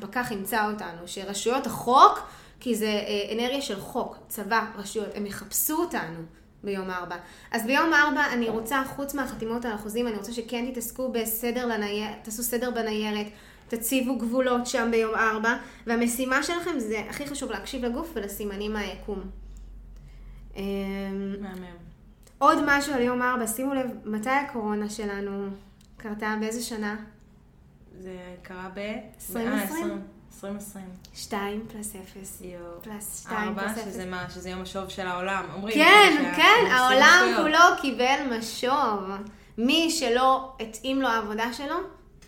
שהפקח 0.01 0.31
ימצא 0.31 0.71
אותנו, 0.71 1.01
שרשויות 1.05 1.67
החוק, 1.67 2.19
כי 2.59 2.75
זה 2.75 2.85
אה, 2.85 3.33
אנרגיה 3.33 3.61
של 3.61 3.79
חוק, 3.79 4.17
צבא, 4.27 4.65
רשויות, 4.75 5.09
הם 5.15 5.25
יחפשו 5.25 5.75
אותנו 5.75 6.19
ביום 6.63 6.89
ארבע. 6.89 7.15
אז 7.51 7.65
ביום 7.65 7.93
ארבע 7.93 8.33
אני 8.33 8.49
רוצה, 8.49 8.83
חוץ 8.95 9.13
מהחתימות 9.13 9.65
על 9.65 9.71
החוזים, 9.71 10.07
אני 10.07 10.15
רוצה 10.15 10.33
שכן 10.33 10.71
תתעסקו 10.71 11.11
בסדר 11.11 11.65
לניירת, 11.65 12.15
תעשו 12.21 12.43
סדר 12.43 12.71
בניירת. 12.71 13.27
תציבו 13.67 14.17
גבולות 14.17 14.67
שם 14.67 14.87
ביום 14.91 15.15
ארבע, 15.15 15.57
והמשימה 15.87 16.43
שלכם 16.43 16.79
זה, 16.79 17.03
הכי 17.09 17.27
חשוב, 17.27 17.51
להקשיב 17.51 17.85
לגוף 17.85 18.11
ולסימנים 18.13 18.73
מהיקום. 18.73 19.19
אמ, 20.55 20.63
מהמם. 21.39 21.75
עוד 22.37 22.57
משהו 22.65 22.93
על 22.93 23.01
יום 23.01 23.21
ארבע, 23.21 23.47
שימו 23.47 23.73
לב, 23.73 23.87
מתי 24.05 24.29
הקורונה 24.29 24.89
שלנו 24.89 25.47
קרתה? 25.97 26.35
באיזה 26.39 26.61
שנה? 26.61 26.95
זה 27.99 28.17
קרה 28.41 28.69
ב... 28.73 28.79
2020? 29.29 30.01
2020. 30.33 30.85
2 31.13 31.65
פלוס 31.71 31.95
0. 31.95 32.41
יואו. 32.41 32.81
פלוס 32.81 33.21
2 33.21 33.37
ארבע, 33.37 33.61
פלוס 33.61 33.77
0. 33.77 33.83
שזה 33.83 34.05
מה? 34.05 34.25
שזה 34.29 34.49
יום 34.49 34.61
השוב 34.61 34.89
של 34.89 35.07
העולם. 35.07 35.45
אומרים 35.53 35.75
כן, 35.75 36.31
כן, 36.35 36.71
העולם. 36.71 37.33
כולו 37.37 37.81
קיבל 37.81 38.37
משוב. 38.37 39.09
מי 39.57 39.91
שלא 39.91 40.53
התאים 40.59 41.01
לו 41.01 41.07
העבודה 41.07 41.53
שלו, 41.53 41.75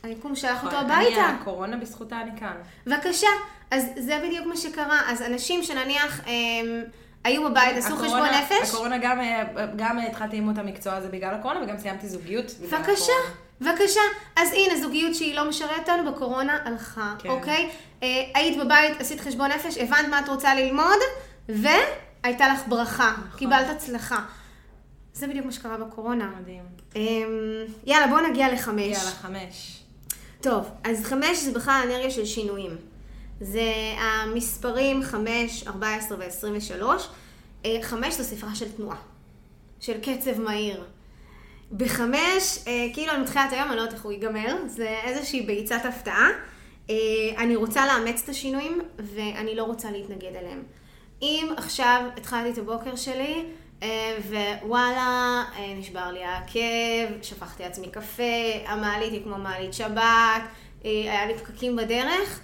היקום 0.04 0.36
שלח 0.36 0.64
אותו 0.64 0.76
נכון, 0.76 0.92
הביתה. 0.92 1.30
אני, 1.30 1.38
הקורונה 1.42 1.78
בזכותה 1.78 2.22
אני 2.22 2.40
כאן. 2.40 2.56
בבקשה. 2.86 3.28
אז 3.72 3.86
זה 3.98 4.22
בדיוק 4.26 4.46
מה 4.46 4.58
שקרה. 4.58 5.02
אז 5.08 5.22
אנשים 5.22 5.64
שנניח 5.64 6.20
הם, 6.20 6.84
היו 7.24 7.50
בבית, 7.50 7.78
עשו 7.78 7.96
חשבון 7.96 8.30
נפש, 8.30 8.70
הקורונה 8.70 8.98
גם, 8.98 9.20
אה, 9.20 9.44
גם 9.76 10.00
התחלתי 10.00 10.36
ללמוד 10.36 10.60
את 10.60 10.66
המקצוע 10.66 10.94
הזה 10.94 11.10
בגלל 11.10 11.34
הקורונה, 11.34 11.64
וגם 11.64 11.78
סיימתי 11.78 12.10
זוגיות 12.10 12.46
בבקשה. 12.62 13.14
בבקשה. 13.62 14.02
אז 14.36 14.52
הנה, 14.54 14.82
זוגיות 14.82 15.16
שהיא 15.16 15.36
לא 15.36 15.50
משרתת 15.50 15.90
אותנו 15.90 16.12
בקורונה 16.12 16.58
הלכה, 16.66 17.16
כן. 17.20 17.30
אוקיי? 17.30 17.70
אה, 18.04 18.24
היית 18.36 18.58
בבית, 18.58 19.02
עשית 19.02 19.22
חשבון 19.22 19.52
נפש, 19.52 19.78
הבנת 19.78 20.08
מה 20.10 20.20
את 20.20 20.30
רוצה 20.30 20.56
ללמוד, 20.56 20.98
והייתה 21.50 22.48
לך 22.54 22.68
ברכה, 22.68 23.14
נכון. 23.18 23.40
קיבלת 23.40 23.70
הצלחה. 23.70 24.26
זה 25.14 25.28
בדיוק 25.28 25.46
מה 25.46 25.52
שקרה 25.52 25.78
בקורונה. 25.78 26.32
מדהים. 26.42 26.64
אה, 26.96 27.02
יאללה, 27.86 28.08
בואו 28.08 28.28
נגיע 28.28 28.54
לחמש. 28.54 28.98
יאללה, 28.98 29.12
חמש. 29.12 29.84
טוב, 30.42 30.70
אז 30.84 31.04
חמש 31.04 31.38
זה 31.38 31.52
בכלל 31.52 31.82
אנרגיה 31.86 32.12
של 32.12 32.26
שינויים. 32.26 32.78
זה 33.42 33.72
המספרים 33.98 35.04
חמש, 35.04 35.68
ארבע 35.68 35.96
עשרה 35.96 36.18
ועשרים 36.20 36.54
ושלוש. 36.58 37.08
אה, 37.66 37.78
חמש 37.82 38.14
זו 38.14 38.24
ספרה 38.24 38.56
של 38.56 38.72
תנועה, 38.72 38.98
של 39.80 39.98
קצב 40.02 40.42
מהיר. 40.42 40.84
בחמש, 41.72 42.60
אה, 42.68 42.88
כאילו 42.94 43.14
אני 43.14 43.22
מתחילה 43.22 43.46
את 43.46 43.54
היום, 43.54 43.68
אני 43.68 43.76
לא 43.76 43.82
יודעת 43.82 43.94
איך 43.94 44.04
הוא 44.04 44.12
ייגמר, 44.12 44.56
זה 44.68 44.96
איזושהי 45.04 45.42
ביצת 45.42 45.86
הפתעה. 45.86 46.30
אה, 46.90 46.96
אני 47.38 47.56
רוצה 47.56 47.86
לאמץ 47.86 48.22
את 48.24 48.30
השינויים, 48.30 48.82
ואני 49.00 49.56
לא 49.56 49.64
רוצה 49.64 49.92
להתנגד 49.92 50.36
אליהם. 50.36 50.64
אם 51.22 51.54
עכשיו 51.58 52.02
התחלתי 52.18 52.50
את 52.50 52.58
הבוקר 52.58 52.96
שלי, 52.96 53.46
אה, 53.84 54.18
ווואלה, 54.62 55.44
נשבר 55.78 56.12
לי 56.12 56.24
העקב, 56.24 57.14
שפכתי 57.22 57.64
לעצמי 57.64 57.88
קפה, 57.88 58.24
המעלית 58.66 59.12
היא 59.12 59.24
כמו 59.24 59.38
מעלית 59.38 59.74
שבת, 59.74 60.42
היה 60.84 61.26
לי 61.26 61.38
פקקים 61.38 61.76
בדרך, 61.76 62.40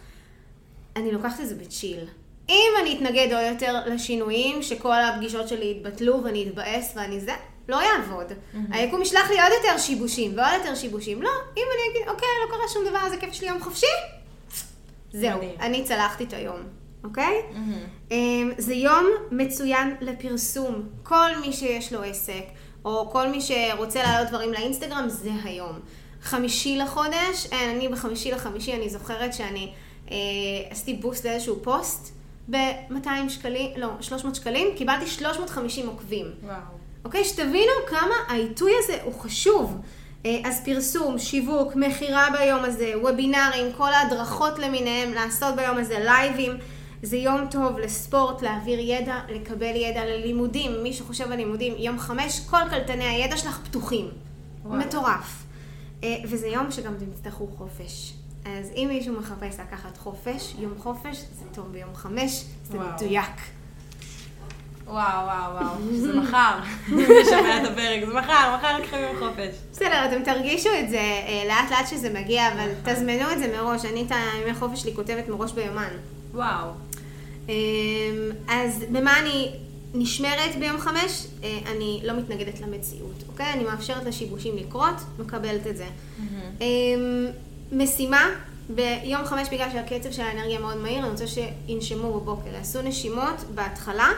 אני 0.96 1.12
לוקחת 1.12 1.40
את 1.40 1.48
זה 1.48 1.56
בצ'יל. 1.56 2.00
אם 2.50 2.72
אני 2.82 2.98
אתנגד 2.98 3.34
עוד 3.34 3.54
יותר 3.54 3.76
לשינויים, 3.86 4.62
שכל 4.62 5.02
הפגישות 5.02 5.48
שלי 5.48 5.76
יתבטלו 5.78 6.24
ואני 6.24 6.48
אתבאס 6.48 6.94
ואני 6.96 7.20
זה, 7.20 7.34
לא 7.68 7.82
יעבוד. 7.82 8.26
היקום 8.72 9.02
ישלח 9.02 9.30
לי 9.30 9.42
עוד 9.42 9.52
יותר 9.62 9.78
שיבושים 9.78 10.38
ועוד 10.38 10.52
יותר 10.60 10.76
שיבושים. 10.76 11.22
לא, 11.22 11.30
אם 11.58 11.64
אני 11.74 11.92
אגיד, 11.92 12.10
אוקיי, 12.10 12.28
לא 12.46 12.56
קרה 12.58 12.68
שום 12.74 12.86
דבר, 12.90 13.10
זה 13.10 13.18
כיף 13.18 13.34
שלי 13.34 13.48
יום 13.48 13.62
חופשי, 13.64 13.86
זהו, 15.14 15.38
מדהים. 15.38 15.56
אני 15.60 15.84
צלחתי 15.84 16.24
את 16.24 16.34
היום, 16.34 16.60
אוקיי? 17.04 17.42
אמ, 18.12 18.52
זה 18.58 18.74
יום 18.74 19.06
מצוין 19.32 19.96
לפרסום. 20.02 20.84
כל 21.04 21.30
מי 21.42 21.54
שיש 21.54 21.94
לו 21.94 22.04
עסק, 22.04 22.44
או 22.86 23.10
כל 23.12 23.28
מי 23.28 23.42
שרוצה 23.42 24.04
להעלות 24.04 24.30
דברים 24.30 24.54
לאינסטגרם, 24.54 25.06
זה 25.10 25.30
היום. 25.44 25.80
חמישי 26.22 26.78
לחודש, 26.78 27.48
אין, 27.52 27.76
אני 27.76 27.88
בחמישי 27.88 28.32
לחמישי, 28.32 28.74
אני 28.74 28.90
זוכרת 28.90 29.34
שאני 29.34 29.72
אה, 30.12 30.18
עשיתי 30.70 30.94
בוסט 30.94 31.26
לאיזשהו 31.26 31.60
פוסט 31.64 32.14
ב-200 32.52 33.30
שקלים, 33.30 33.72
לא, 33.78 33.88
300 34.02 34.36
שקלים, 34.36 34.68
קיבלתי 34.76 35.08
350 35.08 35.88
עוקבים. 35.88 36.26
וואו. 36.44 36.81
אוקיי? 37.06 37.26
שתבינו 37.26 37.72
כמה 37.88 38.16
העיתוי 38.28 38.72
הזה 38.84 38.98
הוא 39.04 39.14
חשוב. 39.14 39.78
אה, 40.26 40.40
אז 40.46 40.62
פרסום, 40.66 41.20
שיווק, 41.20 41.76
מכירה 41.76 42.28
ביום 42.40 42.64
הזה, 42.64 42.94
וובינארים, 43.02 43.74
כל 43.78 43.94
ההדרכות 43.94 44.60
למיניהם, 44.60 45.14
לעשות 45.14 45.56
ביום 45.56 45.78
הזה 45.78 46.00
לייבים. 46.00 46.58
זה 47.04 47.18
יום 47.18 47.48
טוב 47.52 47.80
לספורט, 47.80 48.42
להעביר 48.42 48.80
ידע, 48.80 49.20
לקבל 49.30 49.76
ידע 49.76 50.06
ללימודים. 50.06 50.84
מי 50.84 50.94
שחושב 50.94 51.32
על 51.32 51.38
לימודים, 51.38 51.74
יום 51.78 52.00
חמש, 52.00 52.40
כל 52.50 52.70
קלטני 52.70 53.04
הידע 53.04 53.38
שלך 53.38 53.60
פתוחים. 53.64 54.10
וואו. 54.66 54.80
מטורף. 54.80 55.44
אה, 56.04 56.16
וזה 56.26 56.48
יום 56.48 56.72
שגם 56.72 56.96
אתם 56.96 57.06
תצטרכו 57.06 57.48
חופש. 57.58 58.14
אז 58.46 58.72
אם 58.76 58.86
מישהו 58.90 59.20
מחפש 59.20 59.60
לקחת 59.60 59.98
חופש, 59.98 60.56
יום 60.60 60.74
חופש, 60.78 61.18
זה 61.18 61.46
טוב 61.54 61.66
ביום 61.72 61.96
חמש, 61.96 62.46
זה 62.64 62.78
וואו. 62.78 62.88
מדויק. 62.96 63.61
וואו, 64.92 65.26
וואו, 65.26 65.56
וואו. 65.56 65.76
זה 66.04 66.14
מחר. 66.14 66.60
מי 66.88 67.06
שומע 67.30 67.62
את 67.62 67.72
הפרק, 67.72 68.06
זה 68.06 68.14
מחר, 68.14 68.56
מחר 68.58 68.78
לקחו 68.78 68.96
יום 68.96 69.20
חופש. 69.20 69.56
בסדר, 69.72 70.06
אתם 70.06 70.24
תרגישו 70.24 70.70
את 70.80 70.90
זה 70.90 70.98
אה, 70.98 71.44
לאט 71.48 71.72
לאט 71.72 71.88
שזה 71.88 72.10
מגיע, 72.10 72.54
אבל 72.54 72.70
תזמנו 72.84 73.32
את 73.32 73.40
זה 73.40 73.48
מראש. 73.58 73.86
אני 73.86 74.04
את 74.08 74.12
הימי 74.12 74.54
חופש 74.54 74.82
שלי 74.82 74.96
כותבת 74.96 75.28
מראש 75.28 75.52
ביומן. 75.52 75.94
וואו. 76.34 76.68
אה, 77.50 77.54
אז 78.48 78.86
במה 78.92 79.20
אני 79.20 79.52
נשמרת 79.94 80.56
ביום 80.60 80.78
חמש, 80.78 81.28
אה, 81.44 81.60
אני 81.72 82.02
לא 82.04 82.14
מתנגדת 82.14 82.60
למציאות, 82.60 83.24
אוקיי? 83.28 83.54
אני 83.54 83.64
מאפשרת 83.64 84.04
לשיבושים 84.06 84.58
לקרות, 84.58 84.96
מקבלת 85.20 85.68
את 85.68 85.78
זה. 85.78 85.88
אה, 86.62 86.68
משימה, 87.72 88.30
ביום 88.70 89.26
חמש, 89.26 89.48
בגלל 89.52 89.70
שהקצב 89.72 90.12
של 90.12 90.22
האנרגיה 90.22 90.60
מאוד 90.60 90.78
מהיר, 90.78 91.00
אני 91.00 91.10
רוצה 91.10 91.26
שינשמו 91.28 92.14
בבוקר, 92.14 92.50
יעשו 92.54 92.82
נשימות 92.82 93.44
בהתחלה, 93.56 94.10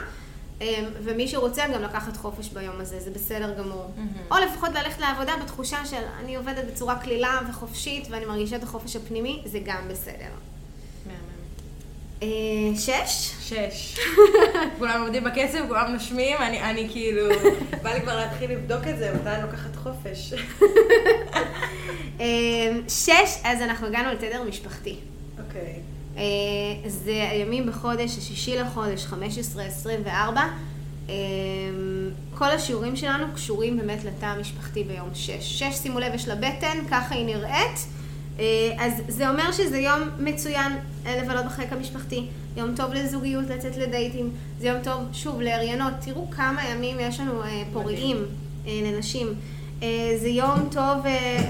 ומי 1.02 1.28
שרוצה 1.28 1.64
גם 1.74 1.82
לקחת 1.82 2.16
חופש 2.16 2.48
ביום 2.48 2.80
הזה, 2.80 3.00
זה 3.00 3.10
בסדר 3.10 3.54
גמור. 3.58 3.90
או 4.30 4.36
לפחות 4.36 4.70
ללכת 4.74 5.00
לעבודה 5.00 5.32
בתחושה 5.42 5.86
של 5.86 6.02
אני 6.20 6.36
עובדת 6.36 6.64
בצורה 6.72 6.98
קלילה 6.98 7.40
וחופשית, 7.50 8.06
ואני 8.10 8.24
מרגישה 8.24 8.56
את 8.56 8.62
החופש 8.62 8.96
הפנימי, 8.96 9.42
זה 9.44 9.58
גם 9.64 9.88
בסדר. 9.88 10.30
אה, 12.22 12.76
שש? 12.76 13.34
שש. 13.40 13.98
כולם 14.78 15.00
עובדים 15.02 15.24
בקצב, 15.24 15.68
כולם 15.68 15.92
נושמים, 15.92 16.36
אני, 16.38 16.62
אני 16.62 16.88
כאילו, 16.92 17.28
בא 17.82 17.94
לי 17.94 18.00
כבר 18.00 18.16
להתחיל 18.16 18.50
לבדוק 18.50 18.88
את 18.88 18.98
זה, 18.98 19.14
מתי 19.14 19.28
אני 19.28 19.42
לוקחת 19.42 19.76
חופש. 19.76 20.34
אה, 22.20 22.26
שש, 22.88 23.40
אז 23.44 23.60
אנחנו 23.60 23.86
הגענו 23.86 24.12
לתדר 24.12 24.42
משפחתי. 24.42 24.96
אוקיי. 25.46 25.60
אה, 25.62 25.93
זה 26.86 27.28
הימים 27.30 27.66
בחודש, 27.66 28.18
השישי 28.18 28.56
לחודש, 28.56 29.04
15, 29.04 29.64
24. 29.64 30.42
כל 32.34 32.50
השיעורים 32.50 32.96
שלנו 32.96 33.26
קשורים 33.34 33.76
באמת 33.76 34.04
לתא 34.04 34.26
המשפחתי 34.26 34.84
ביום 34.84 35.08
שש. 35.14 35.58
שש, 35.58 35.74
שימו 35.74 35.98
לב, 35.98 36.14
יש 36.14 36.28
לה 36.28 36.34
בטן, 36.34 36.78
ככה 36.90 37.14
היא 37.14 37.26
נראית. 37.26 37.86
אז 38.78 38.92
זה 39.08 39.30
אומר 39.30 39.52
שזה 39.52 39.78
יום 39.78 40.00
מצוין 40.18 40.72
לבלות 41.06 41.44
בחיק 41.44 41.72
המשפחתי, 41.72 42.26
יום 42.56 42.74
טוב 42.76 42.92
לזוגיות, 42.92 43.44
לצאת 43.50 43.76
לדייטים, 43.76 44.30
זה 44.60 44.68
יום 44.68 44.82
טוב, 44.82 45.02
שוב, 45.12 45.40
להריינות. 45.40 45.92
תראו 46.00 46.30
כמה 46.30 46.68
ימים 46.68 46.96
יש 47.00 47.20
לנו 47.20 47.42
פוריים 47.72 48.16
לנשים. 48.66 49.34
זה 50.20 50.28
יום 50.28 50.68
טוב 50.70 51.04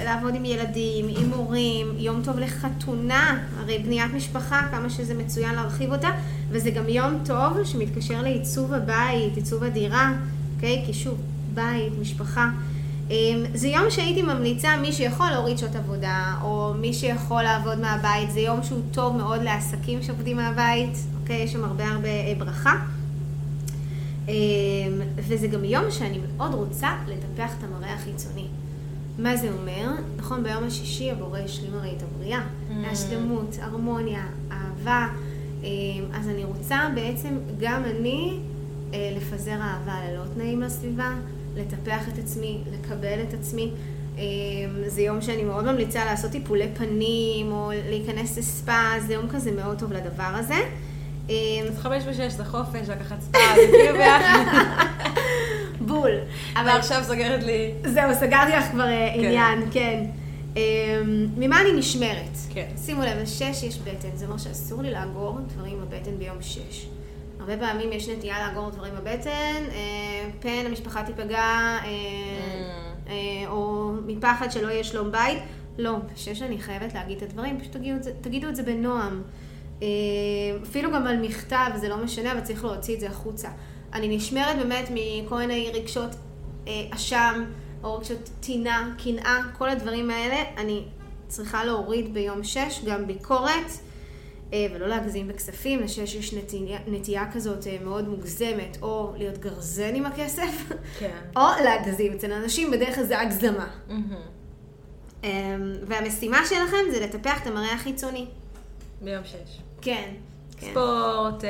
לעבוד 0.05 0.35
עם 0.35 0.45
ילדים, 0.45 1.07
עם 1.09 1.31
הורים, 1.31 1.87
יום 1.97 2.23
טוב 2.25 2.39
לחתונה, 2.39 3.45
הרי 3.59 3.79
בניית 3.79 4.15
משפחה, 4.15 4.63
כמה 4.71 4.91
שזה 4.91 5.15
מצוין 5.15 5.55
להרחיב 5.55 5.93
אותה, 5.93 6.09
וזה 6.51 6.71
גם 6.71 6.89
יום 6.89 7.19
טוב 7.25 7.65
שמתקשר 7.65 8.23
לעיצוב 8.23 8.73
הבית, 8.73 9.37
עיצוב 9.37 9.65
הדירה, 9.65 10.13
אוקיי? 10.55 10.83
כי 10.87 10.95
שוב, 10.95 11.19
בית, 11.55 11.93
משפחה. 12.01 12.49
זה 13.55 13.69
יום 13.69 13.91
שהייתי 13.91 14.23
ממליצה, 14.23 14.77
מי 14.77 14.93
שיכול 14.93 15.31
להוריד 15.31 15.59
שעות 15.59 15.77
עבודה, 15.77 16.35
או 16.43 16.73
מי 16.81 16.93
שיכול 16.93 17.43
לעבוד 17.43 17.81
מהבית, 17.81 18.31
זה 18.31 18.41
יום 18.41 18.63
שהוא 18.63 18.81
טוב 18.93 19.17
מאוד 19.17 19.43
לעסקים 19.43 20.03
שעובדים 20.03 20.37
מהבית, 20.37 20.99
אוקיי? 21.21 21.37
יש 21.37 21.53
שם 21.53 21.65
הרבה 21.65 21.85
הרבה 21.85 22.09
ברכה. 22.39 22.73
וזה 25.29 25.47
גם 25.47 25.65
יום 25.65 25.91
שאני 25.91 26.19
מאוד 26.37 26.55
רוצה 26.55 26.97
לטפח 27.09 27.53
את 27.59 27.65
המראה 27.65 27.95
החיצוני. 27.95 28.47
מה 29.19 29.37
זה 29.37 29.49
אומר? 29.53 29.91
נכון, 30.17 30.43
ביום 30.43 30.65
השישי 30.65 31.11
הבורא 31.11 31.39
השלים 31.39 31.75
הרי 31.75 31.95
את 31.97 32.03
הבריאה. 32.03 32.41
השלמות, 32.87 33.57
הרמוניה, 33.61 34.27
אהבה. 34.53 35.09
אז 36.15 36.29
אני 36.29 36.45
רוצה 36.45 36.89
בעצם 36.95 37.39
גם 37.61 37.83
אני 37.85 38.39
לפזר 38.93 39.61
אהבה 39.61 39.95
ללא 40.09 40.23
תנאים 40.35 40.61
לסביבה. 40.61 41.15
לטפח 41.57 42.09
את 42.09 42.19
עצמי, 42.19 42.59
לקבל 42.73 43.19
את 43.29 43.35
עצמי. 43.35 43.71
זה 44.87 45.03
יום 45.03 45.21
שאני 45.21 45.45
מאוד 45.45 45.65
ממליצה 45.65 46.05
לעשות 46.05 46.31
טיפולי 46.31 46.69
פנים, 46.75 47.53
או 47.53 47.71
להיכנס 47.89 48.39
לספא, 48.39 49.01
זה 49.07 49.15
יום 49.15 49.29
כזה 49.29 49.53
מאוד 49.53 49.79
טוב 49.79 49.93
לדבר 49.93 50.23
הזה. 50.35 50.59
אז 51.29 51.79
חמש 51.79 52.03
ושש 52.07 52.33
זה 52.33 52.45
חופש, 52.45 52.89
לקחת 52.89 53.21
ספא, 53.21 53.39
זה 53.57 53.73
כאילו 53.73 53.99
ביחד. 53.99 54.45
בול. 55.95 56.11
אבל 56.57 56.69
עכשיו 56.69 57.03
סוגרת 57.05 57.43
לי. 57.43 57.75
זהו, 57.85 58.15
סגרתי 58.15 58.53
לך 58.53 58.65
כבר 58.65 58.87
עניין, 59.15 59.71
כן. 59.73 60.05
ממה 61.37 61.61
אני 61.61 61.73
נשמרת? 61.73 62.37
כן. 62.55 62.69
שימו 62.77 63.03
לב, 63.03 63.19
לשש 63.23 63.63
יש 63.63 63.79
בטן, 63.79 64.09
זה 64.15 64.27
אומר 64.27 64.39
שאסור 64.39 64.83
לי 64.83 64.91
לאגור 64.91 65.39
דברים 65.47 65.81
בבטן 65.81 66.19
ביום 66.19 66.37
שש. 66.41 66.87
הרבה 67.41 67.57
פעמים 67.57 67.93
יש 67.93 68.09
נטייה 68.09 68.47
לאגור 68.47 68.71
דברים 68.71 68.95
בבטן, 68.95 69.63
פן 70.41 70.65
המשפחה 70.67 71.03
תיפגע, 71.03 71.79
או 73.47 73.93
מפחד 74.07 74.51
שלא 74.51 74.69
יהיה 74.69 74.85
שלום 74.85 75.13
בית. 75.13 75.39
לא, 75.79 75.97
בשש 76.15 76.43
אני 76.43 76.59
חייבת 76.59 76.95
להגיד 76.95 77.17
את 77.17 77.23
הדברים, 77.23 77.61
פשוט 77.61 77.73
תגידו, 77.73 77.99
תגידו 78.21 78.49
את 78.49 78.57
זה 78.57 78.63
בנועם. 78.63 79.23
אפילו 80.63 80.93
גם 80.93 81.07
על 81.07 81.17
מכתב, 81.17 81.71
זה 81.77 81.89
לא 81.89 81.97
משנה, 81.97 82.33
אבל 82.33 82.41
צריך 82.41 82.65
להוציא 82.65 82.95
את 82.95 83.01
זה 83.01 83.07
החוצה. 83.07 83.49
אני 83.95 84.17
נשמרת 84.17 84.57
באמת 84.57 84.89
מכל 84.91 85.39
מיני 85.39 85.71
רגשות 85.75 86.11
אשם, 86.91 87.45
או 87.85 87.95
רגשות 87.95 88.31
טינה, 88.41 88.95
קנאה, 89.05 89.39
כל 89.59 89.69
הדברים 89.69 90.11
האלה, 90.11 90.37
אני 90.57 90.85
צריכה 91.29 91.65
להוריד 91.65 92.15
ביום 92.15 92.45
שש, 92.45 92.85
גם 92.87 93.07
ביקורת. 93.07 93.71
ולא 94.75 94.87
להגזים 94.87 95.29
בכספים, 95.29 95.81
לשש 95.81 96.15
יש 96.15 96.35
נטייה, 96.35 96.79
נטייה 96.87 97.33
כזאת 97.33 97.67
מאוד 97.85 98.09
מוגזמת, 98.09 98.77
או 98.83 99.13
להיות 99.17 99.39
גרזן 99.39 99.95
עם 99.95 100.07
הכסף, 100.07 100.73
כן. 100.99 101.19
או 101.37 101.43
להגזים. 101.65 102.13
אצל 102.13 102.33
אנשים 102.33 102.71
בדרך 102.71 102.95
כלל 102.95 103.05
זה 103.05 103.21
הגזמה. 103.21 103.69
Mm-hmm. 103.89 105.25
והמשימה 105.87 106.39
שלכם 106.49 106.91
זה 106.93 107.01
לטפח 107.01 107.43
את 107.43 107.47
המראה 107.47 107.73
החיצוני. 107.73 108.27
ביום 109.03 109.25
שש. 109.25 109.61
כן. 109.83 110.11
כן. 110.57 110.71
ספורט, 110.71 111.45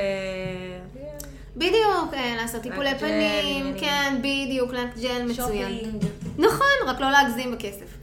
בדיוק, 1.57 2.15
לעשות 2.37 2.63
טיפולי 2.63 2.99
פנים, 2.99 3.75
כן, 3.79 4.19
בדיוק, 4.19 4.73
לק 4.73 4.99
ג'ל 5.03 5.27
מצוין. 5.29 5.99
נכון, 6.39 6.67
רק 6.87 7.01
לא 7.01 7.11
להגזים 7.11 7.53
בכסף. 7.53 7.99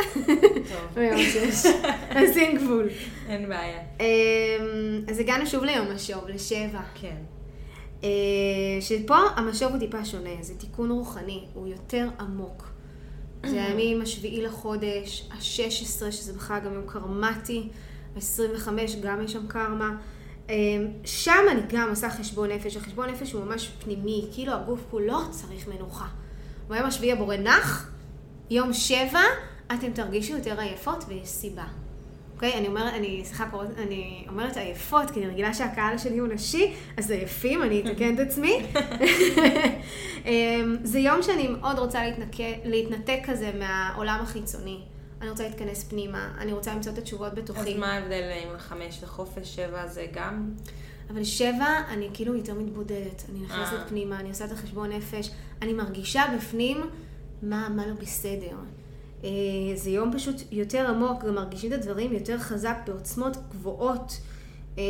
טוב. 0.69 0.97
שש. 1.33 1.69
לשים 2.15 2.57
גבול. 2.57 2.87
אין 3.29 3.49
בעיה. 3.49 3.79
אז 5.07 5.19
הגענו 5.19 5.45
שוב 5.47 5.63
ליום 5.63 5.95
משוב, 5.95 6.27
לשבע. 6.27 6.81
כן. 6.95 7.15
אה, 8.03 8.09
שפה 8.81 9.17
המשוב 9.35 9.71
הוא 9.71 9.79
טיפה 9.79 10.05
שונה, 10.05 10.29
זה 10.41 10.53
תיקון 10.57 10.91
רוחני, 10.91 11.43
הוא 11.53 11.67
יותר 11.67 12.09
עמוק. 12.19 12.71
זה 13.45 13.65
הימים 13.65 14.01
השביעי 14.03 14.41
לחודש, 14.41 15.29
השש 15.37 15.81
עשרה, 15.81 16.11
שזה 16.11 16.33
בכלל 16.33 16.59
גם 16.59 16.73
יום 16.73 16.83
קרמטי, 16.87 17.67
ה-25 18.15 18.69
גם 19.03 19.21
יש 19.21 19.33
שם 19.33 19.47
קרמה. 19.47 19.95
אה, 20.51 20.55
שם 21.05 21.45
אני 21.51 21.61
גם 21.69 21.89
עושה 21.89 22.09
חשבון 22.09 22.51
נפש, 22.51 22.77
החשבון 22.77 23.09
נפש 23.09 23.31
הוא 23.31 23.43
ממש 23.43 23.71
פנימי, 23.83 24.25
כאילו 24.33 24.53
הגוף 24.53 24.79
כולו 24.91 25.31
צריך 25.31 25.67
מנוחה. 25.67 26.07
ביום 26.69 26.85
השביעי 26.85 27.11
הבורא 27.11 27.35
נח, 27.35 27.91
יום 28.49 28.73
שבע, 28.73 29.21
אתם 29.73 29.91
תרגישו 29.93 30.33
יותר 30.33 30.59
עייפות 30.59 31.03
ויש 31.07 31.27
סיבה. 31.27 31.65
אוקיי? 32.35 32.57
אני 32.57 32.67
אומרת, 32.67 32.93
אני, 32.93 33.21
סליחה, 33.25 33.45
אני 33.77 34.25
אומרת 34.27 34.57
עייפות, 34.57 35.11
כי 35.11 35.19
אני 35.19 35.27
רגילה 35.27 35.53
שהקהל 35.53 35.97
שלי 35.97 36.17
הוא 36.17 36.27
נשי, 36.27 36.73
אז 36.97 37.11
עייפים, 37.11 37.63
אני 37.63 37.81
אתקן 37.81 38.15
את 38.15 38.19
עצמי. 38.19 38.61
זה 40.91 40.99
יום 40.99 41.23
שאני 41.23 41.47
מאוד 41.47 41.79
רוצה 41.79 42.03
להתנק... 42.05 42.35
להתנתק 42.63 43.19
כזה 43.25 43.51
מהעולם 43.59 44.19
החיצוני. 44.21 44.79
אני 45.21 45.29
רוצה 45.29 45.43
להתכנס 45.43 45.83
פנימה, 45.83 46.31
אני 46.37 46.53
רוצה 46.53 46.75
למצוא 46.75 46.91
את 46.91 46.97
התשובות 46.97 47.33
בתוכי. 47.33 47.73
אז 47.73 47.79
מה 47.79 47.93
ההבדל 47.93 48.31
עם 48.43 48.57
חמש 48.57 49.03
לחופש, 49.03 49.55
שבע 49.55 49.87
זה 49.87 50.07
גם? 50.13 50.49
אבל 51.09 51.23
שבע, 51.23 51.67
אני 51.89 52.09
כאילו 52.13 52.35
יותר 52.35 52.53
מתבודדת. 52.53 53.23
אני 53.29 53.39
נכנסת 53.39 53.73
אה. 53.73 53.87
פנימה, 53.87 54.19
אני 54.19 54.29
עושה 54.29 54.45
את 54.45 54.51
החשבון 54.51 54.91
נפש, 54.91 55.29
אני 55.61 55.73
מרגישה 55.73 56.23
בפנים 56.37 56.81
מה, 57.41 57.69
מה 57.69 57.87
לא 57.87 57.93
בסדר. 57.93 58.55
אה, 59.23 59.29
זה 59.75 59.89
יום 59.89 60.13
פשוט 60.13 60.35
יותר 60.51 60.87
עמוק, 60.87 61.23
גם 61.23 61.35
מרגישים 61.35 61.73
את 61.73 61.77
הדברים 61.77 62.13
יותר 62.13 62.37
חזק, 62.37 62.77
בעוצמות 62.85 63.37
גבוהות. 63.51 64.17
אה, 64.77 64.83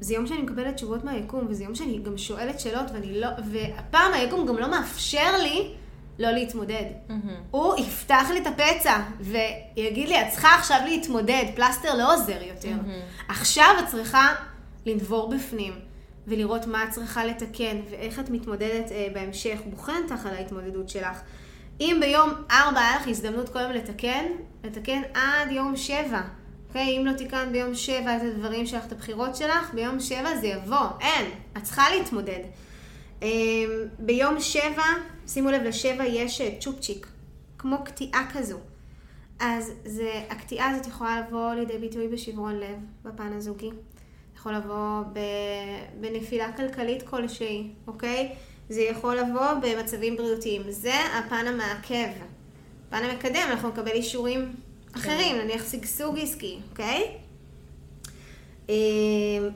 זה 0.00 0.14
יום 0.14 0.26
שאני 0.26 0.42
מקבלת 0.42 0.74
תשובות 0.74 1.04
מהיקום, 1.04 1.46
וזה 1.48 1.64
יום 1.64 1.74
שאני 1.74 1.98
גם 1.98 2.18
שואלת 2.18 2.60
שאלות, 2.60 2.90
ואני 2.92 3.20
לא... 3.20 3.28
והפעם 3.52 4.12
היקום 4.12 4.46
גם 4.46 4.58
לא 4.58 4.70
מאפשר 4.70 5.36
לי 5.42 5.74
לא 6.18 6.30
להתמודד. 6.30 6.84
הוא 7.50 7.76
יפתח 7.78 8.26
לי 8.32 8.40
את 8.40 8.46
הפצע, 8.46 9.00
ויגיד 9.20 10.08
לי, 10.08 10.22
את 10.22 10.26
צריכה 10.30 10.54
עכשיו 10.54 10.80
להתמודד, 10.84 11.44
פלסטר 11.54 11.94
לא 11.94 12.14
עוזר 12.14 12.42
יותר. 12.42 12.72
עכשיו 13.28 13.74
את 13.78 13.86
צריכה 13.86 14.34
לנבור 14.86 15.30
בפנים, 15.30 15.72
ולראות 16.26 16.66
מה 16.66 16.84
את 16.84 16.90
צריכה 16.90 17.24
לתקן, 17.24 17.76
ואיך 17.90 18.18
את 18.18 18.30
מתמודדת 18.30 18.92
אה, 18.92 19.06
בהמשך, 19.14 19.58
בוחנת 19.66 20.10
לך 20.10 20.26
על 20.26 20.34
ההתמודדות 20.34 20.88
שלך. 20.88 21.20
אם 21.80 21.96
ביום 22.00 22.30
ארבע 22.50 22.80
היה 22.80 22.96
לך 22.96 23.08
הזדמנות 23.08 23.48
כל 23.48 23.60
יום 23.60 23.72
לתקן, 23.72 24.24
לתקן 24.64 25.02
עד 25.14 25.50
יום 25.50 25.76
שבע. 25.76 26.20
אוקיי? 26.68 26.98
אם 26.98 27.06
לא 27.06 27.12
תיקנת 27.12 27.52
ביום 27.52 27.74
שבע 27.74 28.16
את 28.16 28.22
הדברים 28.22 28.66
שלך, 28.66 28.86
את 28.86 28.92
הבחירות 28.92 29.36
שלך, 29.36 29.74
ביום 29.74 30.00
שבע 30.00 30.36
זה 30.40 30.46
יבוא. 30.46 30.86
אין. 31.00 31.26
את 31.56 31.62
צריכה 31.62 31.90
להתמודד. 31.90 32.40
אה, 33.22 33.28
ביום 33.98 34.40
שבע, 34.40 34.84
שימו 35.26 35.50
לב, 35.50 35.62
לשבע 35.62 36.04
יש 36.06 36.40
אה, 36.40 36.54
צ'ופצ'יק, 36.60 37.06
כמו 37.58 37.84
קטיעה 37.84 38.28
כזו. 38.32 38.58
אז 39.40 39.72
זה, 39.84 40.22
הקטיעה 40.30 40.70
הזאת 40.70 40.86
יכולה 40.86 41.20
לבוא 41.20 41.54
לידי 41.54 41.78
ביטוי 41.78 42.08
בשברון 42.08 42.56
לב, 42.56 42.76
בפן 43.04 43.32
הזוגי. 43.32 43.70
יכול 44.36 44.52
לבוא 44.52 45.02
בנפילה 46.00 46.52
כלכלית 46.52 47.02
כלשהי, 47.02 47.70
אוקיי? 47.86 48.34
זה 48.68 48.80
יכול 48.80 49.16
לבוא 49.16 49.52
במצבים 49.62 50.16
בריאותיים. 50.16 50.62
זה 50.68 50.94
הפן 50.94 51.46
המעכב. 51.46 52.08
פן 52.90 53.04
המקדם, 53.04 53.48
אנחנו 53.50 53.68
נקבל 53.68 53.90
אישורים 53.90 54.54
אחרים, 54.96 55.36
נניח 55.36 55.72
שגשוג 55.72 56.18
עסקי, 56.18 56.58
אוקיי? 56.70 57.18
אה, 58.70 58.74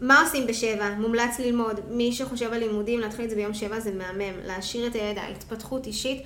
מה 0.00 0.20
עושים 0.20 0.46
בשבע? 0.46 0.94
מומלץ 0.98 1.38
ללמוד. 1.38 1.80
מי 1.90 2.12
שחושב 2.12 2.52
על 2.52 2.58
לימודים, 2.58 3.00
להתחיל 3.00 3.24
את 3.24 3.30
זה 3.30 3.36
ביום 3.36 3.54
שבע 3.54 3.80
זה 3.80 3.92
מהמם. 3.92 4.38
להעשיר 4.46 4.86
את 4.86 4.94
הידע, 4.94 5.22
התפתחות 5.22 5.86
אישית, 5.86 6.22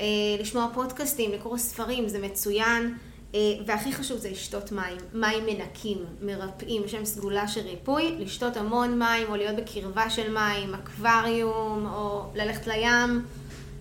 אה, 0.00 0.06
לשמוע 0.40 0.68
פודקאסטים, 0.74 1.32
לקרוא 1.32 1.58
ספרים, 1.58 2.08
זה 2.08 2.18
מצוין. 2.18 2.94
אה, 3.34 3.40
והכי 3.66 3.92
חשוב 3.92 4.18
זה 4.18 4.30
לשתות 4.30 4.72
מים. 4.72 4.96
מים 5.14 5.46
מנקים, 5.46 5.98
מרפאים, 6.22 6.82
להם 6.92 7.04
סגולה 7.04 7.48
של 7.48 7.60
ריפוי. 7.60 8.16
לשתות 8.18 8.56
המון 8.56 8.98
מים, 8.98 9.26
או 9.28 9.36
להיות 9.36 9.56
בקרבה 9.56 10.10
של 10.10 10.32
מים, 10.32 10.74
אקווריום, 10.74 11.86
או 11.94 12.22
ללכת 12.34 12.66
לים, 12.66 13.24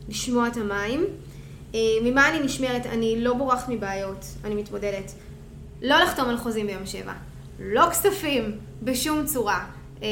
לשמוע 0.10 0.48
את 0.48 0.58
המים. 0.58 1.06
ממה 2.04 2.30
אני 2.30 2.40
נשמרת? 2.40 2.86
אני 2.86 3.24
לא 3.24 3.34
בורחת 3.34 3.70
מבעיות, 3.70 4.26
אני 4.44 4.56
מתמודדת. 4.56 5.12
לא 5.82 5.96
לחתום 6.00 6.30
על 6.30 6.38
חוזים 6.38 6.68
ביום 6.68 6.86
שבע. 6.86 7.14
לא 7.60 7.90
כספים, 7.90 8.60
בשום 8.84 9.26
צורה. 9.26 9.66
אמ, 10.02 10.06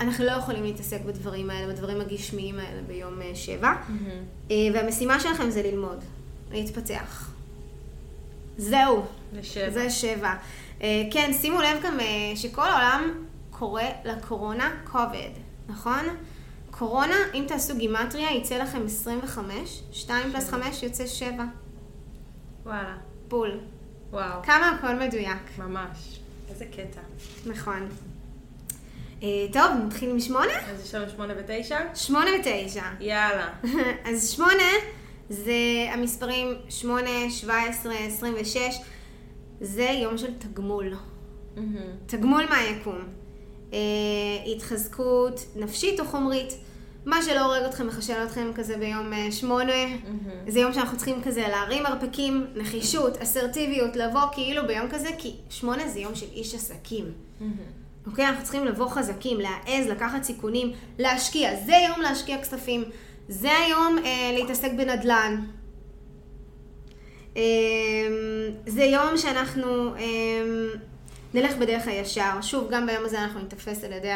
אנחנו 0.00 0.24
לא 0.24 0.30
יכולים 0.30 0.62
להתעסק 0.62 1.00
בדברים 1.00 1.50
האלה, 1.50 1.72
בדברים 1.72 2.00
הגשמיים 2.00 2.58
האלה 2.58 2.82
ביום 2.86 3.22
אה, 3.22 3.34
שבע. 3.34 3.72
Mm-hmm. 3.72 4.52
והמשימה 4.74 5.20
שלכם 5.20 5.50
זה 5.50 5.62
ללמוד, 5.62 6.04
להתפתח. 6.52 7.30
זהו. 8.56 9.04
לשבע. 9.32 9.70
זה 9.70 9.90
שבע. 9.90 10.34
אה, 10.82 11.02
כן, 11.10 11.30
שימו 11.40 11.62
לב 11.62 11.82
גם 11.82 11.98
שכל 12.34 12.68
העולם 12.68 13.24
קורא 13.50 13.82
לקורונה 14.04 14.70
כובד, 14.84 15.30
נכון? 15.68 16.04
קורונה, 16.70 17.16
אם 17.34 17.44
תעשו 17.48 17.76
גימטריה, 17.76 18.36
יצא 18.36 18.58
לכם 18.58 18.82
25, 18.86 19.82
2 19.92 20.32
פלוס 20.32 20.50
5 20.50 20.82
יוצא 20.82 21.06
7. 21.06 21.44
וואלה. 22.64 22.96
בול. 23.28 23.60
וואו. 24.10 24.42
כמה 24.42 24.68
הכל 24.70 24.94
מדויק. 24.94 25.58
ממש. 25.58 26.21
איזה 26.52 26.64
קטע. 26.64 27.00
נכון. 27.46 27.88
Uh, 29.20 29.24
טוב, 29.52 29.64
נתחיל 29.86 30.10
עם 30.10 30.20
שמונה? 30.20 30.52
אז 30.70 30.84
יש 30.84 30.94
לנו 30.94 31.10
שמונה 31.10 31.34
ותשע? 31.36 31.78
שמונה 31.94 32.30
ותשע. 32.40 32.84
יאללה. 33.00 33.48
אז 34.08 34.30
שמונה 34.30 34.72
זה 35.28 35.54
המספרים 35.92 36.54
שמונה, 36.68 37.30
שבע 37.30 37.62
עשרה, 37.68 37.94
עשרים 37.94 38.34
ושש. 38.40 38.76
זה 39.60 39.82
יום 39.82 40.18
של 40.18 40.34
תגמול. 40.38 40.94
Mm-hmm. 41.56 41.60
תגמול 42.06 42.44
מהיקום. 42.50 42.98
Uh, 43.70 43.74
התחזקות 44.56 45.46
נפשית 45.56 46.00
או 46.00 46.04
חומרית. 46.04 46.52
מה 47.06 47.22
שלא 47.22 47.40
הורג 47.40 47.62
אתכם, 47.62 47.86
מחשל 47.86 48.24
אתכם 48.24 48.50
כזה 48.54 48.76
ביום 48.76 49.12
אה, 49.12 49.32
שמונה, 49.32 49.84
mm-hmm. 49.84 50.50
זה 50.50 50.60
יום 50.60 50.72
שאנחנו 50.72 50.96
צריכים 50.96 51.22
כזה 51.22 51.40
להרים 51.40 51.82
מרפקים, 51.82 52.46
נחישות, 52.54 53.16
אסרטיביות, 53.16 53.96
לבוא 53.96 54.20
כאילו 54.32 54.66
ביום 54.66 54.86
כזה, 54.90 55.08
כי 55.18 55.36
שמונה 55.50 55.88
זה 55.88 56.00
יום 56.00 56.14
של 56.14 56.26
איש 56.32 56.54
עסקים. 56.54 57.04
Mm-hmm. 57.04 57.44
אוקיי? 58.06 58.26
אנחנו 58.26 58.42
צריכים 58.42 58.64
לבוא 58.64 58.88
חזקים, 58.88 59.40
להעז, 59.40 59.86
לקחת 59.86 60.22
סיכונים, 60.22 60.72
להשקיע. 60.98 61.56
זה 61.66 61.74
יום 61.88 62.00
להשקיע 62.00 62.42
כספים. 62.42 62.84
זה 63.28 63.50
היום 63.52 63.98
אה, 64.04 64.30
להתעסק 64.38 64.72
בנדל"ן. 64.76 65.44
אה, 67.36 67.42
זה 68.66 68.84
יום 68.84 69.16
שאנחנו... 69.16 69.94
אה, 69.94 70.02
נלך 71.34 71.56
בדרך 71.56 71.86
הישר. 71.86 72.40
שוב, 72.42 72.70
גם 72.70 72.86
ביום 72.86 73.04
הזה 73.04 73.22
אנחנו 73.22 73.40
ניתפס 73.40 73.84
על 73.84 73.92
ידי 73.92 74.12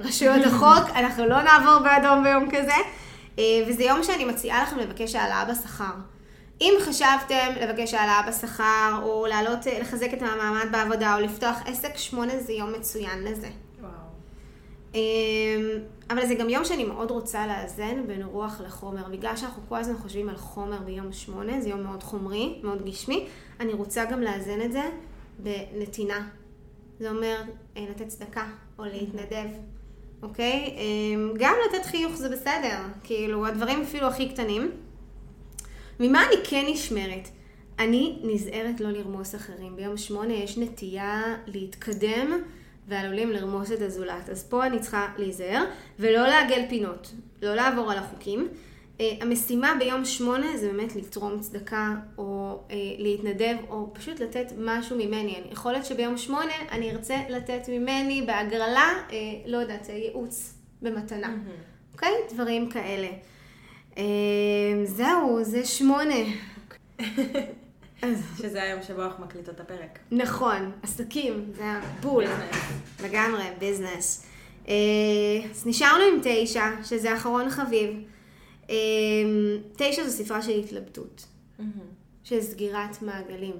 רשויות 0.00 0.44
החוק, 0.46 0.90
אנחנו 1.00 1.26
לא 1.26 1.42
נעבור 1.42 1.78
באדום 1.78 2.24
ביום 2.24 2.48
כזה. 2.50 2.74
אה, 3.38 3.64
וזה 3.68 3.84
יום 3.84 4.02
שאני 4.02 4.24
מציעה 4.24 4.62
לכם 4.62 4.78
לבקש 4.78 5.14
העלאה 5.14 5.44
בשכר. 5.44 5.94
אם 6.60 6.74
חשבתם 6.80 7.50
לבקש 7.60 7.94
העלאה 7.94 8.22
בשכר, 8.28 9.00
או 9.02 9.26
לעלות, 9.26 9.66
אה, 9.66 9.80
לחזק 9.80 10.08
את 10.12 10.22
המעמד 10.22 10.66
בעבודה, 10.72 11.16
או 11.16 11.20
לפתוח 11.20 11.62
עסק, 11.66 11.96
שמונה 11.96 12.38
זה 12.38 12.52
יום 12.52 12.72
מצוין 12.72 13.24
לזה. 13.24 13.48
וואו. 13.80 13.90
אה, 14.94 15.00
אבל 16.10 16.26
זה 16.26 16.34
גם 16.34 16.48
יום 16.48 16.64
שאני 16.64 16.84
מאוד 16.84 17.10
רוצה 17.10 17.46
לאזן 17.46 18.06
בין 18.06 18.22
רוח 18.22 18.60
לחומר. 18.60 19.08
בגלל 19.08 19.36
שאנחנו 19.36 19.62
כל 19.68 19.76
הזמן 19.76 19.96
חושבים 19.96 20.28
על 20.28 20.36
חומר 20.36 20.78
ביום 20.78 21.12
שמונה, 21.12 21.60
זה 21.60 21.68
יום 21.68 21.82
מאוד 21.82 22.02
חומרי, 22.02 22.60
מאוד 22.62 22.84
גשמי, 22.84 23.26
אני 23.60 23.72
רוצה 23.72 24.04
גם 24.04 24.20
לאזן 24.20 24.60
את 24.60 24.72
זה 24.72 24.82
בנתינה. 25.38 26.28
זה 27.00 27.10
אומר 27.10 27.42
אה, 27.76 27.84
לתת 27.90 28.08
צדקה 28.08 28.46
או 28.78 28.84
להתנדב, 28.84 29.48
אוקיי? 30.22 30.76
אה, 30.76 31.34
גם 31.38 31.54
לתת 31.68 31.86
חיוך 31.86 32.14
זה 32.14 32.28
בסדר, 32.28 32.78
כאילו, 33.04 33.46
הדברים 33.46 33.82
אפילו 33.82 34.06
הכי 34.06 34.28
קטנים. 34.28 34.70
ממה 36.00 36.26
אני 36.26 36.36
כן 36.44 36.64
נשמרת? 36.72 37.28
אני 37.78 38.18
נזהרת 38.22 38.80
לא 38.80 38.90
לרמוס 38.90 39.34
אחרים. 39.34 39.76
ביום 39.76 39.96
שמונה 39.96 40.32
יש 40.32 40.58
נטייה 40.58 41.36
להתקדם 41.46 42.42
ועלולים 42.88 43.30
לרמוס 43.30 43.72
את 43.72 43.82
הזולת. 43.82 44.28
אז 44.28 44.44
פה 44.44 44.66
אני 44.66 44.80
צריכה 44.80 45.06
להיזהר 45.18 45.64
ולא 45.98 46.26
לעגל 46.26 46.62
פינות, 46.68 47.12
לא 47.42 47.54
לעבור 47.54 47.92
על 47.92 47.98
החוקים. 47.98 48.48
אה, 49.00 49.12
המשימה 49.20 49.74
ביום 49.78 50.04
שמונה 50.04 50.56
זה 50.56 50.68
באמת 50.72 50.96
לתרום 50.96 51.40
צדקה, 51.40 51.94
או 52.18 52.60
אה, 52.70 52.76
להתנדב, 52.98 53.56
או 53.68 53.90
פשוט 53.94 54.20
לתת 54.20 54.46
משהו 54.58 54.96
ממני. 54.96 55.40
יכול 55.50 55.72
להיות 55.72 55.86
שביום 55.86 56.16
שמונה 56.16 56.52
אני 56.70 56.90
ארצה 56.90 57.16
לתת 57.28 57.68
ממני 57.68 58.22
בהגרלה, 58.26 58.92
אה, 59.12 59.16
לא 59.46 59.58
יודעת, 59.58 59.88
ייעוץ 59.88 60.54
במתנה. 60.82 61.34
אוקיי? 61.92 62.08
Mm-hmm. 62.08 62.30
Okay? 62.30 62.34
דברים 62.34 62.70
כאלה. 62.70 63.08
זהו, 64.84 65.44
זה 65.44 65.64
שמונה. 65.64 66.14
שזה 68.38 68.62
היום 68.62 68.82
שבו 68.82 69.02
אנחנו 69.02 69.24
מקליטות 69.24 69.54
את 69.54 69.60
הפרק. 69.60 69.98
נכון, 70.10 70.72
עסקים, 70.82 71.44
זה 71.56 71.64
הבול. 71.64 72.24
לגמרי, 73.04 73.44
ביזנס. 73.58 74.26
אז 75.50 75.66
נשארנו 75.66 76.04
עם 76.04 76.20
תשע, 76.22 76.64
שזה 76.84 77.14
אחרון 77.14 77.50
חביב. 77.50 77.90
אמ, 78.68 78.74
תשע 79.76 80.04
זו 80.08 80.10
ספרה 80.10 80.42
של 80.42 80.50
התלבטות, 80.50 81.26
של 82.24 82.40
סגירת 82.40 83.02
מעגלים. 83.02 83.54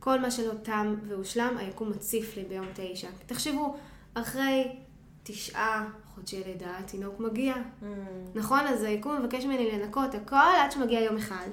כל 0.00 0.20
מה 0.20 0.30
שלא 0.30 0.52
תם 0.62 0.94
והושלם, 1.08 1.56
היקום 1.58 1.90
מציף 1.90 2.36
לי 2.36 2.44
ביום 2.44 2.66
תשע. 2.74 3.08
תחשבו, 3.26 3.76
אחרי 4.14 4.76
תשעה 5.22 5.90
חודשי 6.14 6.42
לידה, 6.46 6.78
התינוק 6.78 7.20
מגיע. 7.20 7.54
נכון? 8.34 8.60
אז 8.60 8.82
היקום 8.82 9.22
מבקש 9.22 9.44
ממני 9.44 9.70
לנקות 9.70 10.14
הכל 10.14 10.36
עד 10.36 10.72
שמגיע 10.72 11.00
יום 11.00 11.16
אחד, 11.16 11.48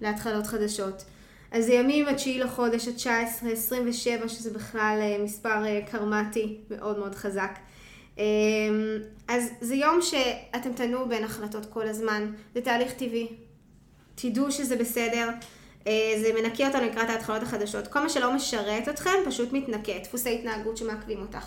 להתחלות 0.00 0.46
חדשות. 0.46 1.04
אז 1.52 1.64
זה 1.66 1.72
ימים 1.72 2.08
התשיעי 2.08 2.38
לחודש, 2.38 2.88
ה-19, 2.88 3.46
27, 3.52 4.28
שזה 4.28 4.50
בכלל 4.50 4.98
אה, 5.00 5.24
מספר 5.24 5.64
אה, 5.64 5.80
קרמטי 5.90 6.58
מאוד 6.70 6.98
מאוד 6.98 7.14
חזק. 7.14 7.58
אמ, 8.18 8.22
אז 9.28 9.50
זה 9.60 9.74
יום 9.74 10.02
שאתם 10.02 10.72
תנועו 10.72 11.08
בין 11.08 11.24
החלטות 11.24 11.66
כל 11.66 11.88
הזמן, 11.88 12.32
זה 12.54 12.60
תהליך 12.60 12.92
טבעי. 12.92 13.28
תדעו 14.14 14.52
שזה 14.52 14.76
בסדר, 14.76 15.28
אה, 15.86 16.14
זה 16.20 16.32
מנקה 16.32 16.66
אותנו 16.66 16.86
לקראת 16.86 17.08
ההתחלות 17.08 17.42
החדשות. 17.42 17.88
כל 17.88 18.00
מה 18.00 18.08
שלא 18.08 18.34
משרת 18.34 18.88
אתכם 18.88 19.10
פשוט 19.26 19.52
מתנקה, 19.52 19.92
דפוסי 20.02 20.34
התנהגות 20.34 20.76
שמעכבים 20.76 21.20
אותך. 21.20 21.46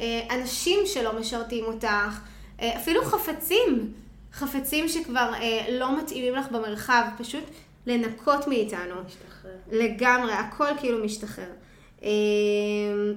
אה, 0.00 0.20
אנשים 0.30 0.78
שלא 0.86 1.20
משרתים 1.20 1.64
אותך, 1.64 2.20
אה, 2.60 2.76
אפילו 2.76 3.04
חפצים, 3.04 3.92
חפצים 4.32 4.88
שכבר 4.88 5.32
לא 5.70 5.98
מתאימים 5.98 6.34
לך 6.34 6.46
במרחב, 6.50 7.04
פשוט 7.18 7.44
לנקות 7.86 8.48
מאיתנו. 8.48 8.94
משתחרר. 9.06 9.52
לגמרי, 9.72 10.32
הכל 10.32 10.68
כאילו 10.80 11.04
משתחרר. 11.04 11.50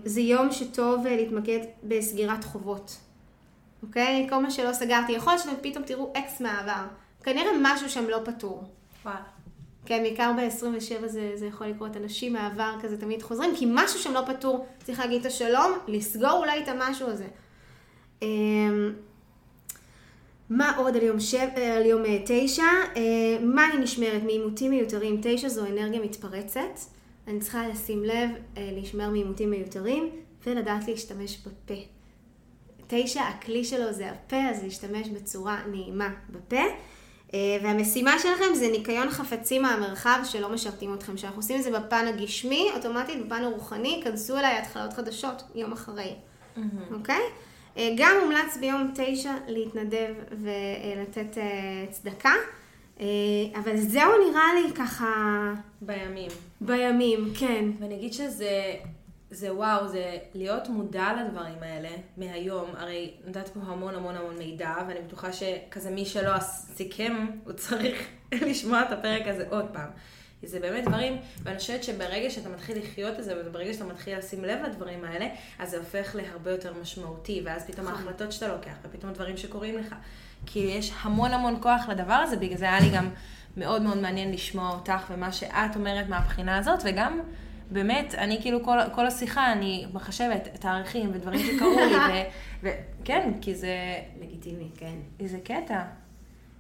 זה 0.06 0.22
יום 0.22 0.52
שטוב 0.52 1.08
להתמקד 1.08 1.60
בסגירת 1.84 2.44
חובות. 2.44 2.98
אוקיי? 3.84 4.28
כל 4.30 4.38
מה 4.38 4.52
שלא 4.52 4.74
סגרתי. 4.74 5.12
יכול 5.12 5.34
להיות 5.34 5.44
שאתם 5.44 5.56
פתאום 5.62 5.84
תראו 5.84 6.14
אקס 6.18 6.42
מהעבר. 6.42 6.86
כנראה 7.24 7.52
משהו 7.62 7.90
שם 7.90 8.10
לא 8.10 8.20
פתור. 8.26 8.64
וואלה. 9.06 9.20
כן, 9.86 10.04
בעיקר 10.04 10.32
ב-27 10.38 11.08
זה, 11.08 11.32
זה 11.36 11.46
יכול 11.46 11.68
לקרות. 11.68 11.98
אנשים 11.98 12.34
מהעבר 12.34 12.76
כזה 12.82 12.98
תמיד 13.02 13.22
חוזרים, 13.22 13.56
כי 13.56 13.66
משהו 13.70 14.00
שם 14.00 14.14
לא 14.14 14.22
פתור. 14.26 14.66
צריך 14.84 15.00
להגיד 15.00 15.20
את 15.20 15.26
השלום, 15.26 15.72
לסגור 15.88 16.38
אולי 16.38 16.64
את 16.64 16.68
המשהו 16.68 17.08
הזה. 17.08 17.28
אמ, 18.22 18.94
מה 20.50 20.78
עוד 20.78 20.96
על 20.96 21.04
יום, 21.04 21.20
שב, 21.20 21.48
על 21.78 21.86
יום 21.86 22.06
אה, 22.06 22.18
תשע? 22.26 22.64
אה, 22.96 23.02
מה 23.42 23.70
אני 23.70 23.84
נשמרת 23.84 24.24
מעימותים 24.24 24.72
מיותרים? 24.72 25.20
תשע 25.24 25.50
זו 25.50 25.66
אנרגיה 25.66 26.00
מתפרצת. 26.00 26.80
אני 27.30 27.40
צריכה 27.40 27.68
לשים 27.68 28.04
לב, 28.04 28.30
אה, 28.58 28.70
להישמר 28.74 29.10
מעימותים 29.10 29.52
מיותרים 29.52 30.10
ולדעת 30.46 30.88
להשתמש 30.88 31.38
בפה. 31.38 31.82
תשע, 32.88 33.22
הכלי 33.22 33.66
שלו 33.66 33.94
זה 33.94 34.12
הפה, 34.12 34.50
אז 34.50 34.64
להשתמש 34.64 35.08
בצורה 35.08 35.62
נעימה 35.72 36.10
בפה. 36.30 36.62
אה, 37.34 37.58
והמשימה 37.64 38.20
שלכם 38.20 38.54
זה 38.54 38.68
ניקיון 38.72 39.10
חפצים 39.10 39.62
מהמרחב 39.62 40.20
שלא 40.24 40.50
משרתים 40.50 40.94
אתכם. 40.94 41.16
כשאנחנו 41.16 41.40
עושים 41.40 41.58
את 41.58 41.64
זה 41.64 41.80
בפן 41.80 42.06
הגשמי, 42.08 42.70
אוטומטית 42.76 43.26
בפן 43.26 43.44
הרוחני, 43.44 44.02
כנסו 44.04 44.38
אליי 44.38 44.58
התחלות 44.58 44.94
חדשות 44.94 45.44
יום 45.56 45.72
אחרי, 45.72 46.16
אוקיי? 46.56 46.66
Mm-hmm. 46.96 47.08
Okay? 47.08 47.78
אה, 47.78 47.94
גם 47.98 48.16
מומלץ 48.24 48.58
ביום 48.60 48.92
תשע 48.96 49.34
להתנדב 49.48 50.14
ולתת 50.32 51.38
צדקה, 51.92 52.34
אבל 53.56 53.78
זהו 53.78 54.12
נראה 54.30 54.54
לי 54.54 54.74
ככה 54.76 55.54
בימים. 55.82 56.49
בימים, 56.62 57.34
כן. 57.40 57.66
ואני 57.80 57.96
אגיד 57.96 58.14
שזה, 58.14 58.76
זה 59.32 59.54
וואו, 59.54 59.88
זה 59.88 60.18
להיות 60.34 60.70
מודע 60.70 61.08
לדברים 61.14 61.58
האלה 61.62 61.90
מהיום. 62.18 62.70
הרי 62.78 63.14
נתת 63.28 63.48
פה 63.48 63.60
המון 63.64 63.96
המון 63.96 64.16
המון 64.16 64.38
מידע, 64.38 64.74
ואני 64.88 65.00
בטוחה 65.02 65.34
שכזה 65.34 65.90
מי 65.90 66.06
שלא 66.06 66.40
סיכם, 66.76 67.28
הוא 67.46 67.54
צריך 67.54 68.08
לשמוע 68.50 68.82
את 68.82 68.92
הפרק 68.92 69.28
הזה 69.28 69.46
עוד 69.50 69.66
פעם. 69.74 69.90
כי 70.42 70.48
זה 70.48 70.60
באמת 70.60 70.86
דברים, 70.86 71.18
ואני 71.44 71.58
חושבת 71.58 71.84
שברגע 71.84 72.30
שאתה 72.30 72.50
מתחיל 72.50 72.78
לחיות 72.78 73.20
את 73.20 73.24
זה, 73.24 73.44
וברגע 73.46 73.74
שאתה 73.74 73.86
מתחיל 73.86 74.18
לשים 74.18 74.44
לב 74.44 74.60
לדברים 74.66 75.04
האלה, 75.04 75.28
אז 75.60 75.70
זה 75.70 75.78
הופך 75.78 76.16
להרבה 76.16 76.52
יותר 76.52 76.74
משמעותי, 76.82 77.42
ואז 77.46 77.66
פתאום 77.66 77.88
נכון. 77.88 77.98
ההחלטות 77.98 78.32
שאתה 78.32 78.48
לוקח, 78.48 78.74
ופתאום 78.84 79.14
דברים 79.14 79.38
שקורים 79.38 79.78
לך. 79.78 79.96
כי 80.46 80.60
יש 80.60 80.92
המון 81.02 81.32
המון 81.32 81.58
כוח 81.62 81.90
לדבר 81.90 82.14
הזה, 82.14 82.38
בגלל 82.38 82.58
זה 82.58 82.66
היה 82.66 82.80
לי 82.80 82.90
גם 82.90 83.10
מאוד 83.60 83.82
מאוד 83.82 83.98
מעניין 83.98 84.32
לשמוע 84.32 84.70
אותך 84.70 85.12
ומה 85.12 85.32
שאת 85.32 85.76
אומרת 85.76 86.10
מהבחינה 86.10 86.58
הזאת, 86.58 86.80
וגם 86.84 87.20
באמת, 87.72 88.16
אני 88.16 88.42
כאילו 88.42 88.64
כל, 88.64 88.78
כל 88.96 89.08
השיחה, 89.08 89.52
אני 89.52 89.86
מחשבת 89.94 90.48
תאריכים 90.60 91.12
ודברים 91.14 91.40
שקרו 91.40 91.80
לי, 91.80 92.24
וכן, 92.64 93.32
כי 93.42 93.56
זה, 93.56 93.76
לגיטימי, 94.22 94.70
כן. 94.78 94.96
זה 95.26 95.38
קטע. 95.44 95.82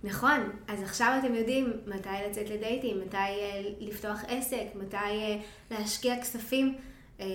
נכון, 0.04 0.40
אז 0.68 0.84
עכשיו 0.84 1.20
אתם 1.20 1.36
יודעים 1.36 1.74
מתי 1.88 2.10
לצאת 2.30 2.50
לדייטים, 2.50 3.02
מתי 3.02 3.18
אה, 3.18 3.62
לפתוח 3.80 4.24
עסק, 4.28 4.66
מתי 4.76 4.98
אה, 4.98 5.38
להשקיע 5.72 6.22
כספים, 6.22 6.76
אה, 7.20 7.26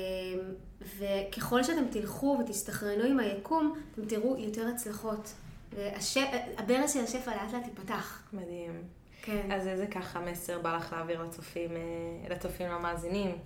וככל 0.98 1.62
שאתם 1.62 1.84
תלכו 1.90 2.38
ותסתכרנו 2.40 3.04
עם 3.04 3.20
היקום, 3.20 3.74
אתם 3.92 4.04
תראו 4.04 4.36
יותר 4.38 4.66
הצלחות. 4.66 5.34
והברז 5.76 6.92
של 6.92 7.00
השפע 7.00 7.30
לאט 7.30 7.52
לאט 7.52 7.64
ייפתח. 7.64 8.22
מדהים. 8.32 9.03
כן. 9.26 9.52
אז 9.52 9.66
איזה 9.66 9.86
ככה 9.86 10.20
מסר 10.20 10.58
בא 10.58 10.76
לך 10.76 10.92
להעביר 10.92 11.22
לצופים, 11.22 11.70
לצופים 12.30 12.70
למאזינים 12.70 13.38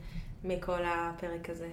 מכל 0.45 0.81
הפרק 0.85 1.51
הזה? 1.51 1.69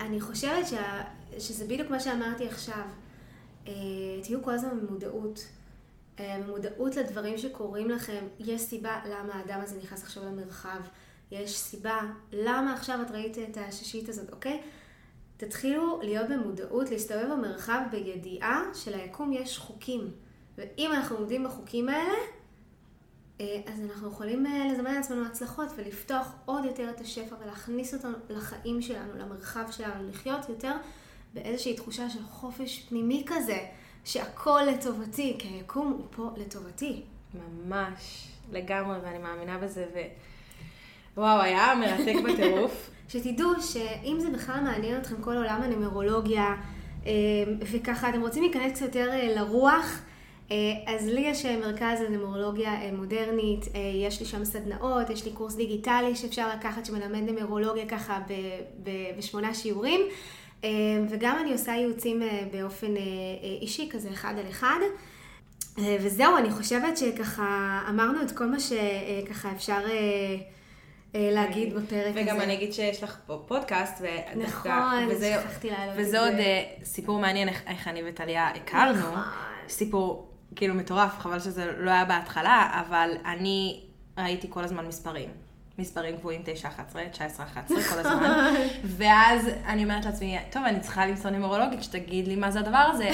אני 0.00 0.20
חושבת 0.20 0.66
שה... 0.66 1.02
שזה 1.38 1.64
בדיוק 1.64 1.90
מה 1.90 2.00
שאמרתי 2.00 2.46
עכשיו. 2.46 2.84
אה, 3.68 3.72
תהיו 4.22 4.42
כל 4.42 4.50
הזמן 4.50 4.80
במודעות. 4.80 5.48
במודעות 6.20 6.96
לדברים 6.96 7.38
שקורים 7.38 7.90
לכם. 7.90 8.24
יש 8.38 8.60
סיבה 8.60 9.00
למה 9.06 9.34
האדם 9.34 9.60
הזה 9.60 9.78
נכנס 9.82 10.02
עכשיו 10.02 10.24
למרחב. 10.24 10.80
יש 11.30 11.58
סיבה 11.58 12.00
למה 12.32 12.74
עכשיו 12.74 12.98
את 13.06 13.10
ראית 13.10 13.38
את 13.38 13.56
השישית 13.56 14.08
הזאת, 14.08 14.32
אוקיי? 14.32 14.60
תתחילו 15.36 16.00
להיות 16.02 16.28
במודעות, 16.28 16.90
להסתובב 16.90 17.26
במרחב 17.32 17.80
בידיעה 17.90 18.62
שליקום 18.74 19.32
יש 19.32 19.58
חוקים. 19.58 20.10
ואם 20.60 20.92
אנחנו 20.92 21.16
עומדים 21.16 21.44
בחוקים 21.44 21.88
האלה, 21.88 22.18
אה, 23.40 23.60
אז 23.66 23.80
אנחנו 23.90 24.08
יכולים 24.08 24.46
אה, 24.46 24.72
לזמן 24.72 24.94
לעצמנו 24.94 25.26
הצלחות 25.26 25.68
ולפתוח 25.76 26.32
עוד 26.44 26.64
יותר 26.64 26.90
את 26.90 27.00
השפע 27.00 27.36
ולהכניס 27.42 27.94
אותנו 27.94 28.12
לחיים 28.30 28.82
שלנו, 28.82 29.12
למרחב 29.18 29.64
שלנו, 29.70 30.08
לחיות 30.08 30.48
יותר 30.48 30.72
באיזושהי 31.34 31.74
תחושה 31.74 32.10
של 32.10 32.22
חופש 32.22 32.86
פנימי 32.88 33.24
כזה, 33.26 33.58
שהכל 34.04 34.60
לטובתי, 34.72 35.36
כי 35.38 35.48
היקום 35.48 35.88
הוא 35.88 36.06
פה 36.10 36.30
לטובתי. 36.36 37.02
ממש, 37.34 38.28
לגמרי, 38.52 38.98
ואני 39.02 39.18
מאמינה 39.18 39.58
בזה, 39.58 39.86
ו... 39.94 39.98
וואו, 41.16 41.40
היה 41.40 41.74
מרתק 41.74 42.14
בטירוף. 42.24 42.90
שתדעו 43.08 43.50
שאם 43.62 44.16
זה 44.20 44.30
בכלל 44.30 44.60
מעניין 44.60 45.00
אתכם 45.00 45.22
כל 45.22 45.36
עולם 45.36 45.62
הנומרולוגיה, 45.62 46.54
אה, 47.06 47.12
וככה 47.72 48.08
אתם 48.08 48.20
רוצים 48.20 48.42
להיכנס 48.42 48.72
קצת 48.72 48.82
יותר 48.82 49.10
לרוח, 49.36 50.00
אז 50.86 51.06
לי 51.08 51.20
יש 51.20 51.46
מרכז 51.46 52.00
לנומרולוגיה 52.00 52.72
מודרנית, 52.92 53.66
יש 53.94 54.20
לי 54.20 54.26
שם 54.26 54.44
סדנאות, 54.44 55.10
יש 55.10 55.24
לי 55.24 55.32
קורס 55.32 55.54
דיגיטלי 55.54 56.16
שאפשר 56.16 56.48
לקחת 56.56 56.86
שמלמד 56.86 57.30
נומרולוגיה 57.30 57.86
ככה 57.86 58.18
בשמונה 59.18 59.54
שיעורים. 59.54 60.00
וגם 61.10 61.38
אני 61.40 61.52
עושה 61.52 61.72
ייעוצים 61.72 62.22
באופן 62.52 62.94
אישי, 63.60 63.88
כזה 63.90 64.10
אחד 64.10 64.34
על 64.38 64.50
אחד. 64.50 64.78
וזהו, 65.78 66.36
אני 66.36 66.50
חושבת 66.50 66.96
שככה 66.96 67.80
אמרנו 67.88 68.22
את 68.22 68.30
כל 68.30 68.46
מה 68.46 68.60
שככה 68.60 69.52
אפשר 69.52 69.78
להגיד 71.14 71.74
בפרק 71.74 72.06
הזה. 72.10 72.22
וגם 72.22 72.40
אני 72.40 72.54
אגיד 72.54 72.72
שיש 72.72 73.02
לך 73.02 73.16
פה 73.26 73.44
פודקאסט, 73.46 74.02
נכון, 74.36 74.70
שכחתי 75.20 75.70
לעלות. 75.70 75.94
וזה 75.96 76.20
עוד 76.20 76.34
סיפור 76.84 77.18
מעניין 77.20 77.48
איך 77.48 77.88
אני 77.88 78.02
וטליה 78.08 78.48
הכרנו. 78.48 78.98
נכון. 78.98 79.20
סיפור 79.68 80.29
כאילו 80.56 80.74
מטורף, 80.74 81.18
חבל 81.18 81.40
שזה 81.40 81.72
לא 81.78 81.90
היה 81.90 82.04
בהתחלה, 82.04 82.82
אבל 82.86 83.10
אני 83.24 83.84
ראיתי 84.18 84.46
כל 84.50 84.64
הזמן 84.64 84.86
מספרים. 84.86 85.30
מספרים 85.80 86.16
קבועים 86.16 86.42
9-11, 86.92 86.96
19-11 87.16 87.68
כל 87.68 87.98
הזמן. 87.98 88.54
ואז 88.98 89.48
אני 89.66 89.84
אומרת 89.84 90.04
לעצמי, 90.04 90.38
טוב, 90.50 90.62
אני 90.64 90.80
צריכה 90.80 91.06
למצוא 91.06 91.30
נומרולוגית 91.30 91.82
שתגיד 91.82 92.28
לי 92.28 92.36
מה 92.36 92.50
זה 92.50 92.60
הדבר 92.60 92.90
הזה. 92.92 93.10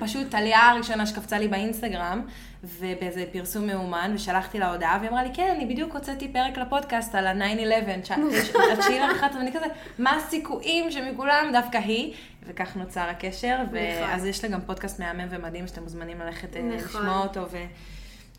ופשוט 0.00 0.30
טליה 0.30 0.70
הראשונה 0.70 1.06
שקפצה 1.06 1.38
לי 1.38 1.48
באינסטגרם, 1.48 2.22
ובאיזה 2.64 3.24
פרסום 3.32 3.66
מאומן, 3.66 4.12
ושלחתי 4.14 4.58
לה 4.58 4.72
הודעה, 4.72 4.96
והיא 5.00 5.10
אמרה 5.10 5.22
לי, 5.22 5.30
כן, 5.34 5.54
אני 5.56 5.66
בדיוק 5.66 5.94
הוצאתי 5.94 6.28
פרק 6.28 6.58
לפודקאסט 6.58 7.14
על 7.14 7.26
ה-9-11, 7.26 8.12
התשיעי 8.72 9.00
לרחת, 9.00 9.34
ואני 9.34 9.52
כזה, 9.52 9.66
מה 9.98 10.16
הסיכויים 10.16 10.90
שמכולם 10.90 11.50
דווקא 11.52 11.78
היא? 11.78 12.14
וכך 12.46 12.76
נוצר 12.76 13.00
הקשר, 13.00 13.58
ואז 13.72 14.24
יש 14.24 14.44
לה 14.44 14.50
גם 14.50 14.60
פודקאסט 14.60 15.00
מהמם 15.00 15.26
ומדהים, 15.30 15.66
שאתם 15.66 15.82
מוזמנים 15.82 16.20
ללכת 16.20 16.56
לשמוע 16.62 17.18
אותו. 17.18 17.46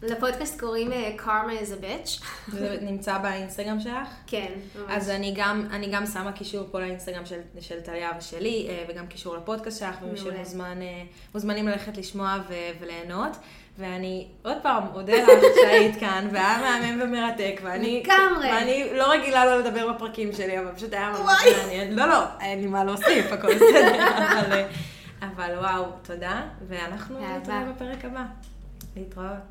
לפודקאסט 0.01 0.59
קוראים 0.59 0.91
Karma 1.17 1.63
is 1.63 1.71
a 1.71 1.83
bitch. 1.83 2.23
זה 2.51 2.77
נמצא 2.81 3.17
באינסטגרם 3.17 3.79
שלך? 3.79 4.07
כן, 4.27 4.51
ממש. 4.75 4.85
אז 4.89 5.09
אני 5.09 5.33
גם, 5.37 5.67
אני 5.71 5.87
גם 5.91 6.05
שמה 6.05 6.31
קישור 6.31 6.67
פה 6.71 6.79
לאינסטגרם 6.79 7.25
של, 7.25 7.39
של 7.59 7.81
טליה 7.81 8.11
ושלי, 8.17 8.69
וגם 8.89 9.07
קישור 9.07 9.37
לפודקאסט 9.37 9.79
שלך, 9.79 9.95
ומי 10.01 10.19
שמוזמנים 11.31 11.67
ללכת 11.67 11.97
לשמוע 11.97 12.37
ו, 12.49 12.53
וליהנות. 12.79 13.37
ואני 13.79 14.27
עוד 14.41 14.57
פעם 14.61 14.83
אודה 14.93 15.13
לך 15.13 15.43
שהיית 15.61 15.99
כאן, 15.99 16.27
והיה 16.31 16.57
מהמם 16.57 17.01
ומרתק, 17.01 17.61
ואני... 17.63 18.03
לגמרי. 18.03 18.47
ואני 18.47 18.89
לא 18.93 19.11
רגילה 19.11 19.45
לא 19.45 19.59
לדבר 19.59 19.93
בפרקים 19.93 20.33
שלי, 20.33 20.59
אבל 20.59 20.71
פשוט 20.75 20.93
היה 20.93 21.11
ממש 21.11 21.43
מעניין. 21.57 21.95
לא, 21.95 22.05
לא, 22.05 22.23
אין 22.39 22.61
לי 22.61 22.67
מה 22.67 22.83
להוסיף, 22.83 23.31
הכל 23.31 23.55
בסדר. 23.55 24.07
אבל, 24.47 24.63
אבל 25.21 25.57
וואו, 25.57 25.85
תודה, 26.03 26.41
ואנחנו 26.67 27.19
נתראה 27.19 27.65
בפרק 27.65 28.05
הבא. 28.05 28.23
להתראות. 28.95 29.37